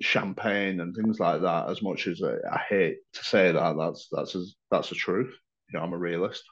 champagne 0.00 0.80
and 0.80 0.94
things 0.94 1.18
like 1.18 1.42
that. 1.42 1.68
As 1.68 1.82
much 1.82 2.06
as 2.06 2.22
I, 2.22 2.34
I 2.52 2.60
hate 2.68 2.98
to 3.14 3.24
say 3.24 3.52
that, 3.52 3.76
that's 3.76 4.08
that's 4.12 4.34
a, 4.34 4.44
that's 4.70 4.88
the 4.90 4.94
truth. 4.94 5.34
You 5.70 5.78
know, 5.78 5.84
I'm 5.84 5.92
a 5.92 5.98
realist. 5.98 6.44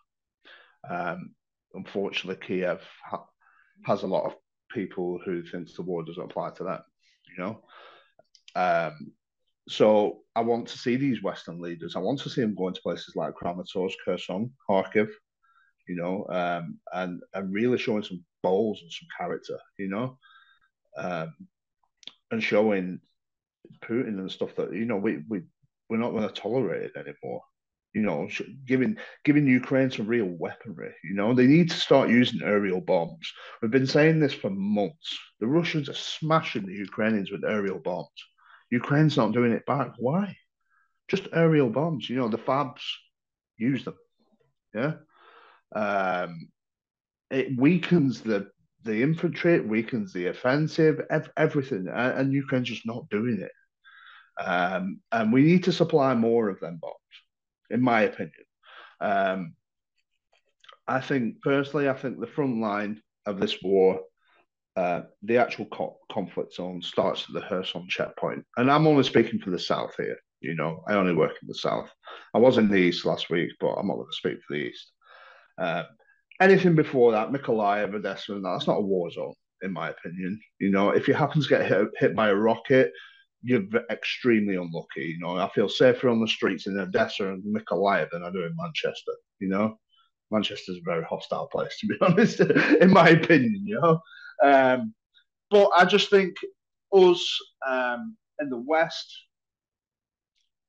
Um, 0.88 1.30
unfortunately, 1.74 2.44
Kiev 2.44 2.80
ha- 3.04 3.26
has 3.84 4.02
a 4.02 4.06
lot 4.06 4.24
of 4.24 4.34
people 4.70 5.20
who 5.24 5.42
thinks 5.42 5.74
the 5.74 5.82
war 5.82 6.02
doesn't 6.04 6.22
apply 6.22 6.50
to 6.50 6.64
them. 6.64 6.80
You 7.36 7.44
know, 7.44 7.62
um, 8.54 9.12
so 9.68 10.20
I 10.34 10.40
want 10.40 10.68
to 10.68 10.78
see 10.78 10.96
these 10.96 11.22
Western 11.22 11.60
leaders. 11.60 11.94
I 11.94 12.00
want 12.00 12.20
to 12.20 12.30
see 12.30 12.40
them 12.40 12.54
going 12.54 12.74
to 12.74 12.80
places 12.80 13.14
like 13.16 13.34
Kramatorsk, 13.34 13.94
Kherson, 14.04 14.52
Kharkiv, 14.68 15.08
you 15.86 15.96
know, 15.96 16.26
um, 16.30 16.78
and 16.92 17.20
and 17.34 17.52
really 17.52 17.78
showing 17.78 18.02
some 18.02 18.24
balls 18.42 18.80
and 18.82 18.92
some 18.92 19.08
character, 19.16 19.58
you 19.78 19.88
know, 19.88 20.18
um, 20.96 21.34
and 22.30 22.42
showing 22.42 23.00
Putin 23.82 24.18
and 24.18 24.30
stuff 24.30 24.54
that 24.56 24.72
you 24.72 24.84
know 24.84 24.96
we 24.96 25.22
we 25.28 25.42
we're 25.88 25.98
not 25.98 26.10
going 26.10 26.28
to 26.28 26.34
tolerate 26.34 26.82
it 26.82 26.96
anymore. 26.96 27.42
You 27.94 28.02
know, 28.02 28.28
giving 28.66 28.96
giving 29.24 29.46
Ukraine 29.46 29.90
some 29.90 30.06
real 30.06 30.26
weaponry. 30.26 30.94
You 31.02 31.14
know, 31.14 31.34
they 31.34 31.46
need 31.46 31.70
to 31.70 31.76
start 31.76 32.10
using 32.10 32.42
aerial 32.42 32.80
bombs. 32.80 33.32
We've 33.60 33.70
been 33.70 33.86
saying 33.86 34.20
this 34.20 34.34
for 34.34 34.50
months. 34.50 35.18
The 35.40 35.46
Russians 35.46 35.88
are 35.88 35.94
smashing 35.94 36.66
the 36.66 36.74
Ukrainians 36.74 37.30
with 37.30 37.44
aerial 37.44 37.78
bombs. 37.78 38.08
Ukraine's 38.70 39.16
not 39.16 39.32
doing 39.32 39.52
it 39.52 39.64
back. 39.66 39.92
Why? 39.98 40.36
Just 41.08 41.28
aerial 41.32 41.70
bombs. 41.70 42.08
You 42.08 42.16
know, 42.16 42.28
the 42.28 42.38
Fabs 42.38 42.82
use 43.56 43.84
them. 43.84 43.96
Yeah. 44.74 44.92
Um, 45.74 46.50
it 47.30 47.58
weakens 47.58 48.20
the 48.20 48.50
the 48.84 49.02
infantry, 49.02 49.54
it 49.54 49.68
weakens 49.68 50.12
the 50.12 50.26
offensive, 50.26 51.00
ev- 51.10 51.30
everything, 51.36 51.88
and, 51.88 52.18
and 52.18 52.32
Ukraine's 52.32 52.68
just 52.68 52.86
not 52.86 53.08
doing 53.10 53.40
it. 53.40 53.52
Um, 54.42 55.00
and 55.10 55.32
we 55.32 55.42
need 55.42 55.64
to 55.64 55.72
supply 55.72 56.14
more 56.14 56.48
of 56.48 56.60
them 56.60 56.78
bombs, 56.80 56.94
in 57.70 57.82
my 57.82 58.02
opinion. 58.02 58.32
Um, 59.00 59.54
I 60.86 61.00
think 61.00 61.42
personally, 61.42 61.88
I 61.88 61.94
think 61.94 62.18
the 62.18 62.26
front 62.26 62.60
line 62.60 63.02
of 63.26 63.40
this 63.40 63.56
war, 63.62 64.00
uh, 64.76 65.02
the 65.22 65.38
actual 65.38 65.66
co- 65.66 65.98
conflict 66.10 66.54
zone 66.54 66.80
starts 66.80 67.24
at 67.28 67.34
the 67.34 67.46
Kherson 67.46 67.86
checkpoint, 67.88 68.44
and 68.56 68.70
I'm 68.70 68.86
only 68.86 69.04
speaking 69.04 69.40
for 69.40 69.50
the 69.50 69.58
south 69.58 69.94
here. 69.98 70.16
You 70.40 70.54
know, 70.54 70.84
I 70.88 70.94
only 70.94 71.14
work 71.14 71.32
in 71.42 71.48
the 71.48 71.54
south. 71.54 71.90
I 72.32 72.38
was 72.38 72.58
in 72.58 72.68
the 72.68 72.76
east 72.76 73.04
last 73.04 73.28
week, 73.28 73.50
but 73.58 73.72
I'm 73.72 73.88
not 73.88 73.96
going 73.96 74.06
to 74.06 74.16
speak 74.16 74.38
for 74.46 74.54
the 74.54 74.68
east. 74.68 74.92
Uh, 75.58 75.82
anything 76.40 76.74
before 76.74 77.12
that, 77.12 77.30
Mykolaiv, 77.30 77.94
Odessa, 77.94 78.40
that's 78.42 78.66
not 78.66 78.78
a 78.78 78.82
war 78.82 79.10
zone, 79.10 79.34
in 79.62 79.72
my 79.72 79.90
opinion. 79.90 80.40
You 80.58 80.70
know, 80.70 80.90
if 80.90 81.08
you 81.08 81.14
happen 81.14 81.42
to 81.42 81.48
get 81.48 81.66
hit, 81.66 81.88
hit 81.98 82.16
by 82.16 82.28
a 82.28 82.34
rocket, 82.34 82.92
you're 83.42 83.64
extremely 83.90 84.56
unlucky. 84.56 85.16
You 85.16 85.18
know, 85.20 85.36
I 85.36 85.48
feel 85.50 85.68
safer 85.68 86.08
on 86.08 86.20
the 86.20 86.28
streets 86.28 86.66
in 86.66 86.78
Odessa 86.78 87.32
and 87.32 87.42
Mykolaiv 87.44 88.10
than 88.10 88.24
I 88.24 88.30
do 88.30 88.44
in 88.44 88.56
Manchester. 88.56 89.12
You 89.40 89.48
know, 89.48 89.78
Manchester's 90.30 90.78
a 90.78 90.90
very 90.90 91.04
hostile 91.04 91.48
place, 91.48 91.78
to 91.80 91.86
be 91.86 91.96
honest, 92.00 92.40
in 92.40 92.90
my 92.90 93.10
opinion. 93.10 93.62
You 93.64 93.80
know, 93.80 94.00
um, 94.42 94.94
but 95.50 95.70
I 95.76 95.84
just 95.84 96.10
think 96.10 96.34
us 96.92 97.38
um, 97.66 98.16
in 98.40 98.50
the 98.50 98.62
West, 98.66 99.12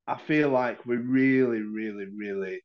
I 0.06 0.18
feel 0.26 0.50
like 0.50 0.84
we 0.86 0.96
really, 0.96 1.60
really, 1.60 2.06
really 2.16 2.60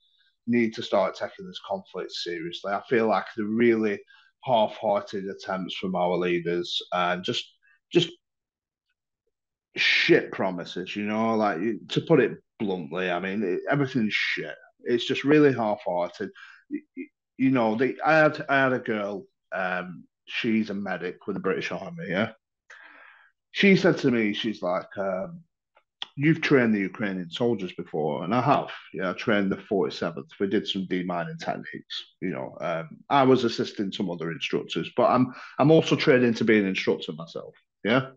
need 0.47 0.73
to 0.75 0.84
start 0.84 1.15
taking 1.15 1.47
this 1.47 1.60
conflict 1.67 2.12
seriously. 2.12 2.71
I 2.71 2.81
feel 2.89 3.08
like 3.08 3.25
the 3.36 3.45
really 3.45 3.99
half-hearted 4.43 5.25
attempts 5.25 5.75
from 5.75 5.95
our 5.95 6.17
leaders 6.17 6.81
and 6.91 7.23
just 7.23 7.45
just 7.91 8.12
shit 9.75 10.31
promises, 10.31 10.95
you 10.95 11.03
know, 11.03 11.36
like 11.36 11.60
to 11.89 12.01
put 12.01 12.19
it 12.19 12.38
bluntly, 12.60 13.10
I 13.12 13.19
mean, 13.19 13.43
it, 13.43 13.62
everything's 13.69 14.13
shit. 14.13 14.55
It's 14.84 15.05
just 15.05 15.23
really 15.23 15.53
half-hearted. 15.53 16.29
You, 16.69 16.81
you 17.38 17.51
know, 17.51 17.75
the, 17.75 17.97
I 18.05 18.17
had 18.17 18.45
I 18.47 18.55
had 18.55 18.73
a 18.73 18.79
girl, 18.79 19.25
um, 19.53 20.05
she's 20.25 20.69
a 20.69 20.73
medic 20.73 21.27
with 21.27 21.36
the 21.36 21.41
British 21.41 21.71
Army, 21.71 22.05
yeah. 22.10 22.31
She 23.51 23.75
said 23.75 23.97
to 23.99 24.12
me, 24.12 24.34
she's 24.34 24.62
like, 24.62 24.97
um, 24.97 25.41
you've 26.15 26.41
trained 26.41 26.73
the 26.73 26.80
Ukrainian 26.80 27.30
soldiers 27.30 27.73
before, 27.73 28.23
and 28.23 28.34
I 28.34 28.41
have. 28.41 28.71
Yeah, 28.93 29.12
I 29.12 29.13
trained 29.13 29.51
the 29.51 29.58
47th. 29.58 30.30
We 30.39 30.47
did 30.47 30.67
some 30.67 30.88
demining 30.88 31.39
techniques. 31.39 32.06
You 32.21 32.30
know, 32.30 32.58
um, 32.62 32.89
I 33.10 33.23
was 33.23 33.43
assisting 33.43 33.91
some 33.91 34.10
other 34.10 34.32
instructors, 34.32 34.89
but 34.95 35.10
I'm 35.10 35.34
I'm 35.60 35.71
also 35.71 35.95
training 35.95 36.34
to 36.36 36.45
be 36.45 36.58
an 36.58 36.65
instructor 36.65 37.12
myself. 37.13 37.54
Yeah. 37.84 38.12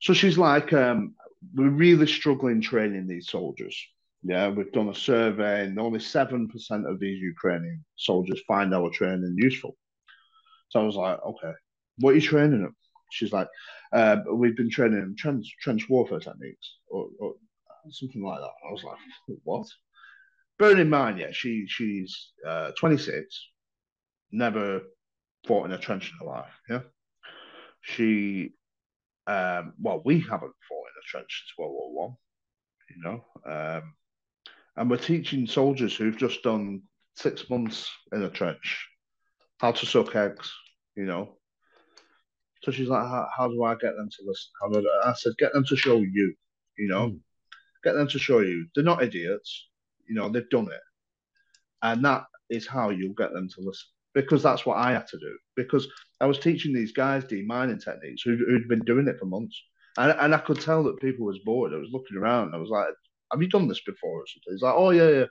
So 0.00 0.12
she's 0.12 0.36
like, 0.36 0.72
um, 0.72 1.14
we're 1.54 1.70
really 1.70 2.06
struggling 2.06 2.60
training 2.60 3.06
these 3.06 3.28
soldiers. 3.28 3.76
Yeah, 4.22 4.48
we've 4.48 4.72
done 4.72 4.88
a 4.88 4.94
survey, 4.94 5.64
and 5.64 5.78
only 5.78 6.00
seven 6.00 6.48
percent 6.48 6.86
of 6.86 6.98
these 6.98 7.20
Ukrainian 7.22 7.84
soldiers 7.96 8.42
find 8.48 8.74
our 8.74 8.90
training 8.90 9.36
useful. 9.38 9.76
So 10.70 10.80
I 10.80 10.84
was 10.84 10.96
like, 10.96 11.20
okay, 11.24 11.52
what 11.98 12.10
are 12.10 12.14
you 12.14 12.20
training 12.20 12.62
them? 12.62 12.74
She's 13.14 13.32
like, 13.32 13.48
uh, 13.92 14.16
we've 14.32 14.56
been 14.56 14.70
training 14.70 14.98
in 14.98 15.14
trench, 15.16 15.56
trench 15.60 15.88
warfare 15.88 16.20
techniques 16.20 16.78
or, 16.88 17.08
or, 17.18 17.34
something 17.90 18.22
like 18.22 18.40
that. 18.40 18.68
I 18.68 18.72
was 18.72 18.82
like, 18.82 18.96
what? 19.44 19.66
Bearing 20.58 20.78
in 20.78 20.88
mind, 20.88 21.18
yeah, 21.18 21.32
she 21.32 21.66
she's 21.66 22.32
uh, 22.46 22.70
26, 22.78 23.48
never 24.32 24.80
fought 25.46 25.66
in 25.66 25.72
a 25.72 25.78
trench 25.78 26.10
in 26.10 26.18
her 26.18 26.32
life. 26.32 26.52
Yeah, 26.70 26.80
she, 27.82 28.54
um, 29.26 29.74
well, 29.78 30.00
we 30.04 30.20
haven't 30.20 30.54
fought 30.68 30.88
in 30.88 31.02
a 31.02 31.06
trench 31.06 31.44
since 31.44 31.58
World 31.58 31.72
War 31.72 32.06
One. 32.08 32.16
You 32.90 33.02
know, 33.02 33.24
um, 33.52 33.94
and 34.76 34.90
we're 34.90 34.96
teaching 34.96 35.46
soldiers 35.46 35.94
who've 35.94 36.16
just 36.16 36.42
done 36.42 36.82
six 37.16 37.50
months 37.50 37.90
in 38.12 38.22
a 38.22 38.30
trench 38.30 38.88
how 39.58 39.72
to 39.72 39.86
suck 39.86 40.14
eggs. 40.14 40.52
You 40.96 41.06
know, 41.06 41.36
so 42.64 42.72
she's 42.72 42.88
like, 42.88 43.02
how, 43.02 43.28
how 43.36 43.48
do 43.48 43.62
I 43.62 43.74
get 43.74 43.96
them 43.96 44.08
to 44.08 44.22
listen? 44.26 44.50
How 44.60 44.68
do 44.68 44.88
I, 45.04 45.10
I 45.10 45.12
said, 45.14 45.32
get 45.38 45.52
them 45.52 45.64
to 45.66 45.76
show 45.76 45.98
you, 45.98 46.34
you 46.78 46.88
know, 46.88 47.10
mm. 47.10 47.20
get 47.82 47.92
them 47.92 48.08
to 48.08 48.18
show 48.18 48.40
you. 48.40 48.66
They're 48.74 48.84
not 48.84 49.02
idiots, 49.02 49.68
you 50.08 50.14
know, 50.14 50.28
they've 50.28 50.48
done 50.50 50.66
it. 50.66 50.80
And 51.82 52.04
that 52.04 52.24
is 52.48 52.66
how 52.66 52.90
you'll 52.90 53.14
get 53.14 53.32
them 53.32 53.48
to 53.48 53.60
listen 53.60 53.88
because 54.14 54.42
that's 54.42 54.64
what 54.64 54.78
I 54.78 54.92
had 54.92 55.06
to 55.08 55.18
do. 55.18 55.36
Because 55.56 55.86
I 56.20 56.26
was 56.26 56.38
teaching 56.38 56.72
these 56.72 56.92
guys 56.92 57.24
demining 57.24 57.82
techniques 57.82 58.22
who'd, 58.22 58.38
who'd 58.38 58.68
been 58.68 58.84
doing 58.84 59.08
it 59.08 59.18
for 59.18 59.26
months. 59.26 59.60
And, 59.98 60.16
and 60.18 60.34
I 60.34 60.38
could 60.38 60.60
tell 60.60 60.82
that 60.84 61.00
people 61.00 61.26
was 61.26 61.40
bored. 61.44 61.72
I 61.74 61.78
was 61.78 61.90
looking 61.92 62.16
around. 62.16 62.54
I 62.54 62.58
was 62.58 62.70
like, 62.70 62.86
have 63.32 63.42
you 63.42 63.48
done 63.48 63.68
this 63.68 63.82
before 63.84 64.20
or 64.20 64.26
something? 64.26 64.54
He's 64.54 64.62
like, 64.62 64.74
oh, 64.76 64.90
yeah, 64.90 65.08
yeah. 65.08 65.24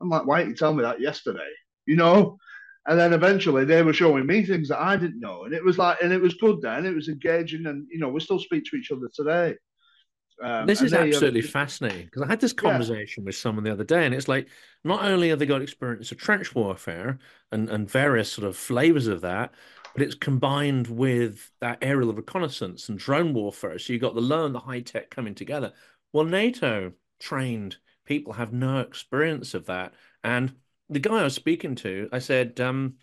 I'm 0.00 0.10
like, 0.10 0.26
why 0.26 0.38
didn't 0.38 0.50
you 0.50 0.56
tell 0.56 0.74
me 0.74 0.82
that 0.82 1.00
yesterday? 1.00 1.50
You 1.86 1.96
know? 1.96 2.38
And 2.86 2.98
then 2.98 3.12
eventually 3.12 3.64
they 3.64 3.82
were 3.82 3.92
showing 3.92 4.26
me 4.26 4.44
things 4.44 4.68
that 4.68 4.80
I 4.80 4.96
didn't 4.96 5.20
know. 5.20 5.44
And 5.44 5.54
it 5.54 5.64
was 5.64 5.76
like, 5.76 5.98
and 6.02 6.12
it 6.12 6.20
was 6.20 6.34
good 6.34 6.60
then. 6.62 6.86
It 6.86 6.94
was 6.94 7.08
engaging. 7.08 7.66
And, 7.66 7.86
you 7.90 7.98
know, 7.98 8.08
we 8.08 8.20
still 8.20 8.38
speak 8.38 8.64
to 8.66 8.76
each 8.76 8.92
other 8.92 9.10
today. 9.12 9.56
Um, 10.42 10.66
this 10.66 10.82
is 10.82 10.92
they, 10.92 10.98
absolutely 10.98 11.40
um, 11.40 11.46
fascinating 11.48 12.04
because 12.04 12.22
I 12.22 12.28
had 12.28 12.40
this 12.40 12.52
conversation 12.52 13.22
yeah. 13.22 13.28
with 13.28 13.36
someone 13.36 13.64
the 13.64 13.72
other 13.72 13.84
day, 13.84 14.04
and 14.04 14.14
it's 14.14 14.28
like 14.28 14.48
not 14.84 15.02
only 15.02 15.30
have 15.30 15.38
they 15.38 15.46
got 15.46 15.62
experience 15.62 16.12
of 16.12 16.18
trench 16.18 16.54
warfare 16.54 17.18
and, 17.52 17.70
and 17.70 17.90
various 17.90 18.30
sort 18.30 18.46
of 18.46 18.54
flavors 18.54 19.06
of 19.06 19.22
that, 19.22 19.52
but 19.94 20.02
it's 20.02 20.14
combined 20.14 20.88
with 20.88 21.50
that 21.62 21.78
aerial 21.80 22.12
reconnaissance 22.12 22.90
and 22.90 22.98
drone 22.98 23.32
warfare. 23.32 23.78
So 23.78 23.94
you've 23.94 24.02
got 24.02 24.14
the 24.14 24.20
low 24.20 24.44
and 24.44 24.54
the 24.54 24.60
high 24.60 24.80
tech 24.80 25.08
coming 25.08 25.34
together. 25.34 25.72
Well, 26.12 26.26
NATO 26.26 26.92
trained 27.18 27.78
people 28.04 28.34
have 28.34 28.52
no 28.52 28.80
experience 28.80 29.54
of 29.54 29.66
that. 29.66 29.94
And 30.22 30.54
the 30.88 31.00
guy 31.00 31.20
I 31.20 31.24
was 31.24 31.34
speaking 31.34 31.74
to, 31.76 32.08
I 32.12 32.18
said, 32.18 32.60
um, 32.60 32.94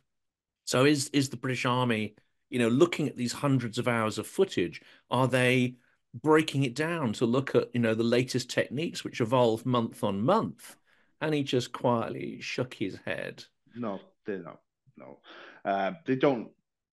so 0.66 0.86
is 0.86 1.10
is 1.10 1.30
the 1.30 1.38
British 1.38 1.66
Army, 1.66 2.16
you 2.50 2.60
know, 2.60 2.70
looking 2.70 3.08
at 3.08 3.18
these 3.18 3.34
hundreds 3.34 3.78
of 3.78 3.88
hours 3.88 4.18
of 4.18 4.28
footage, 4.28 4.82
are 5.10 5.28
they 5.28 5.76
breaking 6.14 6.64
it 6.64 6.76
down 6.76 7.14
to 7.14 7.26
look 7.26 7.56
at, 7.56 7.70
you 7.74 7.82
know, 7.82 7.94
the 7.96 8.04
latest 8.04 8.50
techniques 8.50 9.04
which 9.04 9.22
evolve 9.22 9.66
month 9.66 10.04
on 10.04 10.22
month? 10.22 10.76
And 11.22 11.34
he 11.34 11.44
just 11.44 11.72
quietly 11.72 12.42
shook 12.42 12.74
his 12.74 12.98
head. 13.06 13.44
No, 13.76 14.00
they 14.26 14.38
don't. 14.38 14.60
No, 14.98 15.20
uh, 15.66 15.92
they 16.06 16.16
don't. 16.16 16.50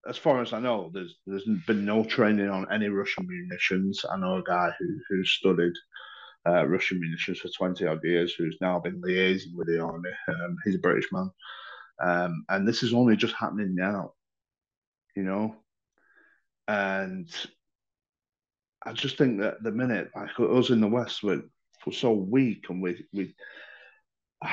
As 0.09 0.17
far 0.17 0.41
as 0.41 0.53
I 0.53 0.61
know, 0.61 0.91
there's 0.95 1.17
there's 1.27 1.45
been 1.67 1.85
no 1.85 2.05
training 2.05 2.49
on 2.49 2.67
any 2.73 2.89
Russian 2.89 3.27
munitions. 3.27 4.05
I 4.11 4.17
know 4.17 4.37
a 4.37 4.43
guy 4.43 4.71
who 4.79 4.99
who 5.09 5.25
studied 5.25 5.75
uh, 6.47 6.67
Russian 6.67 7.01
munitions 7.01 7.39
for 7.39 7.49
20 7.49 7.87
odd 7.87 8.01
years, 8.03 8.35
who's 8.35 8.57
now 8.61 8.79
been 8.79 9.01
liaising 9.01 9.55
with 9.55 9.69
the 9.69 9.81
army. 9.81 10.11
Um, 10.29 10.57
he's 10.65 10.77
a 10.77 10.79
British 10.79 11.11
man. 11.13 11.31
Um, 12.01 12.45
and 12.49 12.67
this 12.67 12.83
is 12.83 12.95
only 12.95 13.17
just 13.17 13.35
happening 13.35 13.75
now, 13.75 14.15
you 15.15 15.23
know? 15.23 15.55
And 16.67 17.29
I 18.85 18.93
just 18.93 19.19
think 19.19 19.41
that 19.41 19.63
the 19.63 19.71
minute, 19.71 20.11
like 20.17 20.31
us 20.39 20.71
in 20.71 20.81
the 20.81 20.89
West, 20.89 21.23
we're, 21.23 21.43
we're 21.87 21.93
so 21.93 22.13
weak 22.13 22.67
and 22.71 22.81
we, 22.81 23.05
we 23.13 23.35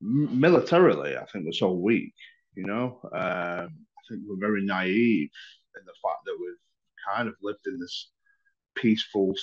militarily, 0.00 1.16
I 1.16 1.26
think 1.26 1.44
we're 1.44 1.52
so 1.52 1.72
weak, 1.72 2.14
you 2.54 2.64
know? 2.64 3.00
Um, 3.12 3.68
I 3.68 4.02
think 4.08 4.22
we're 4.26 4.40
very 4.40 4.64
naive 4.64 5.30
in 5.76 5.84
the 5.84 5.92
fact 6.02 6.24
that 6.24 6.36
we've 6.40 7.14
kind 7.14 7.28
of 7.28 7.34
lived 7.42 7.66
in 7.66 7.78
this 7.78 8.10
peaceful 8.74 9.34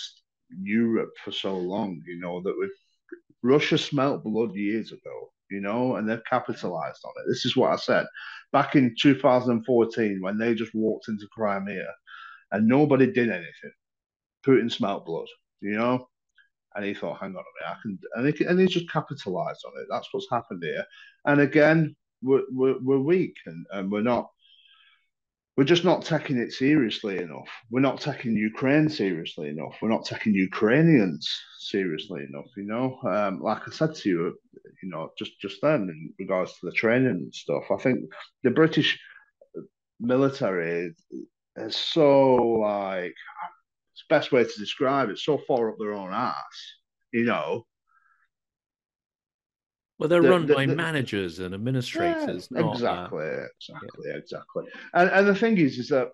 Europe 0.61 1.11
for 1.23 1.31
so 1.31 1.57
long, 1.57 2.01
you 2.05 2.19
know, 2.19 2.41
that 2.41 2.55
we've 2.59 2.69
Russia 3.43 3.77
smelt 3.77 4.23
blood 4.23 4.55
years 4.55 4.91
ago, 4.91 5.31
you 5.51 5.61
know, 5.61 5.95
and 5.95 6.09
they've 6.09 6.25
capitalized 6.29 7.01
on 7.05 7.13
it. 7.17 7.29
This 7.29 7.45
is 7.45 7.55
what 7.55 7.71
I 7.71 7.75
said 7.75 8.05
back 8.51 8.75
in 8.75 8.95
2014 8.99 10.21
when 10.21 10.37
they 10.37 10.55
just 10.55 10.73
walked 10.73 11.09
into 11.09 11.27
Crimea 11.31 11.93
and 12.51 12.67
nobody 12.67 13.11
did 13.11 13.29
anything. 13.29 13.73
Putin 14.45 14.71
smelt 14.71 15.05
blood, 15.05 15.27
you 15.61 15.73
know, 15.77 16.07
and 16.75 16.85
he 16.85 16.93
thought, 16.93 17.19
hang 17.19 17.35
on 17.35 17.43
a 17.43 17.53
minute, 17.63 17.77
I 17.77 17.81
can, 17.81 17.99
and 18.15 18.33
he, 18.33 18.45
and 18.45 18.59
he 18.59 18.67
just 18.67 18.89
capitalized 18.91 19.63
on 19.65 19.73
it. 19.81 19.87
That's 19.89 20.07
what's 20.11 20.27
happened 20.31 20.63
here. 20.63 20.85
And 21.25 21.41
again, 21.41 21.95
we're, 22.21 22.43
we're, 22.51 22.79
we're 22.81 22.99
weak 22.99 23.35
and, 23.45 23.65
and 23.71 23.91
we're 23.91 24.01
not 24.01 24.29
we're 25.57 25.63
just 25.63 25.85
not 25.85 26.03
taking 26.03 26.37
it 26.37 26.51
seriously 26.51 27.17
enough. 27.17 27.47
We're 27.71 27.79
not 27.79 28.01
taking 28.01 28.35
Ukraine 28.35 28.89
seriously 28.89 29.49
enough. 29.49 29.77
We're 29.81 29.89
not 29.89 30.05
taking 30.05 30.33
Ukrainians 30.33 31.33
seriously 31.59 32.25
enough. 32.29 32.47
You 32.57 32.65
know, 32.65 32.99
um, 33.03 33.39
like 33.41 33.61
I 33.67 33.71
said 33.71 33.95
to 33.95 34.09
you, 34.09 34.39
you 34.83 34.89
know, 34.89 35.11
just 35.17 35.39
just 35.39 35.61
then 35.61 35.83
in 35.89 36.13
regards 36.19 36.51
to 36.53 36.65
the 36.65 36.73
training 36.73 37.07
and 37.07 37.33
stuff, 37.33 37.63
I 37.71 37.77
think 37.77 37.99
the 38.43 38.51
British 38.51 38.99
military 39.99 40.93
is 41.55 41.75
so 41.75 42.35
like 42.35 43.15
it's 43.93 44.03
best 44.09 44.33
way 44.33 44.43
to 44.43 44.59
describe 44.59 45.09
it. 45.09 45.19
So 45.19 45.37
far 45.47 45.69
up 45.69 45.77
their 45.79 45.93
own 45.93 46.11
ass, 46.11 46.57
you 47.13 47.23
know, 47.23 47.65
well, 49.97 50.09
they're 50.09 50.21
the, 50.21 50.29
run 50.29 50.45
the, 50.45 50.53
by 50.53 50.65
the, 50.65 50.75
managers 50.75 51.39
and 51.39 51.53
administrators. 51.53 52.49
Yeah, 52.51 52.69
exactly, 52.69 53.25
uh, 53.25 53.45
exactly, 53.59 54.05
yeah. 54.07 54.17
exactly. 54.17 54.65
And 54.93 55.09
and 55.09 55.27
the 55.27 55.35
thing 55.35 55.57
is, 55.57 55.77
is 55.77 55.89
that 55.89 56.09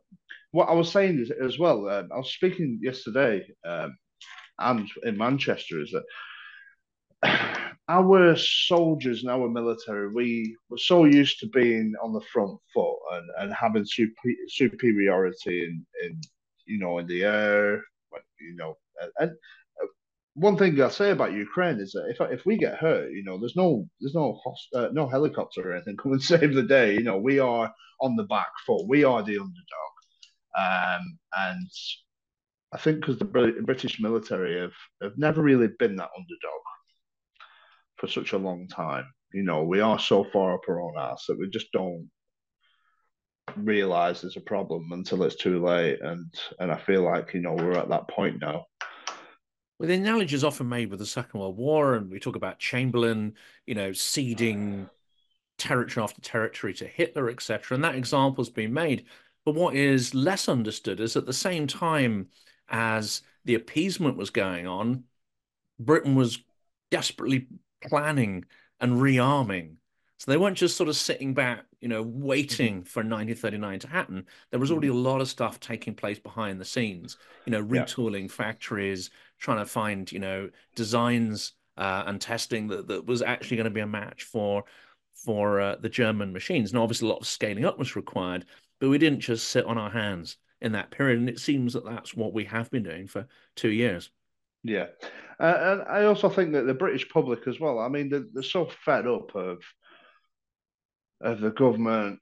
what 0.52 0.70
I 0.70 0.74
was 0.74 0.92
saying 0.92 1.20
is 1.20 1.32
as 1.32 1.58
well. 1.58 1.90
Um, 1.90 2.10
I 2.14 2.18
was 2.18 2.34
speaking 2.34 2.80
yesterday, 2.82 3.48
um, 3.66 3.98
and 4.60 4.88
in 5.04 5.18
Manchester, 5.18 5.82
is 5.82 5.92
that 5.92 7.70
our 7.90 8.36
soldiers 8.36 9.24
and 9.24 9.32
our 9.32 9.50
military, 9.50 10.10
we 10.10 10.56
were 10.70 10.78
so 10.78 11.06
used 11.06 11.40
to 11.40 11.48
being 11.48 11.94
on 12.04 12.14
the 12.14 12.22
front 12.34 12.60
foot 12.74 12.98
and, 13.14 13.30
and 13.40 13.54
having 13.54 13.86
super, 13.86 14.14
superiority 14.48 15.64
in, 15.64 15.86
in 16.04 16.22
you 16.66 16.78
know 16.78 17.00
in 17.00 17.08
the 17.08 17.24
air, 17.24 17.82
you 18.40 18.56
know, 18.56 18.78
and 19.20 19.32
one 20.34 20.58
thing 20.58 20.82
I'll 20.82 20.90
say 20.90 21.12
about 21.12 21.34
Ukraine 21.34 21.80
is 21.80 21.92
that 21.92 22.08
if 22.10 22.32
if 22.32 22.46
we 22.46 22.58
get 22.58 22.78
hurt, 22.78 23.12
you 23.12 23.24
know, 23.24 23.38
there's 23.38 23.56
no 23.56 23.88
there's 24.00 24.16
no 24.16 24.40
host, 24.44 24.68
uh, 24.74 24.90
no 24.94 25.08
helicopter 25.08 25.70
or 25.70 25.76
anything 25.76 25.98
come 26.02 26.14
and 26.14 26.24
save 26.24 26.54
the 26.54 26.64
day. 26.64 26.94
You 26.94 27.04
know, 27.04 27.18
we 27.18 27.40
are 27.40 27.74
on 28.00 28.16
the 28.16 28.24
back 28.24 28.52
foot. 28.66 28.88
We 28.88 29.04
are 29.04 29.22
the 29.24 29.38
underdog, 29.38 29.94
um, 30.58 31.20
and 31.38 31.70
I 32.74 32.78
think 32.78 33.02
because 33.02 33.20
the 33.20 33.26
British 33.26 34.00
military 34.00 34.60
have 34.60 34.74
have 35.02 35.18
never 35.18 35.42
really 35.42 35.68
been 35.80 35.98
that 35.98 36.10
underdog 36.16 36.62
for 37.98 38.08
such 38.08 38.34
a 38.34 38.38
long 38.38 38.68
time. 38.68 39.06
You 39.34 39.44
know, 39.44 39.64
we 39.64 39.82
are 39.82 40.00
so 40.00 40.24
far 40.24 40.56
up 40.56 40.62
our 40.68 40.82
own 40.82 40.96
ass 40.98 41.26
that 41.28 41.40
we 41.40 41.50
just 41.50 41.72
don't 41.72 42.10
realize 43.58 44.22
there's 44.22 44.38
a 44.38 44.42
problem 44.42 44.92
until 44.92 45.24
it's 45.24 45.36
too 45.36 45.64
late. 45.64 46.00
And 46.02 46.34
and 46.60 46.72
I 46.72 46.78
feel 46.78 47.04
like 47.04 47.34
you 47.34 47.42
know 47.42 47.54
we're 47.54 47.78
at 47.78 47.90
that 47.90 48.08
point 48.10 48.40
now. 48.42 48.66
Well, 49.82 49.88
the 49.88 49.96
analogy 49.96 50.36
is 50.36 50.44
often 50.44 50.70
made 50.70 50.92
with 50.92 51.00
the 51.00 51.08
Second 51.08 51.40
World 51.40 51.58
War, 51.58 51.96
and 51.96 52.12
we 52.12 52.20
talk 52.20 52.36
about 52.36 52.60
Chamberlain, 52.60 53.34
you 53.66 53.74
know, 53.74 53.94
ceding 53.94 54.88
territory 55.58 56.04
after 56.04 56.22
territory 56.22 56.76
to 56.76 56.86
Hitler, 56.86 57.32
etc. 57.32 57.74
And 57.74 57.84
that 57.84 57.96
example 57.96 58.44
has 58.44 58.52
been 58.52 58.74
made. 58.74 59.06
But 59.44 59.56
what 59.56 59.76
is 59.76 60.14
less 60.14 60.48
understood 60.48 61.00
is 61.00 61.16
at 61.16 61.26
the 61.26 61.34
same 61.34 61.66
time 61.66 62.28
as 62.70 63.24
the 63.44 63.56
appeasement 63.56 64.18
was 64.18 64.30
going 64.30 64.68
on, 64.68 65.06
Britain 65.80 66.14
was 66.14 66.44
desperately 66.92 67.48
planning 67.84 68.46
and 68.80 69.02
rearming. 69.02 69.78
So 70.22 70.30
they 70.30 70.38
weren't 70.38 70.56
just 70.56 70.78
sort 70.78 70.88
of 70.88 70.96
sitting 70.96 71.34
back, 71.34 71.66
you 71.80 71.88
know, 71.88 72.04
waiting 72.04 72.76
mm-hmm. 72.76 72.84
for 72.84 73.00
1939 73.00 73.80
to 73.80 73.88
happen. 73.88 74.28
There 74.52 74.60
was 74.60 74.70
already 74.70 74.90
a 74.90 74.94
lot 74.94 75.20
of 75.20 75.28
stuff 75.28 75.60
taking 75.60 75.96
place 75.96 76.20
behind 76.20 76.62
the 76.62 76.66
scenes, 76.66 77.18
you 77.48 77.52
know, 77.52 77.64
retooling 77.64 78.28
yeah. 78.28 78.28
factories, 78.28 79.10
trying 79.40 79.58
to 79.58 79.66
find 79.66 80.12
you 80.12 80.20
know 80.20 80.52
designs 80.76 81.54
uh, 81.78 82.04
and 82.06 82.22
testing 82.22 82.68
that, 82.68 82.88
that 82.88 83.04
was 83.08 83.24
actually 83.24 83.58
going 83.58 83.64
to 83.64 83.72
be 83.72 83.80
a 83.80 83.88
match 83.88 84.26
for 84.26 84.64
for 85.16 85.60
uh, 85.60 85.78
the 85.78 85.90
German 85.90 86.32
machines. 86.32 86.70
And 86.70 86.80
obviously, 86.80 87.08
a 87.08 87.12
lot 87.12 87.22
of 87.22 87.28
scaling 87.28 87.66
up 87.66 87.80
was 87.80 87.96
required, 87.96 88.46
but 88.80 88.90
we 88.90 89.00
didn't 89.00 89.22
just 89.22 89.48
sit 89.48 89.66
on 89.66 89.80
our 89.80 89.90
hands 89.90 90.38
in 90.62 90.72
that 90.74 90.92
period. 90.92 91.18
And 91.18 91.30
it 91.30 91.40
seems 91.40 91.74
that 91.74 91.84
that's 91.84 92.14
what 92.14 92.32
we 92.32 92.44
have 92.44 92.70
been 92.70 92.84
doing 92.84 93.08
for 93.08 93.26
two 93.56 93.72
years. 93.72 94.12
Yeah, 94.64 94.86
uh, 95.40 95.58
and 95.60 95.82
I 95.90 96.06
also 96.06 96.30
think 96.30 96.52
that 96.52 96.68
the 96.68 96.76
British 96.76 97.10
public 97.10 97.48
as 97.48 97.60
well. 97.60 97.80
I 97.80 97.88
mean, 97.88 98.08
they're, 98.08 98.26
they're 98.32 98.44
so 98.44 98.70
fed 98.86 99.08
up 99.08 99.34
of 99.34 99.64
of 101.24 101.40
the 101.40 101.52
government 101.52 102.20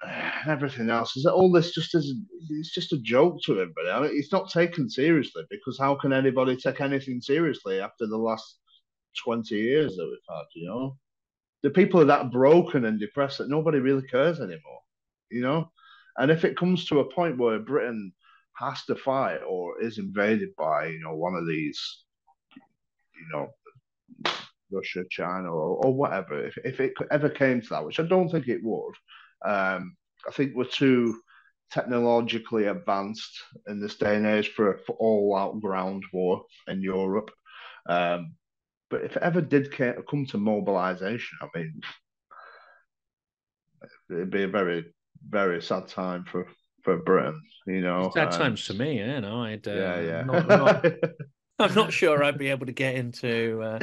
everything 0.47 0.89
else 0.89 1.15
is 1.15 1.23
that 1.23 1.33
all 1.33 1.51
this 1.51 1.71
just 1.71 1.95
is 1.95 2.13
it's 2.49 2.73
just 2.73 2.93
a 2.93 2.97
joke 2.99 3.41
to 3.43 3.53
everybody. 3.53 3.89
I 3.89 4.01
mean, 4.01 4.11
it's 4.13 4.31
not 4.31 4.49
taken 4.49 4.89
seriously 4.89 5.43
because 5.49 5.77
how 5.77 5.95
can 5.95 6.13
anybody 6.13 6.55
take 6.55 6.81
anything 6.81 7.21
seriously 7.21 7.79
after 7.79 8.07
the 8.07 8.17
last 8.17 8.57
twenty 9.23 9.55
years 9.55 9.95
that 9.95 10.05
we've 10.05 10.35
had? 10.35 10.45
You 10.55 10.67
know, 10.67 10.97
the 11.63 11.69
people 11.69 12.01
are 12.01 12.05
that 12.05 12.31
broken 12.31 12.85
and 12.85 12.99
depressed 12.99 13.37
that 13.39 13.49
nobody 13.49 13.79
really 13.79 14.07
cares 14.07 14.39
anymore. 14.39 14.81
You 15.29 15.41
know, 15.41 15.71
and 16.17 16.31
if 16.31 16.45
it 16.45 16.57
comes 16.57 16.85
to 16.85 16.99
a 16.99 17.13
point 17.13 17.37
where 17.37 17.59
Britain 17.59 18.11
has 18.57 18.83
to 18.85 18.95
fight 18.95 19.39
or 19.47 19.81
is 19.81 19.97
invaded 19.97 20.49
by 20.57 20.87
you 20.87 20.99
know 20.99 21.15
one 21.15 21.35
of 21.35 21.47
these, 21.47 22.03
you 22.55 23.27
know, 23.33 23.49
Russia, 24.71 25.03
China, 25.09 25.49
or, 25.49 25.85
or 25.85 25.93
whatever, 25.93 26.45
if, 26.45 26.57
if 26.63 26.79
it 26.79 26.93
ever 27.11 27.29
came 27.29 27.61
to 27.61 27.69
that, 27.69 27.85
which 27.85 27.99
I 27.99 28.03
don't 28.03 28.29
think 28.29 28.47
it 28.47 28.63
would, 28.63 28.93
um, 29.45 29.95
I 30.27 30.31
think 30.31 30.53
we're 30.55 30.65
too 30.65 31.19
technologically 31.71 32.65
advanced 32.65 33.43
in 33.67 33.79
this 33.79 33.95
day 33.95 34.15
and 34.15 34.25
age 34.25 34.49
for, 34.49 34.79
for 34.85 34.93
all 34.93 35.35
out 35.35 35.59
ground 35.61 36.03
war 36.11 36.43
in 36.67 36.81
Europe. 36.81 37.31
Um, 37.87 38.33
but 38.89 39.03
if 39.03 39.15
it 39.15 39.21
ever 39.23 39.41
did 39.41 39.71
come 39.71 40.25
to 40.27 40.37
mobilization, 40.37 41.37
I 41.41 41.47
mean, 41.55 41.81
it'd 44.09 44.31
be 44.31 44.43
a 44.43 44.47
very, 44.47 44.85
very 45.27 45.61
sad 45.61 45.87
time 45.87 46.25
for, 46.25 46.47
for 46.83 46.97
Britain, 46.97 47.39
you 47.67 47.81
know. 47.81 48.11
Sad 48.13 48.31
times 48.31 48.65
for 48.65 48.73
me, 48.73 48.97
you 48.97 49.21
know. 49.21 49.43
I'd, 49.43 49.67
uh, 49.67 49.73
yeah, 49.73 50.01
yeah. 50.01 50.23
Not, 50.23 50.47
not, 50.47 50.85
I'm 51.59 51.73
not 51.75 51.91
sure 51.91 52.23
I'd 52.23 52.37
be 52.37 52.47
able 52.47 52.65
to 52.65 52.71
get 52.71 52.95
into 52.95 53.61
uh, 53.61 53.79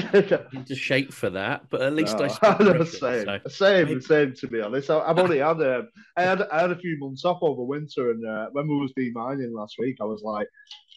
into 0.53 0.75
shape 0.75 1.13
for 1.13 1.29
that, 1.31 1.69
but 1.69 1.83
at 1.83 1.93
least 1.93 2.19
no, 2.19 2.25
I 2.25 2.57
Russian, 2.59 2.87
same, 2.87 3.25
so 3.27 3.49
same, 3.49 3.87
maybe... 3.87 4.01
same. 4.01 4.33
To 4.33 4.47
be 4.47 4.63
honest, 4.63 4.89
I, 4.89 5.07
have 5.07 5.19
only 5.19 5.39
had 5.39 5.61
a, 5.61 5.85
I 6.17 6.23
had, 6.23 6.43
I 6.43 6.61
had 6.63 6.71
a 6.71 6.79
few 6.79 6.99
months 6.99 7.27
off 7.27 7.39
over 7.43 7.63
winter, 7.63 8.13
and 8.13 8.27
uh, 8.27 8.47
when 8.53 8.67
we 8.67 8.77
was 8.79 8.93
demining 8.99 9.53
last 9.53 9.77
week, 9.79 9.99
I 10.01 10.05
was 10.05 10.23
like, 10.23 10.49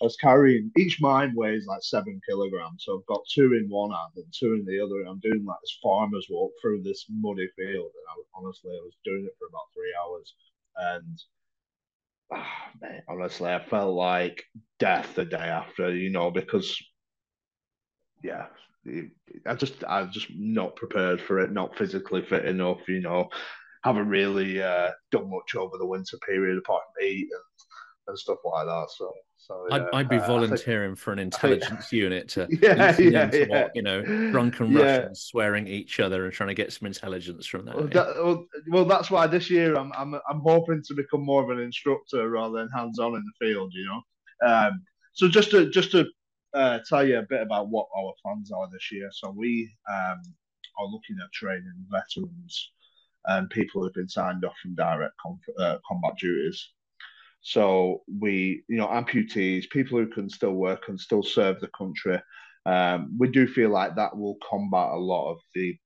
I 0.01 0.05
was 0.05 0.15
carrying 0.15 0.71
each 0.77 1.01
mine 1.01 1.34
weighs 1.36 1.65
like 1.67 1.84
seven 1.84 2.21
kilograms, 2.27 2.86
so 2.86 2.97
I've 2.97 3.05
got 3.07 3.21
two 3.30 3.53
in 3.53 3.67
one 3.69 3.91
hand 3.91 4.13
and 4.15 4.34
two 4.34 4.53
in 4.53 4.65
the 4.65 4.80
other. 4.80 5.01
And 5.01 5.09
I'm 5.09 5.19
doing 5.19 5.43
like 5.43 5.59
this 5.61 5.77
farmer's 5.84 6.27
walk 6.30 6.53
through 6.61 6.84
this 6.84 7.05
muddy 7.09 7.49
field, 7.57 7.91
and 7.91 8.07
I, 8.09 8.15
was 8.15 8.27
honestly, 8.34 8.71
I 8.71 8.86
was 8.86 8.95
doing 9.03 9.25
it 9.25 9.36
for 9.38 9.47
about 9.47 9.67
three 9.75 9.93
hours, 9.99 10.34
and 10.95 11.19
oh, 12.32 12.45
man, 12.82 13.01
honestly, 13.07 13.49
I 13.49 13.63
felt 13.63 13.93
like 13.93 14.43
death 14.80 15.15
the 15.15 15.25
day 15.25 15.38
after, 15.38 15.93
you 15.95 16.09
know, 16.09 16.32
because 16.32 16.77
yeah, 18.23 18.47
I 19.45 19.55
just 19.55 19.84
I'm 19.88 20.11
just 20.11 20.27
not 20.36 20.75
prepared 20.75 21.21
for 21.21 21.39
it, 21.39 21.51
not 21.51 21.77
physically 21.77 22.21
fit 22.21 22.45
enough, 22.45 22.88
you 22.88 23.01
know. 23.01 23.30
Haven't 23.84 24.09
really 24.09 24.61
uh, 24.61 24.89
done 25.11 25.30
much 25.30 25.55
over 25.55 25.77
the 25.77 25.86
winter 25.86 26.17
period 26.27 26.57
apart 26.57 26.84
from 26.93 27.05
eat 27.05 27.27
and, 27.32 27.43
and 28.07 28.19
stuff 28.19 28.39
like 28.43 28.65
that. 28.65 28.88
So 28.97 29.11
so 29.49 29.67
I'd, 29.71 29.85
I'd 29.93 30.09
be 30.09 30.17
uh, 30.17 30.27
volunteering 30.27 30.91
think, 30.91 30.99
for 30.99 31.11
an 31.11 31.19
intelligence 31.29 31.89
think, 31.89 31.91
unit 31.91 32.29
to 32.29 32.47
yeah, 32.61 32.95
yeah, 32.99 33.29
yeah. 33.33 33.45
What, 33.47 33.71
you 33.75 33.81
know 33.81 34.01
drunken 34.31 34.71
yeah. 34.71 34.97
Russians 34.97 35.21
swearing 35.21 35.65
at 35.65 35.71
each 35.71 35.99
other 35.99 36.25
and 36.25 36.33
trying 36.33 36.49
to 36.49 36.55
get 36.55 36.71
some 36.71 36.85
intelligence 36.85 37.47
from 37.47 37.65
that. 37.65 37.75
Well, 37.75 37.87
that, 37.87 38.15
well, 38.23 38.45
well, 38.67 38.85
that's 38.85 39.09
why 39.09 39.27
this 39.27 39.49
year 39.49 39.75
I'm, 39.75 39.91
I'm 39.97 40.13
I'm 40.29 40.41
hoping 40.41 40.83
to 40.87 40.93
become 40.93 41.23
more 41.23 41.43
of 41.43 41.49
an 41.49 41.59
instructor 41.59 42.29
rather 42.29 42.59
than 42.59 42.69
hands 42.69 42.99
on 42.99 43.15
in 43.15 43.23
the 43.23 43.45
field. 43.45 43.73
You 43.73 43.85
know, 43.85 44.47
um, 44.47 44.83
so 45.13 45.27
just 45.27 45.51
to 45.51 45.69
just 45.69 45.91
to 45.91 46.05
uh, 46.53 46.79
tell 46.87 47.07
you 47.07 47.17
a 47.19 47.23
bit 47.23 47.41
about 47.41 47.69
what 47.69 47.87
our 47.97 48.13
plans 48.23 48.51
are 48.51 48.69
this 48.71 48.91
year. 48.91 49.09
So 49.11 49.31
we 49.31 49.71
um, 49.89 50.21
are 50.77 50.85
looking 50.85 51.17
at 51.23 51.31
training 51.33 51.85
veterans 51.89 52.71
and 53.25 53.49
people 53.49 53.83
who've 53.83 53.93
been 53.93 54.09
signed 54.09 54.45
off 54.45 54.55
from 54.61 54.75
direct 54.75 55.13
uh, 55.59 55.77
combat 55.87 56.13
duties. 56.19 56.69
So 57.41 58.03
we, 58.19 58.63
you 58.67 58.77
know, 58.77 58.87
amputees, 58.87 59.69
people 59.69 59.99
who 59.99 60.07
can 60.07 60.29
still 60.29 60.53
work 60.53 60.83
and 60.87 60.99
still 60.99 61.23
serve 61.23 61.59
the 61.59 61.69
country. 61.77 62.19
Um, 62.65 63.15
we 63.17 63.29
do 63.29 63.47
feel 63.47 63.69
like 63.69 63.95
that 63.95 64.17
will 64.17 64.37
combat 64.47 64.89
a 64.91 64.97
lot 64.97 65.31
of 65.31 65.37
the 65.55 65.77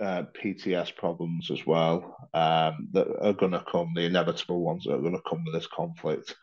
uh, 0.00 0.22
PTS 0.40 0.94
problems 0.94 1.50
as 1.50 1.66
well 1.66 2.16
um, 2.34 2.88
that 2.92 3.08
are 3.20 3.32
going 3.32 3.52
to 3.52 3.64
come, 3.70 3.92
the 3.94 4.02
inevitable 4.02 4.60
ones 4.60 4.84
that 4.84 4.94
are 4.94 5.00
going 5.00 5.16
to 5.16 5.28
come 5.28 5.42
with 5.44 5.54
this 5.54 5.66
conflict 5.66 6.34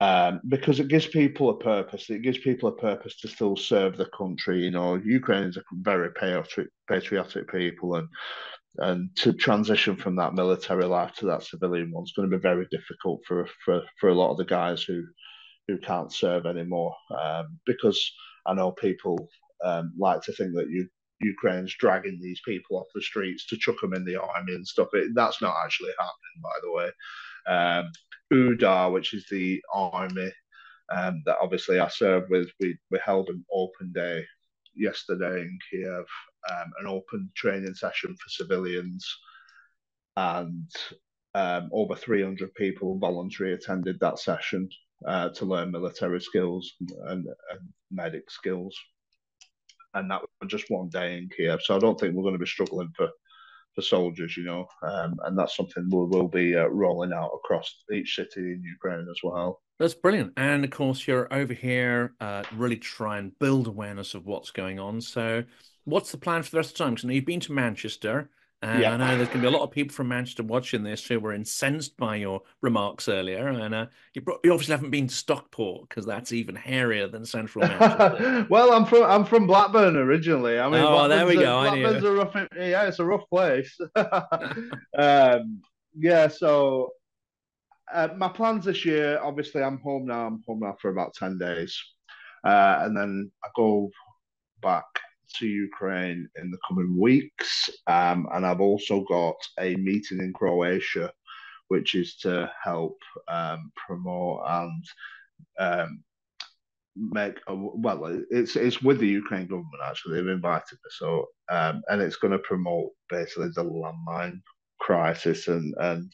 um, 0.00 0.40
because 0.48 0.80
it 0.80 0.88
gives 0.88 1.06
people 1.06 1.50
a 1.50 1.58
purpose. 1.58 2.08
It 2.08 2.22
gives 2.22 2.38
people 2.38 2.70
a 2.70 2.76
purpose 2.76 3.16
to 3.20 3.28
still 3.28 3.56
serve 3.56 3.96
the 3.96 4.06
country. 4.06 4.64
You 4.64 4.70
know, 4.70 4.94
Ukrainians 4.94 5.58
are 5.58 5.64
very 5.72 6.10
patriotic, 6.12 6.68
patriotic 6.88 7.50
people, 7.52 7.96
and 7.96 8.08
and 8.78 9.14
to 9.16 9.32
transition 9.32 9.96
from 9.96 10.16
that 10.16 10.34
military 10.34 10.84
life 10.84 11.14
to 11.16 11.26
that 11.26 11.42
civilian 11.42 11.90
one 11.90 12.04
is 12.04 12.12
going 12.16 12.30
to 12.30 12.36
be 12.36 12.40
very 12.40 12.66
difficult 12.70 13.20
for 13.26 13.46
for 13.64 13.82
for 13.98 14.08
a 14.08 14.14
lot 14.14 14.30
of 14.30 14.38
the 14.38 14.44
guys 14.44 14.82
who 14.82 15.02
who 15.68 15.78
can't 15.78 16.12
serve 16.12 16.46
anymore. 16.46 16.94
Um, 17.16 17.58
because 17.66 18.12
I 18.46 18.54
know 18.54 18.72
people 18.72 19.28
um, 19.64 19.92
like 19.98 20.22
to 20.22 20.32
think 20.32 20.54
that 20.54 20.70
you 20.70 20.88
Ukraine's 21.20 21.74
dragging 21.78 22.18
these 22.20 22.40
people 22.46 22.78
off 22.78 22.86
the 22.94 23.02
streets 23.02 23.46
to 23.46 23.56
chuck 23.56 23.76
them 23.82 23.94
in 23.94 24.04
the 24.04 24.16
army 24.16 24.54
and 24.54 24.66
stuff. 24.66 24.88
It, 24.94 25.12
that's 25.14 25.42
not 25.42 25.54
actually 25.64 25.92
happening, 25.98 26.42
by 26.42 26.50
the 26.62 26.72
way. 26.72 26.90
Um, 27.46 27.92
UDA, 28.32 28.92
which 28.92 29.12
is 29.12 29.26
the 29.30 29.62
army 29.72 30.32
um, 30.90 31.22
that 31.26 31.38
obviously 31.40 31.78
I 31.78 31.88
served 31.88 32.30
with, 32.30 32.48
we, 32.58 32.76
we 32.90 32.98
held 33.04 33.28
an 33.28 33.44
open 33.52 33.92
day 33.92 34.24
yesterday 34.74 35.42
in 35.42 35.58
Kiev, 35.70 36.04
um, 36.48 36.72
an 36.80 36.86
open 36.86 37.30
training 37.34 37.74
session 37.74 38.14
for 38.16 38.28
civilians, 38.28 39.06
and 40.16 40.70
um, 41.34 41.70
over 41.72 41.94
300 41.94 42.54
people 42.54 42.98
voluntarily 42.98 43.54
attended 43.54 43.98
that 44.00 44.18
session 44.18 44.68
uh, 45.06 45.30
to 45.30 45.44
learn 45.44 45.70
military 45.70 46.20
skills 46.20 46.72
and, 47.06 47.26
and, 47.50 47.60
medic 47.92 48.30
skills. 48.30 48.76
And 49.94 50.10
that 50.10 50.22
was 50.40 50.50
just 50.50 50.70
one 50.70 50.88
day 50.88 51.18
in 51.18 51.28
Kiev. 51.36 51.60
So 51.62 51.74
I 51.74 51.80
don't 51.80 51.98
think 51.98 52.14
we're 52.14 52.22
going 52.22 52.34
to 52.34 52.38
be 52.38 52.46
struggling 52.46 52.92
for 52.96 53.08
for 53.74 53.82
soldiers, 53.82 54.36
you 54.36 54.44
know, 54.44 54.66
um, 54.82 55.16
and 55.24 55.38
that's 55.38 55.56
something 55.56 55.88
we 55.90 56.04
will 56.04 56.28
be 56.28 56.56
uh, 56.56 56.66
rolling 56.66 57.12
out 57.12 57.30
across 57.34 57.84
each 57.92 58.16
city 58.16 58.40
in 58.40 58.62
Ukraine 58.64 59.06
as 59.08 59.20
well. 59.22 59.60
That's 59.80 59.94
brilliant, 59.94 60.34
and 60.36 60.62
of 60.62 60.70
course 60.70 61.08
you're 61.08 61.32
over 61.32 61.54
here 61.54 62.12
uh, 62.20 62.42
really 62.54 62.76
try 62.76 63.16
and 63.16 63.36
build 63.38 63.66
awareness 63.66 64.12
of 64.12 64.26
what's 64.26 64.50
going 64.50 64.78
on. 64.78 65.00
So, 65.00 65.42
what's 65.84 66.10
the 66.12 66.18
plan 66.18 66.42
for 66.42 66.50
the 66.50 66.58
rest 66.58 66.72
of 66.72 66.76
the 66.76 66.84
time? 66.84 66.94
Because 66.94 67.10
you've 67.10 67.24
been 67.24 67.40
to 67.40 67.52
Manchester. 67.52 68.28
And 68.62 68.82
yeah. 68.82 68.92
I 68.92 68.96
know 68.98 69.16
there's 69.16 69.28
going 69.28 69.40
to 69.40 69.48
be 69.48 69.54
a 69.54 69.58
lot 69.58 69.62
of 69.62 69.70
people 69.70 69.94
from 69.94 70.08
Manchester 70.08 70.42
watching 70.42 70.82
this 70.82 71.06
who 71.06 71.18
were 71.18 71.32
incensed 71.32 71.96
by 71.96 72.16
your 72.16 72.42
remarks 72.60 73.08
earlier. 73.08 73.48
And 73.48 73.74
uh, 73.74 73.86
you, 74.12 74.20
you, 74.44 74.52
obviously 74.52 74.74
haven't 74.74 74.90
been 74.90 75.06
to 75.06 75.14
Stockport 75.14 75.88
because 75.88 76.04
that's 76.04 76.30
even 76.30 76.56
hairier 76.56 77.08
than 77.08 77.24
Central 77.24 77.66
Manchester. 77.66 78.46
well, 78.50 78.74
I'm 78.74 78.84
from 78.84 79.04
I'm 79.04 79.24
from 79.24 79.46
Blackburn 79.46 79.96
originally. 79.96 80.60
I 80.60 80.68
mean, 80.68 80.82
oh, 80.82 81.08
there 81.08 81.24
we 81.24 81.36
go. 81.36 81.58
A, 81.58 81.70
Blackburn's 81.70 82.04
a 82.04 82.12
rough, 82.12 82.34
yeah, 82.54 82.82
it's 82.86 82.98
a 82.98 83.04
rough 83.06 83.26
place. 83.30 83.78
um, 84.98 85.62
yeah, 85.98 86.28
so 86.28 86.90
uh, 87.92 88.08
my 88.16 88.28
plans 88.28 88.64
this 88.64 88.84
year, 88.84 89.20
obviously, 89.22 89.62
I'm 89.62 89.78
home 89.78 90.06
now. 90.06 90.26
I'm 90.26 90.42
home 90.46 90.60
now 90.60 90.76
for 90.80 90.90
about 90.90 91.14
ten 91.14 91.38
days, 91.38 91.78
uh, 92.44 92.80
and 92.82 92.96
then 92.96 93.30
I 93.44 93.48
go 93.56 93.90
back 94.62 94.84
to 95.36 95.46
Ukraine 95.46 96.28
in 96.36 96.50
the 96.50 96.58
coming 96.66 96.98
weeks. 96.98 97.70
Um, 97.86 98.28
and 98.32 98.44
I've 98.44 98.60
also 98.60 99.02
got 99.02 99.36
a 99.58 99.76
meeting 99.76 100.18
in 100.18 100.32
Croatia, 100.32 101.12
which 101.68 101.94
is 101.94 102.16
to 102.18 102.50
help 102.62 102.98
um, 103.28 103.70
promote 103.76 104.42
and 104.46 104.84
um, 105.58 106.04
make 106.96 107.36
a, 107.46 107.54
well, 107.54 108.22
it's 108.30 108.56
it's 108.56 108.82
with 108.82 108.98
the 108.98 109.06
Ukraine 109.06 109.46
government 109.46 109.82
actually. 109.84 110.16
They've 110.16 110.28
invited 110.28 110.72
me, 110.72 110.90
so 110.90 111.26
um, 111.50 111.82
and 111.88 112.02
it's 112.02 112.16
going 112.16 112.32
to 112.32 112.38
promote 112.38 112.90
basically 113.08 113.48
the 113.54 113.64
landmine 113.64 114.40
crisis 114.80 115.48
and 115.48 115.74
and 115.78 116.12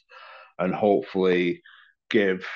and 0.58 0.74
hopefully 0.74 1.62
give 2.10 2.46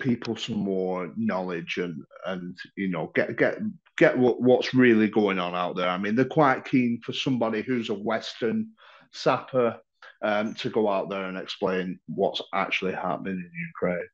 people 0.00 0.36
some 0.36 0.58
more 0.58 1.12
knowledge 1.16 1.78
and 1.78 2.02
and 2.26 2.56
you 2.76 2.88
know 2.88 3.10
get 3.14 3.36
get 3.36 3.58
get 3.98 4.16
what, 4.16 4.40
what's 4.40 4.74
really 4.74 5.08
going 5.08 5.38
on 5.38 5.54
out 5.54 5.76
there. 5.76 5.88
I 5.88 5.98
mean, 5.98 6.14
they're 6.14 6.24
quite 6.24 6.64
keen 6.64 7.00
for 7.04 7.12
somebody 7.12 7.62
who's 7.62 7.90
a 7.90 7.94
Western 7.94 8.68
sapper 9.12 9.76
um, 10.22 10.54
to 10.54 10.70
go 10.70 10.88
out 10.88 11.10
there 11.10 11.24
and 11.24 11.36
explain 11.36 11.98
what's 12.06 12.40
actually 12.54 12.92
happening 12.92 13.34
in 13.34 13.50
Ukraine. 13.74 14.08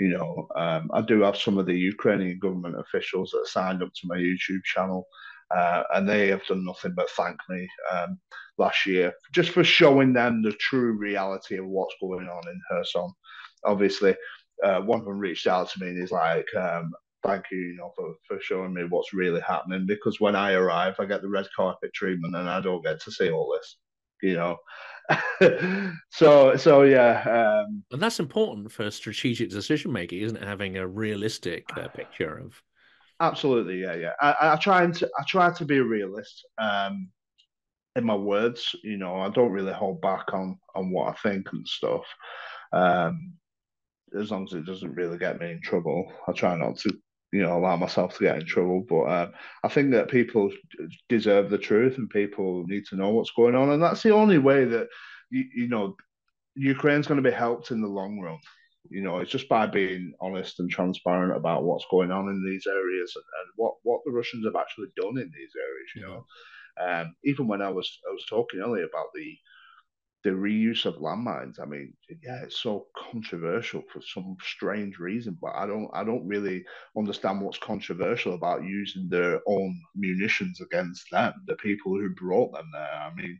You 0.00 0.08
know, 0.08 0.48
um, 0.56 0.90
I 0.92 1.02
do 1.02 1.22
have 1.22 1.36
some 1.36 1.58
of 1.58 1.66
the 1.66 1.78
Ukrainian 1.78 2.38
government 2.38 2.78
officials 2.78 3.30
that 3.30 3.46
signed 3.46 3.82
up 3.82 3.92
to 3.94 4.06
my 4.06 4.16
YouTube 4.16 4.64
channel, 4.64 5.06
uh, 5.54 5.82
and 5.94 6.08
they 6.08 6.28
have 6.28 6.44
done 6.46 6.64
nothing 6.64 6.92
but 6.96 7.10
thank 7.10 7.36
me 7.48 7.68
um, 7.92 8.18
last 8.58 8.86
year 8.86 9.12
just 9.32 9.50
for 9.50 9.64
showing 9.64 10.12
them 10.12 10.42
the 10.42 10.52
true 10.52 10.92
reality 10.92 11.56
of 11.56 11.66
what's 11.66 11.94
going 12.00 12.28
on 12.28 12.48
in 12.48 12.60
Kherson. 12.70 13.10
Obviously, 13.64 14.14
uh, 14.64 14.80
one 14.80 15.00
of 15.00 15.04
them 15.04 15.18
reached 15.18 15.46
out 15.46 15.68
to 15.70 15.80
me 15.80 15.88
and 15.88 16.00
he's 16.00 16.12
like, 16.12 16.46
um, 16.56 16.92
thank 17.24 17.44
you, 17.50 17.58
you 17.58 17.76
know, 17.76 17.92
for, 17.96 18.14
for 18.26 18.40
showing 18.40 18.72
me 18.72 18.84
what's 18.88 19.12
really 19.12 19.40
happening. 19.40 19.86
Because 19.86 20.20
when 20.20 20.36
I 20.36 20.52
arrive, 20.52 20.94
I 20.98 21.04
get 21.04 21.22
the 21.22 21.28
red 21.28 21.46
carpet 21.54 21.92
treatment 21.94 22.36
and 22.36 22.48
I 22.48 22.60
don't 22.60 22.84
get 22.84 23.00
to 23.02 23.10
see 23.10 23.30
all 23.30 23.56
this, 23.56 23.76
you 24.22 24.34
know. 24.34 24.56
so 26.10 26.56
so 26.56 26.82
yeah, 26.82 27.22
um, 27.64 27.84
and 27.92 28.02
that's 28.02 28.18
important 28.18 28.72
for 28.72 28.90
strategic 28.90 29.50
decision 29.50 29.92
making, 29.92 30.20
isn't 30.20 30.36
it? 30.36 30.42
Having 30.42 30.78
a 30.78 30.86
realistic 30.86 31.64
uh, 31.76 31.86
picture 31.88 32.38
of. 32.38 32.60
Absolutely, 33.20 33.80
yeah, 33.80 33.94
yeah. 33.94 34.12
I, 34.20 34.52
I 34.52 34.56
try 34.56 34.82
and 34.82 34.94
to, 34.96 35.08
I 35.18 35.24
try 35.26 35.50
to 35.50 35.64
be 35.64 35.78
a 35.78 35.84
realist 35.84 36.46
um, 36.58 37.08
in 37.96 38.04
my 38.04 38.14
words. 38.14 38.74
You 38.84 38.98
know, 38.98 39.16
I 39.16 39.30
don't 39.30 39.52
really 39.52 39.72
hold 39.72 40.00
back 40.02 40.34
on 40.34 40.58
on 40.74 40.90
what 40.90 41.08
I 41.08 41.14
think 41.22 41.48
and 41.52 41.66
stuff. 41.66 42.04
Um, 42.72 43.34
as 44.18 44.30
long 44.30 44.44
as 44.44 44.52
it 44.52 44.66
doesn't 44.66 44.94
really 44.94 45.18
get 45.18 45.40
me 45.40 45.50
in 45.52 45.60
trouble, 45.62 46.12
I 46.28 46.32
try 46.32 46.56
not 46.56 46.78
to 46.80 46.94
you 47.32 47.42
know 47.42 47.58
allow 47.58 47.76
myself 47.76 48.14
to 48.18 48.24
get 48.24 48.36
in 48.40 48.46
trouble. 48.46 48.84
But 48.88 49.04
um, 49.04 49.32
I 49.64 49.68
think 49.68 49.92
that 49.92 50.10
people 50.10 50.52
deserve 51.08 51.48
the 51.50 51.58
truth, 51.58 51.98
and 51.98 52.10
people 52.10 52.64
need 52.66 52.84
to 52.86 52.96
know 52.96 53.10
what's 53.10 53.32
going 53.32 53.54
on, 53.54 53.70
and 53.70 53.82
that's 53.82 54.02
the 54.02 54.12
only 54.12 54.38
way 54.38 54.66
that 54.66 54.88
you, 55.30 55.44
you 55.54 55.68
know 55.68 55.96
Ukraine's 56.54 57.06
going 57.06 57.22
to 57.22 57.30
be 57.30 57.34
helped 57.34 57.70
in 57.70 57.80
the 57.80 57.88
long 57.88 58.20
run. 58.20 58.38
You 58.90 59.02
know, 59.02 59.18
it's 59.18 59.30
just 59.30 59.48
by 59.48 59.66
being 59.66 60.14
honest 60.20 60.60
and 60.60 60.70
transparent 60.70 61.36
about 61.36 61.64
what's 61.64 61.86
going 61.90 62.10
on 62.10 62.28
in 62.28 62.44
these 62.44 62.66
areas 62.66 63.12
and, 63.16 63.24
and 63.24 63.52
what 63.56 63.74
what 63.82 64.00
the 64.04 64.12
Russians 64.12 64.44
have 64.46 64.56
actually 64.56 64.88
done 64.96 65.18
in 65.18 65.30
these 65.34 65.52
areas. 65.56 65.90
You 65.96 66.02
know, 66.02 66.26
um, 66.80 67.16
even 67.24 67.48
when 67.48 67.62
I 67.62 67.70
was 67.70 67.98
I 68.08 68.12
was 68.12 68.24
talking 68.28 68.60
earlier 68.60 68.84
about 68.86 69.08
the 69.14 69.36
the 70.24 70.30
reuse 70.30 70.86
of 70.86 70.96
landmines. 70.96 71.60
I 71.62 71.66
mean, 71.66 71.94
yeah, 72.22 72.42
it's 72.42 72.60
so 72.60 72.88
controversial 73.12 73.82
for 73.92 74.02
some 74.02 74.36
strange 74.42 74.98
reason, 74.98 75.38
but 75.40 75.52
I 75.54 75.66
don't 75.66 75.88
I 75.94 76.04
don't 76.04 76.26
really 76.26 76.64
understand 76.98 77.40
what's 77.40 77.58
controversial 77.58 78.34
about 78.34 78.64
using 78.64 79.08
their 79.08 79.40
own 79.46 79.80
munitions 79.94 80.60
against 80.60 81.06
them, 81.12 81.34
the 81.46 81.56
people 81.56 81.92
who 81.92 82.10
brought 82.14 82.52
them 82.52 82.68
there. 82.72 82.94
I 82.94 83.14
mean, 83.14 83.38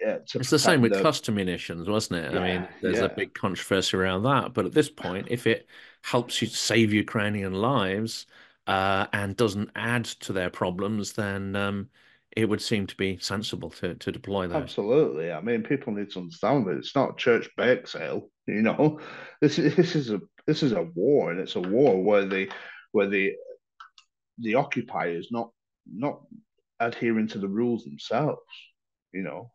it's 0.00 0.50
the 0.50 0.58
same 0.58 0.80
with 0.80 0.92
the... 0.92 1.00
cluster 1.00 1.32
munitions, 1.32 1.88
wasn't 1.88 2.24
it? 2.24 2.32
Yeah, 2.32 2.40
I 2.40 2.42
mean, 2.42 2.68
there's 2.80 2.98
yeah. 2.98 3.04
a 3.04 3.14
big 3.14 3.34
controversy 3.34 3.96
around 3.96 4.22
that, 4.24 4.54
but 4.54 4.66
at 4.66 4.72
this 4.72 4.90
point, 4.90 5.28
if 5.30 5.46
it 5.46 5.66
helps 6.02 6.40
you 6.40 6.48
save 6.48 6.92
Ukrainian 6.92 7.52
lives 7.52 8.26
uh, 8.66 9.06
and 9.12 9.36
doesn't 9.36 9.70
add 9.76 10.04
to 10.04 10.32
their 10.32 10.50
problems, 10.50 11.12
then 11.12 11.54
um, 11.56 11.88
it 12.36 12.48
would 12.48 12.62
seem 12.62 12.86
to 12.86 12.96
be 12.96 13.18
sensible 13.18 13.70
to, 13.70 13.94
to 13.94 14.12
deploy 14.12 14.46
that. 14.46 14.62
Absolutely. 14.62 15.32
I 15.32 15.40
mean, 15.40 15.62
people 15.62 15.92
need 15.92 16.10
to 16.12 16.20
understand 16.20 16.66
that 16.66 16.78
it's 16.78 16.94
not 16.94 17.18
church 17.18 17.48
bake 17.56 17.86
sale. 17.86 18.28
You 18.46 18.62
know, 18.62 18.98
this 19.40 19.60
is 19.60 19.76
this 19.76 19.94
is 19.94 20.10
a 20.10 20.20
this 20.44 20.64
is 20.64 20.72
a 20.72 20.82
war, 20.82 21.30
and 21.30 21.38
it's 21.38 21.54
a 21.54 21.60
war 21.60 22.02
where 22.02 22.24
the 22.24 22.50
where 22.90 23.06
the 23.06 23.34
the 24.38 24.56
occupiers 24.56 25.28
not 25.30 25.52
not 25.86 26.22
adhering 26.80 27.28
to 27.28 27.38
the 27.38 27.46
rules 27.46 27.84
themselves. 27.84 28.40
You 29.12 29.22
know, 29.22 29.52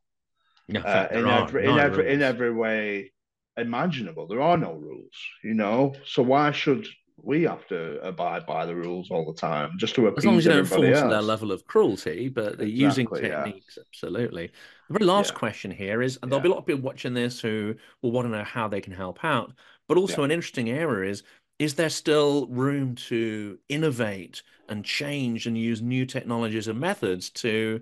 Yeah, 0.68 0.80
in 0.80 0.86
uh, 0.86 1.08
in 1.12 1.30
every 1.30 1.68
in 1.68 1.68
nine 1.68 1.80
every 1.80 2.14
in 2.14 2.22
every 2.22 2.54
way 2.54 3.12
imaginable. 3.58 4.28
There 4.28 4.42
are 4.42 4.58
no 4.58 4.74
rules. 4.74 5.14
You 5.44 5.54
know, 5.54 5.96
so 6.06 6.24
why 6.24 6.52
should 6.52 6.88
we 7.18 7.44
have 7.44 7.66
to 7.68 8.00
abide 8.06 8.46
by 8.46 8.66
the 8.66 8.76
rules 8.76 9.10
all 9.10 9.26
the 9.26 9.40
time 9.40 9.72
just 9.78 9.96
to 9.96 10.08
appease 10.08 10.20
As 10.20 10.26
long 10.26 10.38
as 10.38 10.46
you 10.46 10.52
don't 10.52 10.60
everybody 10.60 10.94
fall 10.94 11.02
to 11.02 11.08
their 11.08 11.22
level 11.22 11.52
of 11.52 11.66
cruelty, 11.66 12.30
but 12.30 12.58
they're 12.58 12.68
using 12.68 13.08
Exactly. 13.08 13.28
Yeah. 13.30 13.42
techniques, 13.42 13.78
absolutely. 13.78 14.48
The 14.90 14.94
very 14.94 15.06
last 15.06 15.34
Yeah. 15.34 15.40
question 15.40 15.72
here 15.72 16.02
is, 16.02 16.20
and 16.22 16.32
there'll 16.32 16.42
be 16.42 16.50
a 16.50 16.52
lot 16.52 16.60
of 16.60 16.66
people 16.66 16.82
watching 16.82 17.14
this 17.14 17.40
who 17.42 17.76
will 18.02 18.12
want 18.12 18.26
to 18.28 18.32
know 18.32 18.44
how 18.44 18.68
they 18.68 18.82
can 18.82 18.94
help 18.94 19.24
out, 19.24 19.54
but 19.88 19.98
also 19.98 20.22
Yeah. 20.22 20.26
an 20.26 20.32
interesting 20.32 20.70
area 20.70 21.10
is, 21.10 21.24
is 21.60 21.76
there 21.76 21.90
still 21.90 22.48
room 22.48 22.96
to 22.96 23.60
innovate 23.70 24.44
and 24.68 24.84
change 24.84 25.48
and 25.48 25.58
use 25.58 25.82
new 25.82 26.06
technologies 26.06 26.68
and 26.68 26.80
methods 26.80 27.30
to 27.30 27.82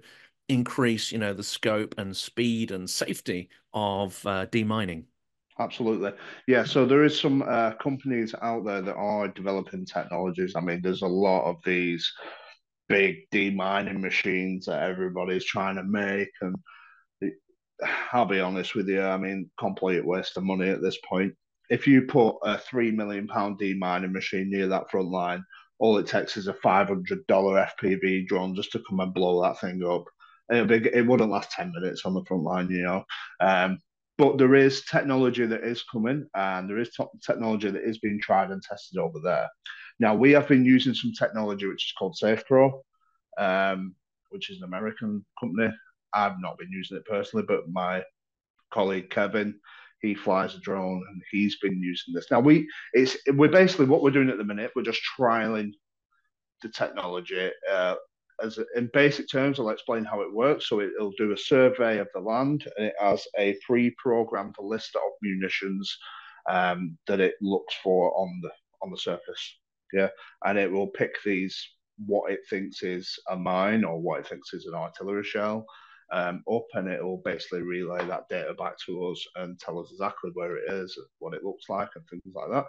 increase, 0.49 1.11
you 1.11 1.17
know, 1.17 1.33
the 1.33 1.43
scope 1.43 1.95
and 1.97 2.15
speed 2.15 2.71
and 2.71 2.89
safety 2.89 3.49
of 3.73 4.25
uh, 4.25 4.45
demining? 4.47 5.05
Absolutely. 5.59 6.11
Yeah, 6.47 6.63
so 6.63 6.85
there 6.85 7.03
is 7.03 7.19
some 7.19 7.43
uh, 7.43 7.73
companies 7.73 8.33
out 8.41 8.65
there 8.65 8.81
that 8.81 8.95
are 8.95 9.27
developing 9.27 9.85
technologies. 9.85 10.53
I 10.55 10.61
mean, 10.61 10.81
there's 10.81 11.03
a 11.03 11.07
lot 11.07 11.45
of 11.49 11.57
these 11.63 12.11
big 12.89 13.29
demining 13.31 13.99
machines 13.99 14.65
that 14.65 14.83
everybody's 14.83 15.45
trying 15.45 15.75
to 15.75 15.83
make, 15.83 16.29
and 16.41 16.55
I'll 18.13 18.25
be 18.25 18.39
honest 18.39 18.75
with 18.75 18.87
you, 18.89 19.01
I 19.01 19.17
mean, 19.17 19.49
complete 19.59 20.05
waste 20.05 20.37
of 20.37 20.43
money 20.43 20.69
at 20.69 20.81
this 20.81 20.97
point. 21.07 21.33
If 21.69 21.87
you 21.87 22.03
put 22.03 22.37
a 22.43 22.57
three 22.57 22.91
million 22.91 23.27
pound 23.27 23.59
demining 23.59 24.11
machine 24.11 24.49
near 24.49 24.67
that 24.67 24.89
front 24.89 25.09
line, 25.09 25.43
all 25.79 25.97
it 25.97 26.07
takes 26.07 26.35
is 26.35 26.47
a 26.47 26.53
five 26.53 26.87
hundred 26.87 27.25
dollar 27.27 27.67
FPV 27.81 28.27
drone 28.27 28.55
just 28.55 28.71
to 28.71 28.81
come 28.87 28.99
and 28.99 29.13
blow 29.13 29.41
that 29.43 29.59
thing 29.59 29.83
up. 29.83 30.05
It'll 30.51 30.65
be, 30.65 30.89
it 30.93 31.05
wouldn't 31.07 31.31
last 31.31 31.51
ten 31.51 31.71
minutes 31.73 32.05
on 32.05 32.13
the 32.13 32.23
front 32.25 32.43
line, 32.43 32.69
you 32.69 32.83
know. 32.83 33.03
Um, 33.39 33.79
but 34.17 34.37
there 34.37 34.55
is 34.55 34.85
technology 34.85 35.45
that 35.45 35.63
is 35.63 35.83
coming, 35.83 36.27
and 36.35 36.69
there 36.69 36.79
is 36.79 36.95
technology 37.25 37.69
that 37.71 37.83
is 37.83 37.99
being 37.99 38.19
tried 38.21 38.51
and 38.51 38.61
tested 38.61 38.99
over 38.99 39.19
there. 39.23 39.49
Now 39.99 40.15
we 40.15 40.31
have 40.31 40.47
been 40.47 40.65
using 40.65 40.93
some 40.93 41.11
technology 41.17 41.65
which 41.65 41.85
is 41.85 41.93
called 41.97 42.17
SafePro, 42.21 42.81
um, 43.37 43.95
which 44.29 44.49
is 44.49 44.57
an 44.57 44.65
American 44.65 45.25
company. 45.39 45.73
I've 46.13 46.39
not 46.39 46.57
been 46.57 46.71
using 46.71 46.97
it 46.97 47.05
personally, 47.05 47.45
but 47.47 47.69
my 47.69 48.03
colleague 48.71 49.09
Kevin, 49.09 49.59
he 50.01 50.13
flies 50.13 50.55
a 50.55 50.59
drone 50.59 51.03
and 51.09 51.21
he's 51.31 51.57
been 51.59 51.81
using 51.81 52.13
this. 52.13 52.27
Now 52.29 52.39
we 52.39 52.67
it's 52.93 53.17
we're 53.33 53.49
basically 53.49 53.85
what 53.85 54.03
we're 54.03 54.11
doing 54.11 54.29
at 54.29 54.37
the 54.37 54.43
minute. 54.43 54.71
We're 54.75 54.83
just 54.83 55.01
trialing 55.17 55.71
the 56.61 56.69
technology. 56.69 57.51
Uh, 57.71 57.95
as 58.41 58.59
in 58.75 58.89
basic 58.93 59.29
terms, 59.29 59.59
I'll 59.59 59.69
explain 59.69 60.05
how 60.05 60.21
it 60.21 60.33
works. 60.33 60.69
So 60.69 60.79
it, 60.79 60.91
will 60.97 61.13
do 61.17 61.31
a 61.31 61.37
survey 61.37 61.99
of 61.99 62.07
the 62.13 62.19
land, 62.19 62.65
and 62.77 62.87
it 62.87 62.95
has 62.99 63.25
a 63.37 63.57
pre-programmed 63.65 64.55
list 64.59 64.95
of 64.95 65.11
munitions 65.21 65.95
um, 66.49 66.97
that 67.07 67.19
it 67.19 67.35
looks 67.41 67.75
for 67.83 68.15
on 68.17 68.39
the 68.41 68.51
on 68.81 68.91
the 68.91 68.97
surface. 68.97 69.57
Yeah, 69.91 70.09
and 70.45 70.57
it 70.57 70.71
will 70.71 70.87
pick 70.87 71.15
these 71.23 71.57
what 72.05 72.31
it 72.31 72.39
thinks 72.49 72.81
is 72.81 73.17
a 73.29 73.35
mine 73.35 73.83
or 73.83 74.01
what 74.01 74.19
it 74.19 74.27
thinks 74.27 74.53
is 74.53 74.65
an 74.65 74.73
artillery 74.73 75.23
shell 75.23 75.65
um, 76.11 76.43
up, 76.51 76.65
and 76.73 76.87
it 76.87 77.03
will 77.03 77.21
basically 77.23 77.61
relay 77.61 78.05
that 78.07 78.27
data 78.29 78.53
back 78.53 78.73
to 78.85 79.05
us 79.07 79.23
and 79.35 79.59
tell 79.59 79.79
us 79.79 79.89
exactly 79.91 80.31
where 80.33 80.57
it 80.57 80.71
is, 80.71 80.97
what 81.19 81.33
it 81.33 81.43
looks 81.43 81.65
like, 81.69 81.89
and 81.95 82.05
things 82.07 82.33
like 82.33 82.49
that. 82.51 82.65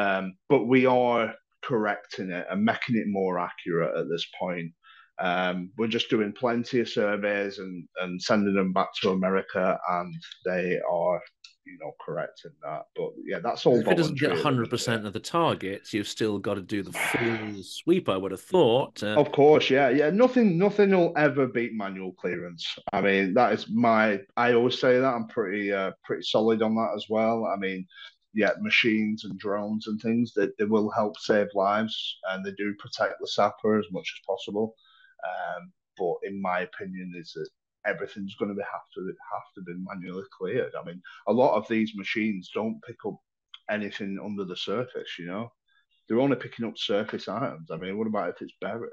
Um, 0.00 0.36
but 0.48 0.64
we 0.64 0.86
are 0.86 1.34
correcting 1.62 2.30
it 2.30 2.46
and 2.50 2.64
making 2.64 2.96
it 2.96 3.06
more 3.06 3.38
accurate 3.38 3.96
at 3.96 4.08
this 4.08 4.26
point. 4.38 4.72
Um, 5.18 5.70
we're 5.78 5.88
just 5.88 6.10
doing 6.10 6.32
plenty 6.32 6.80
of 6.80 6.88
surveys 6.88 7.58
and, 7.58 7.86
and 8.02 8.20
sending 8.20 8.54
them 8.54 8.72
back 8.72 8.88
to 9.00 9.10
America, 9.10 9.78
and 9.90 10.14
they 10.44 10.78
are, 10.90 11.20
you 11.64 11.78
know, 11.80 11.92
correcting 12.04 12.52
that. 12.62 12.82
But 12.94 13.10
yeah, 13.24 13.38
that's 13.42 13.64
all. 13.64 13.80
If 13.80 13.88
it 13.88 13.96
doesn't 13.96 14.18
get 14.18 14.36
voluntary 14.36 14.64
at 14.64 14.70
the 14.70 14.76
100% 14.76 15.06
of 15.06 15.12
the 15.12 15.20
targets, 15.20 15.94
you've 15.94 16.08
still 16.08 16.38
got 16.38 16.54
to 16.54 16.60
do 16.60 16.82
the 16.82 16.92
full 16.92 17.62
sweep, 17.62 18.08
I 18.08 18.16
would 18.16 18.30
have 18.30 18.42
thought. 18.42 19.02
Uh, 19.02 19.18
Of 19.18 19.32
course, 19.32 19.70
yeah, 19.70 19.88
yeah. 19.88 20.10
Nothing, 20.10 20.58
nothing 20.58 20.90
will 20.90 21.14
ever 21.16 21.46
beat 21.46 21.72
manual 21.72 22.12
clearance. 22.12 22.78
I 22.92 23.00
mean, 23.00 23.32
that 23.34 23.52
is 23.52 23.70
my. 23.70 24.20
I 24.36 24.52
always 24.52 24.78
say 24.78 24.98
that 25.00 25.14
I'm 25.14 25.28
pretty, 25.28 25.72
uh, 25.72 25.92
pretty 26.04 26.22
solid 26.22 26.60
on 26.62 26.74
that 26.74 26.92
as 26.94 27.06
well. 27.08 27.46
I 27.46 27.56
mean, 27.56 27.86
yeah, 28.34 28.50
machines 28.60 29.24
and 29.24 29.38
drones 29.38 29.86
and 29.86 29.98
things 30.00 30.34
that 30.34 30.56
they 30.58 30.66
will 30.66 30.90
help 30.90 31.18
save 31.18 31.48
lives 31.54 32.18
and 32.30 32.44
they 32.44 32.52
do 32.52 32.74
protect 32.78 33.14
the 33.18 33.26
sapper 33.26 33.78
as 33.78 33.86
much 33.90 34.12
as 34.14 34.26
possible. 34.26 34.74
Um, 35.24 35.72
but 35.98 36.14
in 36.22 36.40
my 36.40 36.60
opinion, 36.60 37.12
is 37.16 37.32
that 37.32 37.48
everything's 37.86 38.34
going 38.34 38.50
to 38.50 38.54
be 38.54 38.62
have 38.62 38.88
to 38.94 39.00
have 39.06 39.54
to 39.54 39.62
be 39.62 39.72
manually 39.78 40.24
cleared. 40.36 40.72
I 40.74 40.84
mean, 40.84 41.00
a 41.26 41.32
lot 41.32 41.56
of 41.56 41.66
these 41.68 41.92
machines 41.94 42.50
don't 42.54 42.82
pick 42.86 42.96
up 43.06 43.16
anything 43.70 44.18
under 44.22 44.44
the 44.44 44.56
surface. 44.56 45.18
You 45.18 45.26
know, 45.26 45.52
they're 46.08 46.20
only 46.20 46.36
picking 46.36 46.66
up 46.66 46.76
surface 46.76 47.28
items. 47.28 47.70
I 47.70 47.76
mean, 47.76 47.96
what 47.98 48.06
about 48.06 48.30
if 48.30 48.42
it's 48.42 48.54
buried? 48.60 48.90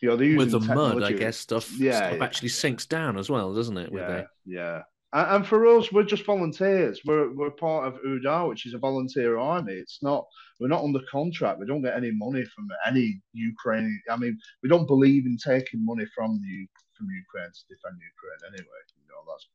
You 0.00 0.08
know, 0.08 0.16
they're 0.16 0.26
using 0.26 0.52
with 0.52 0.66
the 0.66 0.74
mud, 0.74 1.02
I 1.02 1.12
guess 1.12 1.36
stuff, 1.36 1.70
Yeah, 1.78 2.08
stuff 2.08 2.18
yeah. 2.18 2.24
actually 2.24 2.48
sinks 2.48 2.86
down 2.86 3.16
as 3.16 3.30
well, 3.30 3.54
doesn't 3.54 3.78
it? 3.78 3.92
With 3.92 4.02
Yeah, 4.02 4.24
yeah. 4.44 4.82
And, 5.16 5.46
for 5.46 5.64
us, 5.66 5.92
we're 5.92 6.02
just 6.02 6.26
volunteers. 6.26 7.00
We're 7.04 7.32
we're 7.32 7.52
part 7.52 7.86
of 7.86 8.02
UDA, 8.02 8.48
which 8.48 8.66
is 8.66 8.74
a 8.74 8.78
volunteer 8.78 9.38
army. 9.38 9.74
It's 9.74 10.02
not 10.02 10.26
we're 10.58 10.66
not 10.66 10.82
under 10.82 10.98
contract. 11.08 11.60
We 11.60 11.66
don't 11.66 11.82
get 11.82 11.96
any 11.96 12.10
money 12.10 12.44
from 12.46 12.68
any 12.84 13.22
Ukraine. 13.32 14.02
I 14.10 14.16
mean, 14.16 14.36
we 14.64 14.68
don't 14.68 14.88
believe 14.88 15.24
in 15.24 15.36
taking 15.36 15.84
money 15.84 16.04
from 16.16 16.40
the 16.42 16.66
from 16.98 17.06
Ukraine 17.10 17.52
to 17.52 17.74
defend 17.74 17.96
Ukraine 18.12 18.54
anyway. 18.54 18.80
You 18.96 19.06
know, 19.08 19.32
that's 19.32 19.46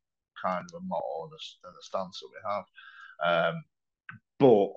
kind 0.42 0.66
of 0.66 0.82
a 0.82 0.86
motto 0.86 1.24
and 1.26 1.34
a, 1.34 1.68
and 1.68 1.76
a 1.78 1.84
stance 1.84 2.22
that 2.22 2.30
we 2.32 3.34
have. 3.36 3.54
Um, 3.54 3.64
but 4.40 4.70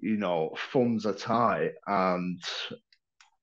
you 0.00 0.16
know, 0.16 0.54
funds 0.72 1.06
are 1.06 1.12
tight, 1.12 1.72
and 1.88 2.40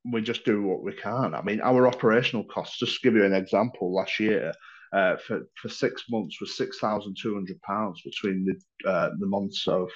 we 0.10 0.22
just 0.22 0.46
do 0.46 0.64
what 0.64 0.84
we 0.84 0.94
can. 0.94 1.36
I 1.36 1.42
mean, 1.42 1.60
our 1.60 1.86
operational 1.86 2.46
costs. 2.46 2.80
Just 2.80 2.94
to 2.94 3.00
give 3.04 3.16
you 3.16 3.26
an 3.26 3.34
example, 3.34 3.94
last 3.94 4.22
year 4.22 4.54
uh, 4.96 5.18
for 5.18 5.42
for 5.62 5.68
six 5.68 6.06
months 6.10 6.40
was 6.40 6.56
six 6.56 6.80
thousand 6.80 7.18
two 7.22 7.34
hundred 7.34 7.62
pounds 7.62 8.02
between 8.02 8.46
the 8.46 8.90
uh, 8.90 9.10
the 9.20 9.28
months 9.28 9.68
of 9.68 9.90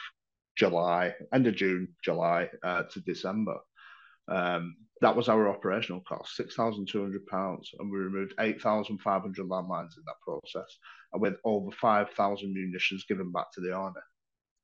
July, 0.58 1.14
end 1.34 1.48
of 1.48 1.56
June, 1.56 1.88
July 2.04 2.50
uh, 2.64 2.84
to 2.84 3.00
December. 3.02 3.56
Um, 4.28 4.76
that 5.02 5.16
was 5.16 5.30
our 5.30 5.48
operational 5.48 6.02
cost, 6.02 6.36
six 6.36 6.56
thousand 6.56 6.88
two 6.88 7.02
hundred 7.02 7.26
pounds, 7.28 7.72
and 7.80 7.90
we 7.90 7.98
removed 7.98 8.34
eight 8.42 8.62
thousand 8.62 8.98
five 9.00 9.22
hundred 9.22 9.48
landmines 9.48 9.96
in 9.98 10.04
that 10.06 10.20
process, 10.22 10.78
and 11.14 11.22
with 11.22 11.36
over 11.46 11.72
five 11.72 12.10
thousand 12.12 12.54
munitions 12.54 13.06
given 13.08 13.32
back 13.32 13.54
to 13.54 13.62
the 13.62 13.72
army. 13.74 14.02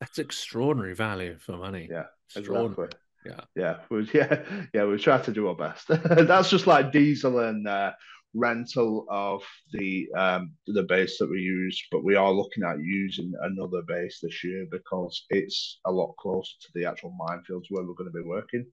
that's 0.02 0.20
extraordinary 0.20 0.94
value 0.94 1.38
for 1.40 1.54
money. 1.54 1.88
Yeah, 1.90 2.08
Extraordinary. 2.36 2.90
Exactly. 2.90 3.00
Yeah. 3.26 3.42
Yeah, 3.56 3.78
we, 3.90 4.10
yeah, 4.14 4.44
yeah. 4.74 4.86
We 4.86 4.98
try 4.98 5.20
to 5.20 5.32
do 5.32 5.48
our 5.48 5.56
best. 5.56 5.88
That's 5.88 6.50
just 6.50 6.68
like 6.68 6.92
diesel 6.92 7.40
and 7.40 7.68
uh, 7.68 7.94
rental 8.36 9.06
of 9.10 9.42
the 9.72 10.08
um, 10.16 10.52
the 10.68 10.84
base 10.84 11.18
that 11.18 11.30
we 11.30 11.40
use, 11.40 11.82
but 11.92 12.04
we 12.04 12.16
are 12.16 12.32
looking 12.32 12.64
at 12.64 12.80
using 12.80 13.32
another 13.42 13.82
base 13.88 14.20
this 14.22 14.44
year 14.44 14.68
because 14.72 15.26
it's 15.30 15.80
a 15.86 15.92
lot 15.92 16.14
closer 16.20 16.52
to 16.62 16.68
the 16.76 16.86
actual 16.86 17.16
minefields 17.20 17.66
where 17.70 17.84
we're 17.84 17.94
going 17.94 18.12
to 18.12 18.24
be 18.24 18.28
working. 18.28 18.66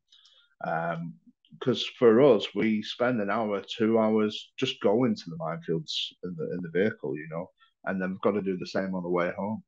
Um, 0.65 1.15
because 1.59 1.87
for 1.99 2.23
us, 2.23 2.47
we 2.55 2.83
spend 2.83 3.21
an 3.21 3.29
hour, 3.31 3.61
two 3.61 3.99
hours 3.99 4.53
just 4.57 4.81
going 4.81 5.15
to 5.15 5.25
the 5.27 5.37
minefields 5.37 5.93
in 6.25 6.35
the 6.37 6.45
in 6.53 6.61
the 6.63 6.71
vehicle, 6.73 7.15
you 7.17 7.29
know, 7.31 7.51
and 7.85 8.01
then 8.01 8.11
we've 8.11 8.21
got 8.21 8.33
to 8.33 8.43
do 8.43 8.57
the 8.57 8.67
same 8.67 8.95
on 8.95 9.03
the 9.03 9.11
way 9.11 9.31
home. 9.37 9.63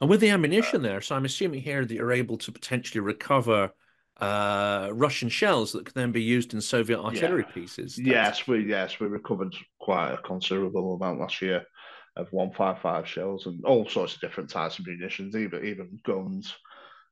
And 0.00 0.08
with 0.08 0.20
the 0.20 0.30
ammunition 0.30 0.82
there, 0.82 1.00
so 1.00 1.14
I'm 1.14 1.26
assuming 1.26 1.60
here 1.60 1.84
that 1.84 1.94
you're 1.94 2.12
able 2.12 2.38
to 2.38 2.52
potentially 2.52 3.00
recover 3.00 3.70
uh, 4.20 4.90
Russian 4.92 5.28
shells 5.28 5.72
that 5.72 5.84
can 5.86 5.94
then 5.94 6.12
be 6.12 6.22
used 6.22 6.54
in 6.54 6.60
Soviet 6.60 7.00
artillery 7.00 7.44
pieces. 7.54 7.96
That's- 7.96 8.38
Yes, 8.38 8.46
we 8.46 8.64
yes 8.64 9.00
we 9.00 9.06
recovered 9.06 9.54
quite 9.80 10.12
a 10.12 10.18
considerable 10.18 10.94
amount 10.94 11.20
last 11.20 11.40
year 11.42 11.64
of 12.16 12.32
one 12.32 12.50
five 12.52 12.78
five 12.80 13.06
shells 13.08 13.46
and 13.46 13.64
all 13.64 13.88
sorts 13.88 14.14
of 14.14 14.20
different 14.20 14.50
types 14.50 14.78
of 14.78 14.86
munitions, 14.86 15.34
even 15.36 15.64
even 15.64 16.00
guns, 16.04 16.54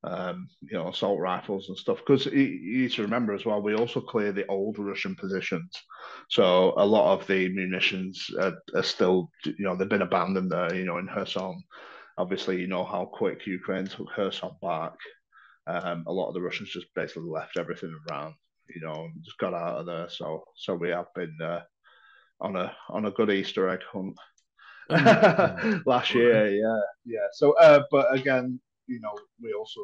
um, 0.04 0.48
you 0.60 0.76
know, 0.76 0.88
assault 0.88 1.18
rifles 1.20 1.68
and 1.68 1.78
stuff. 1.78 1.98
Because 1.98 2.26
you, 2.26 2.32
you 2.42 2.82
need 2.82 2.92
to 2.92 3.02
remember 3.02 3.32
as 3.32 3.44
well, 3.44 3.62
we 3.62 3.74
also 3.74 4.00
clear 4.00 4.32
the 4.32 4.46
old 4.48 4.78
Russian 4.78 5.14
positions, 5.14 5.70
so 6.28 6.74
a 6.76 6.84
lot 6.84 7.14
of 7.18 7.26
the 7.26 7.48
munitions 7.48 8.28
are, 8.40 8.54
are 8.74 8.82
still, 8.82 9.30
you 9.44 9.54
know, 9.64 9.76
they've 9.76 9.88
been 9.88 10.02
abandoned 10.02 10.50
there. 10.50 10.74
You 10.74 10.84
know, 10.84 10.98
in 10.98 11.08
Kherson, 11.08 11.62
obviously, 12.18 12.60
you 12.60 12.66
know 12.66 12.84
how 12.84 13.04
quick 13.06 13.46
Ukraine 13.46 13.86
took 13.86 14.08
Kherson 14.14 14.50
back. 14.60 14.92
Um, 15.68 16.04
a 16.06 16.12
lot 16.12 16.28
of 16.28 16.34
the 16.34 16.40
Russians 16.42 16.70
just 16.70 16.86
basically 16.94 17.28
left 17.28 17.58
everything 17.58 17.94
around 18.10 18.34
you 18.74 18.80
know, 18.80 19.04
and 19.04 19.12
just 19.24 19.38
got 19.38 19.54
out 19.54 19.80
of 19.80 19.86
there. 19.86 20.08
So 20.08 20.44
so 20.56 20.74
we 20.74 20.90
have 20.90 21.06
been 21.14 21.36
uh, 21.42 21.60
on 22.40 22.56
a 22.56 22.74
on 22.88 23.06
a 23.06 23.10
good 23.10 23.30
Easter 23.30 23.68
egg 23.68 23.80
hunt 23.92 24.16
last 25.86 26.14
year. 26.14 26.48
Yeah, 26.50 26.80
yeah. 27.04 27.26
So, 27.32 27.52
uh, 27.58 27.82
but 27.90 28.14
again, 28.14 28.60
you 28.86 29.00
know, 29.00 29.14
we 29.42 29.52
also 29.52 29.80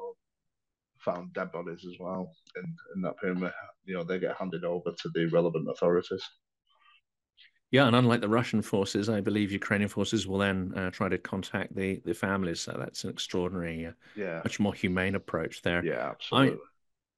found 0.99 1.32
dead 1.35 1.53
bodies 1.53 1.85
as 1.87 1.99
well 2.01 2.30
in, 2.57 2.76
in 2.97 3.03
that 3.03 3.18
pyramid. 3.20 3.53
You 3.85 3.95
know, 3.97 4.05
they 4.05 4.18
get 4.18 4.37
handed 4.39 4.64
over 4.64 4.91
to 4.91 5.11
the 5.14 5.26
relevant 5.26 5.68
authorities. 5.70 6.22
Yeah, 7.74 7.88
and 7.88 7.96
unlike 7.96 8.20
the 8.20 8.28
Russian 8.28 8.62
forces, 8.62 9.08
I 9.08 9.20
believe 9.20 9.50
Ukrainian 9.50 9.88
forces 9.88 10.28
will 10.28 10.38
then 10.38 10.72
uh, 10.76 10.90
try 10.92 11.08
to 11.08 11.18
contact 11.18 11.74
the 11.74 12.00
the 12.04 12.14
families. 12.14 12.60
So 12.60 12.76
that's 12.78 13.02
an 13.02 13.10
extraordinary, 13.10 13.86
uh, 13.86 13.92
yeah, 14.14 14.42
much 14.44 14.60
more 14.60 14.72
humane 14.72 15.16
approach 15.16 15.60
there. 15.62 15.84
Yeah, 15.84 16.10
absolutely. 16.10 16.58
I, 16.58 16.60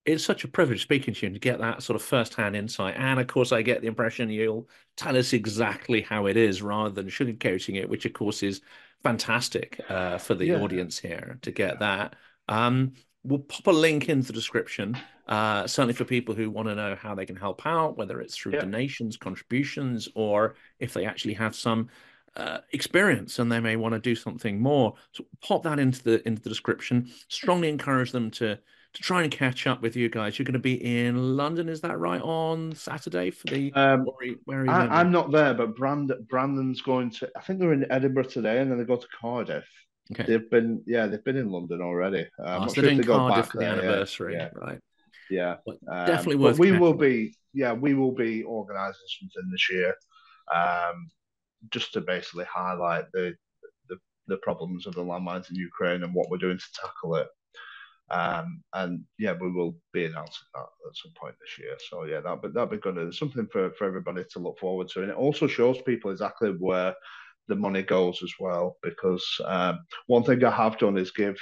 it's 0.06 0.24
such 0.24 0.44
a 0.44 0.48
privilege 0.48 0.80
speaking 0.80 1.12
to 1.12 1.20
you 1.20 1.26
and 1.26 1.34
to 1.34 1.40
get 1.40 1.58
that 1.58 1.82
sort 1.82 1.96
of 1.96 2.00
first-hand 2.00 2.56
insight. 2.56 2.94
And 2.96 3.20
of 3.20 3.26
course, 3.26 3.52
I 3.52 3.60
get 3.60 3.82
the 3.82 3.88
impression 3.88 4.30
you'll 4.30 4.66
tell 4.96 5.14
us 5.18 5.34
exactly 5.34 6.00
how 6.00 6.24
it 6.24 6.38
is 6.38 6.62
rather 6.62 6.88
than 6.88 7.08
sugarcoating 7.08 7.76
it, 7.76 7.90
which 7.90 8.06
of 8.06 8.14
course 8.14 8.42
is 8.42 8.62
fantastic 9.02 9.78
uh, 9.90 10.16
for 10.16 10.34
the 10.34 10.46
yeah. 10.46 10.62
audience 10.62 10.98
here 10.98 11.38
to 11.42 11.50
get 11.50 11.74
yeah. 11.74 11.80
that. 11.80 12.16
Um, 12.48 12.94
we'll 13.26 13.40
pop 13.40 13.66
a 13.66 13.70
link 13.70 14.08
into 14.08 14.28
the 14.28 14.32
description, 14.32 14.96
uh, 15.28 15.66
certainly 15.66 15.94
for 15.94 16.04
people 16.04 16.34
who 16.34 16.50
want 16.50 16.68
to 16.68 16.74
know 16.74 16.94
how 16.94 17.14
they 17.14 17.26
can 17.26 17.36
help 17.36 17.66
out, 17.66 17.96
whether 17.96 18.20
it's 18.20 18.36
through 18.36 18.52
yeah. 18.52 18.60
donations, 18.60 19.16
contributions, 19.16 20.08
or 20.14 20.54
if 20.78 20.94
they 20.94 21.04
actually 21.04 21.34
have 21.34 21.54
some 21.54 21.88
uh, 22.36 22.58
experience 22.72 23.38
and 23.38 23.50
they 23.50 23.60
may 23.60 23.76
want 23.76 23.94
to 23.94 23.98
do 23.98 24.14
something 24.14 24.60
more. 24.60 24.94
So 25.12 25.24
pop 25.42 25.62
that 25.64 25.78
into 25.78 26.02
the 26.02 26.26
into 26.26 26.42
the 26.42 26.48
description. 26.48 27.10
Strongly 27.28 27.68
encourage 27.68 28.12
them 28.12 28.30
to 28.32 28.58
to 28.96 29.02
try 29.02 29.22
and 29.22 29.30
catch 29.30 29.66
up 29.66 29.82
with 29.82 29.94
you 29.94 30.08
guys. 30.08 30.38
You're 30.38 30.44
going 30.44 30.54
to 30.54 30.58
be 30.58 30.82
in 30.82 31.36
London, 31.36 31.68
is 31.68 31.82
that 31.82 31.98
right? 31.98 32.20
On 32.22 32.74
Saturday 32.74 33.30
for 33.30 33.46
the. 33.48 33.70
Um, 33.74 34.06
where 34.44 34.60
are 34.60 34.64
you, 34.64 34.70
I, 34.70 35.02
am 35.02 35.10
not 35.10 35.30
there, 35.30 35.52
but 35.52 35.76
Brand, 35.76 36.12
Brandon's 36.30 36.80
going 36.80 37.10
to. 37.10 37.30
I 37.36 37.40
think 37.40 37.58
they're 37.58 37.74
in 37.74 37.90
Edinburgh 37.90 38.24
today, 38.24 38.58
and 38.58 38.70
then 38.70 38.78
they 38.78 38.84
go 38.84 38.96
to 38.96 39.06
Cardiff. 39.20 39.68
Okay. 40.12 40.24
They've 40.24 40.50
been, 40.50 40.82
yeah, 40.86 41.06
they've 41.06 41.24
been 41.24 41.36
in 41.36 41.50
London 41.50 41.80
already. 41.82 42.26
Uh, 42.38 42.42
I'm 42.42 42.56
oh, 42.56 42.60
not 42.60 42.70
so 42.70 42.82
sure 42.82 42.90
if 42.90 42.96
they 42.98 43.02
go 43.02 43.28
back 43.28 43.50
for 43.50 43.58
the 43.58 43.66
anniversary, 43.66 44.34
yeah. 44.34 44.50
right? 44.54 44.78
Yeah, 45.28 45.56
um, 45.66 46.06
definitely 46.06 46.36
worth. 46.36 46.58
we 46.58 46.72
will 46.72 46.94
be, 46.94 47.34
yeah, 47.52 47.72
we 47.72 47.94
will 47.94 48.12
be 48.12 48.44
organising 48.44 49.02
something 49.18 49.50
this 49.50 49.68
year, 49.70 49.94
um, 50.54 51.08
just 51.70 51.92
to 51.94 52.00
basically 52.00 52.44
highlight 52.44 53.06
the, 53.12 53.34
the 53.88 53.96
the 54.28 54.36
problems 54.36 54.86
of 54.86 54.94
the 54.94 55.02
landmines 55.02 55.50
in 55.50 55.56
Ukraine 55.56 56.04
and 56.04 56.14
what 56.14 56.30
we're 56.30 56.38
doing 56.38 56.58
to 56.58 56.80
tackle 56.80 57.16
it. 57.16 57.28
Um, 58.08 58.62
and 58.72 59.00
yeah, 59.18 59.32
we 59.32 59.50
will 59.50 59.76
be 59.92 60.04
announcing 60.04 60.46
that 60.54 60.60
at 60.60 60.96
some 60.96 61.12
point 61.20 61.34
this 61.40 61.58
year. 61.58 61.76
So 61.90 62.04
yeah, 62.04 62.20
that 62.20 62.40
but 62.40 62.54
that'd 62.54 62.70
be 62.70 62.76
good. 62.76 62.96
It's 62.98 63.18
something 63.18 63.48
for, 63.50 63.72
for 63.72 63.84
everybody 63.84 64.22
to 64.30 64.38
look 64.38 64.58
forward 64.60 64.88
to, 64.90 65.02
and 65.02 65.10
it 65.10 65.16
also 65.16 65.48
shows 65.48 65.82
people 65.82 66.12
exactly 66.12 66.50
where 66.50 66.94
the 67.48 67.56
money 67.56 67.82
goes 67.82 68.20
as 68.22 68.32
well. 68.38 68.76
Because 68.82 69.24
um, 69.44 69.80
one 70.06 70.24
thing 70.24 70.44
I 70.44 70.50
have 70.50 70.78
done 70.78 70.98
is 70.98 71.10
give 71.10 71.36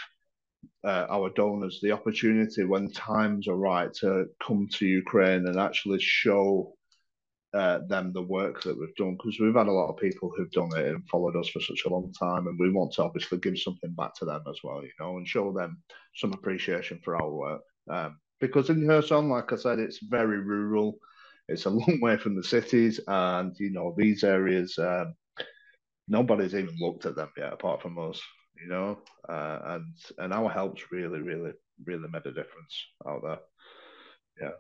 uh, 0.84 1.06
our 1.08 1.30
donors 1.30 1.80
the 1.82 1.92
opportunity 1.92 2.64
when 2.64 2.90
times 2.90 3.48
are 3.48 3.56
right 3.56 3.92
to 3.94 4.26
come 4.46 4.68
to 4.72 4.86
Ukraine 4.86 5.46
and 5.46 5.58
actually 5.58 6.00
show 6.00 6.74
uh, 7.54 7.78
them 7.88 8.12
the 8.12 8.22
work 8.22 8.62
that 8.62 8.76
we've 8.78 8.94
done 8.96 9.16
because 9.16 9.38
we've 9.38 9.54
had 9.54 9.68
a 9.68 9.72
lot 9.72 9.88
of 9.88 9.96
people 9.96 10.32
who've 10.36 10.50
done 10.50 10.70
it 10.76 10.86
and 10.86 11.08
followed 11.08 11.36
us 11.36 11.48
for 11.48 11.60
such 11.60 11.84
a 11.86 11.88
long 11.88 12.12
time, 12.12 12.48
and 12.48 12.58
we 12.58 12.70
want 12.70 12.92
to 12.92 13.02
obviously 13.02 13.38
give 13.38 13.56
something 13.56 13.92
back 13.92 14.12
to 14.16 14.24
them 14.24 14.42
as 14.48 14.58
well, 14.64 14.82
you 14.82 14.90
know, 14.98 15.16
and 15.16 15.28
show 15.28 15.52
them 15.52 15.80
some 16.16 16.32
appreciation 16.32 17.00
for 17.04 17.14
our 17.16 17.30
work. 17.30 17.62
Um, 17.88 18.18
because 18.40 18.70
in 18.70 18.86
Kherson, 18.86 19.28
like 19.28 19.52
I 19.52 19.56
said, 19.56 19.78
it's 19.78 20.00
very 20.02 20.40
rural. 20.40 20.98
It's 21.48 21.66
a 21.66 21.70
long 21.70 21.98
way 22.02 22.16
from 22.16 22.34
the 22.34 22.42
cities, 22.42 22.98
and 23.06 23.54
you 23.58 23.70
know 23.70 23.94
these 23.96 24.24
areas. 24.24 24.76
Um, 24.76 25.14
nobody's 26.08 26.54
even 26.54 26.76
looked 26.78 27.06
at 27.06 27.16
them 27.16 27.30
yet, 27.36 27.52
apart 27.52 27.82
from 27.82 27.98
us. 27.98 28.20
You 28.60 28.68
know, 28.68 28.98
uh, 29.28 29.58
and 29.64 29.94
and 30.18 30.32
our 30.32 30.48
help's 30.48 30.92
really, 30.92 31.20
really, 31.20 31.52
really 31.84 32.08
made 32.08 32.26
a 32.26 32.32
difference 32.32 32.86
out 33.06 33.22
there. 33.22 33.38
Yeah. 34.40 34.52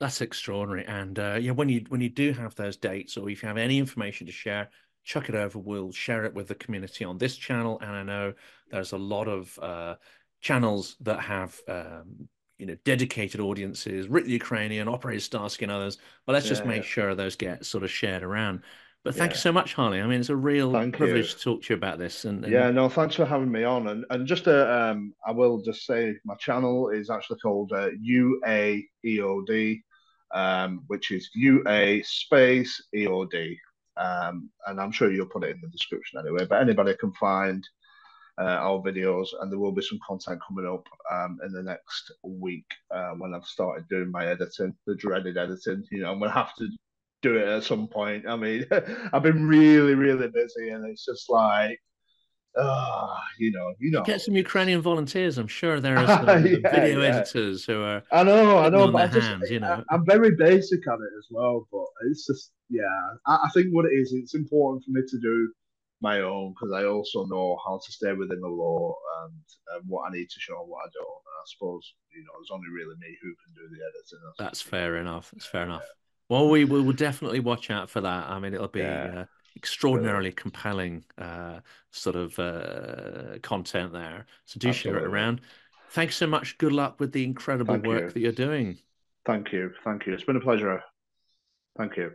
That's 0.00 0.20
extraordinary. 0.22 0.86
And 0.86 1.18
uh, 1.18 1.38
yeah, 1.40 1.52
when 1.52 1.68
you 1.68 1.84
when 1.88 2.00
you 2.00 2.08
do 2.08 2.32
have 2.32 2.54
those 2.54 2.76
dates, 2.76 3.16
or 3.16 3.28
if 3.28 3.42
you 3.42 3.48
have 3.48 3.58
any 3.58 3.78
information 3.78 4.26
to 4.26 4.32
share, 4.32 4.70
chuck 5.04 5.28
it 5.28 5.34
over. 5.34 5.58
We'll 5.58 5.92
share 5.92 6.24
it 6.24 6.34
with 6.34 6.48
the 6.48 6.54
community 6.54 7.04
on 7.04 7.18
this 7.18 7.36
channel. 7.36 7.78
And 7.80 7.90
I 7.90 8.02
know 8.02 8.34
there's 8.70 8.92
a 8.92 8.98
lot 8.98 9.28
of 9.28 9.56
uh, 9.60 9.94
channels 10.40 10.96
that 11.00 11.20
have 11.20 11.60
um, 11.68 12.28
you 12.58 12.66
know 12.66 12.76
dedicated 12.84 13.40
audiences, 13.40 14.08
the 14.08 14.22
Ukrainian, 14.26 14.88
Operator 14.88 15.20
Starsky, 15.20 15.64
and 15.64 15.72
others. 15.72 15.98
But 16.26 16.32
let's 16.32 16.46
yeah, 16.46 16.50
just 16.50 16.64
make 16.64 16.82
yeah. 16.82 16.88
sure 16.88 17.14
those 17.14 17.36
get 17.36 17.64
sort 17.64 17.84
of 17.84 17.90
shared 17.90 18.22
around. 18.22 18.62
But 19.04 19.14
thank 19.14 19.32
yeah. 19.32 19.34
you 19.34 19.40
so 19.40 19.52
much, 19.52 19.74
Harley. 19.74 20.00
I 20.00 20.06
mean, 20.06 20.20
it's 20.20 20.30
a 20.30 20.36
real 20.36 20.72
thank 20.72 20.96
privilege 20.96 21.32
you. 21.32 21.36
to 21.36 21.44
talk 21.44 21.62
to 21.62 21.74
you 21.74 21.76
about 21.76 21.98
this. 21.98 22.24
And, 22.24 22.42
and, 22.42 22.52
yeah, 22.52 22.70
no, 22.70 22.88
thanks 22.88 23.14
for 23.14 23.26
having 23.26 23.52
me 23.52 23.62
on. 23.62 23.86
And 23.88 24.06
and 24.08 24.26
just 24.26 24.48
uh, 24.48 24.66
um, 24.66 25.12
I 25.26 25.30
will 25.30 25.60
just 25.60 25.84
say 25.84 26.16
my 26.24 26.34
channel 26.36 26.88
is 26.88 27.10
actually 27.10 27.38
called 27.40 27.72
uh, 27.72 27.90
UAEOD, 28.02 29.82
um, 30.34 30.84
which 30.86 31.10
is 31.10 31.28
UA 31.34 32.02
space 32.04 32.82
EOD. 32.94 33.58
Um, 33.98 34.48
and 34.66 34.80
I'm 34.80 34.90
sure 34.90 35.12
you'll 35.12 35.26
put 35.26 35.44
it 35.44 35.54
in 35.54 35.60
the 35.60 35.68
description 35.68 36.18
anyway. 36.18 36.46
But 36.48 36.62
anybody 36.62 36.96
can 36.98 37.12
find 37.12 37.62
uh, 38.38 38.44
our 38.44 38.80
videos, 38.80 39.28
and 39.38 39.52
there 39.52 39.58
will 39.58 39.70
be 39.70 39.82
some 39.82 40.00
content 40.06 40.40
coming 40.48 40.66
up 40.66 40.88
um, 41.12 41.38
in 41.44 41.52
the 41.52 41.62
next 41.62 42.10
week 42.22 42.66
uh, 42.90 43.10
when 43.10 43.34
I've 43.34 43.44
started 43.44 43.86
doing 43.88 44.10
my 44.10 44.26
editing, 44.26 44.74
the 44.86 44.94
dreaded 44.94 45.36
editing. 45.36 45.84
You 45.92 46.00
know, 46.00 46.12
I'm 46.12 46.18
gonna 46.18 46.32
have 46.32 46.54
to 46.56 46.68
do 47.24 47.36
it 47.36 47.48
at 47.48 47.64
some 47.64 47.88
point. 47.88 48.26
I 48.28 48.36
mean, 48.36 48.66
I've 49.12 49.22
been 49.22 49.46
really, 49.46 49.94
really 49.94 50.28
busy, 50.28 50.68
and 50.70 50.88
it's 50.88 51.04
just 51.04 51.28
like, 51.30 51.80
uh, 52.56 53.16
you 53.38 53.50
know, 53.50 53.74
you 53.80 53.90
know, 53.90 54.02
get 54.02 54.20
some 54.20 54.36
Ukrainian 54.36 54.80
volunteers. 54.80 55.38
I'm 55.38 55.48
sure 55.48 55.80
there 55.80 55.98
are 55.98 56.06
some 56.18 56.26
yeah, 56.26 56.70
video 56.70 57.00
yeah. 57.00 57.08
editors 57.08 57.64
who 57.64 57.82
are. 57.82 58.02
I 58.12 58.22
know, 58.22 58.58
I 58.58 58.68
know, 58.68 58.90
but 58.92 59.02
I 59.02 59.06
just, 59.08 59.26
hands, 59.26 59.50
you 59.50 59.60
know, 59.60 59.82
I, 59.90 59.94
am 59.94 60.04
very 60.06 60.32
basic 60.36 60.86
at 60.86 60.94
it 61.06 61.14
as 61.18 61.26
well. 61.30 61.66
But 61.72 61.86
it's 62.08 62.26
just, 62.26 62.52
yeah, 62.68 63.00
I, 63.26 63.34
I 63.46 63.48
think 63.54 63.68
what 63.72 63.86
it 63.86 63.94
is, 63.94 64.12
it's 64.12 64.34
important 64.34 64.84
for 64.84 64.92
me 64.92 65.02
to 65.08 65.18
do 65.18 65.52
my 66.00 66.20
own 66.20 66.52
because 66.52 66.72
I 66.72 66.84
also 66.84 67.24
know 67.26 67.58
how 67.66 67.80
to 67.84 67.92
stay 67.92 68.12
within 68.12 68.40
the 68.40 68.54
law 68.64 68.94
and, 69.22 69.42
and 69.74 69.88
what 69.88 70.08
I 70.08 70.12
need 70.12 70.28
to 70.28 70.40
show 70.40 70.60
and 70.60 70.68
what 70.68 70.84
I 70.86 70.90
don't. 70.92 71.22
And 71.26 71.36
I 71.40 71.46
suppose 71.46 71.94
you 72.14 72.22
know, 72.22 72.32
it's 72.40 72.50
only 72.52 72.68
really 72.68 72.94
me 73.00 73.16
who 73.20 73.30
can 73.42 73.52
do 73.54 73.66
the 73.68 73.82
editing. 73.82 74.20
That's, 74.24 74.38
That's 74.38 74.62
fair 74.62 74.98
enough. 74.98 75.30
That's 75.32 75.46
fair 75.46 75.64
enough. 75.64 75.82
Well, 76.28 76.48
we 76.48 76.64
will 76.64 76.92
definitely 76.92 77.40
watch 77.40 77.70
out 77.70 77.90
for 77.90 78.00
that. 78.00 78.28
I 78.28 78.38
mean, 78.38 78.54
it'll 78.54 78.68
be 78.68 78.80
yeah. 78.80 79.12
uh, 79.14 79.24
extraordinarily 79.56 80.32
compelling 80.32 81.04
uh, 81.18 81.60
sort 81.90 82.16
of 82.16 82.38
uh, 82.38 83.38
content 83.42 83.92
there. 83.92 84.26
So 84.46 84.58
do 84.58 84.68
Absolutely. 84.68 85.00
share 85.00 85.06
it 85.06 85.10
around. 85.10 85.40
Thanks 85.90 86.16
so 86.16 86.26
much. 86.26 86.58
Good 86.58 86.72
luck 86.72 86.98
with 86.98 87.12
the 87.12 87.24
incredible 87.24 87.74
Thank 87.74 87.86
work 87.86 88.02
you. 88.02 88.10
that 88.10 88.20
you're 88.20 88.32
doing. 88.32 88.78
Thank 89.24 89.52
you. 89.52 89.72
Thank 89.84 90.06
you. 90.06 90.14
It's 90.14 90.24
been 90.24 90.36
a 90.36 90.40
pleasure. 90.40 90.82
Thank 91.76 91.96
you. 91.96 92.12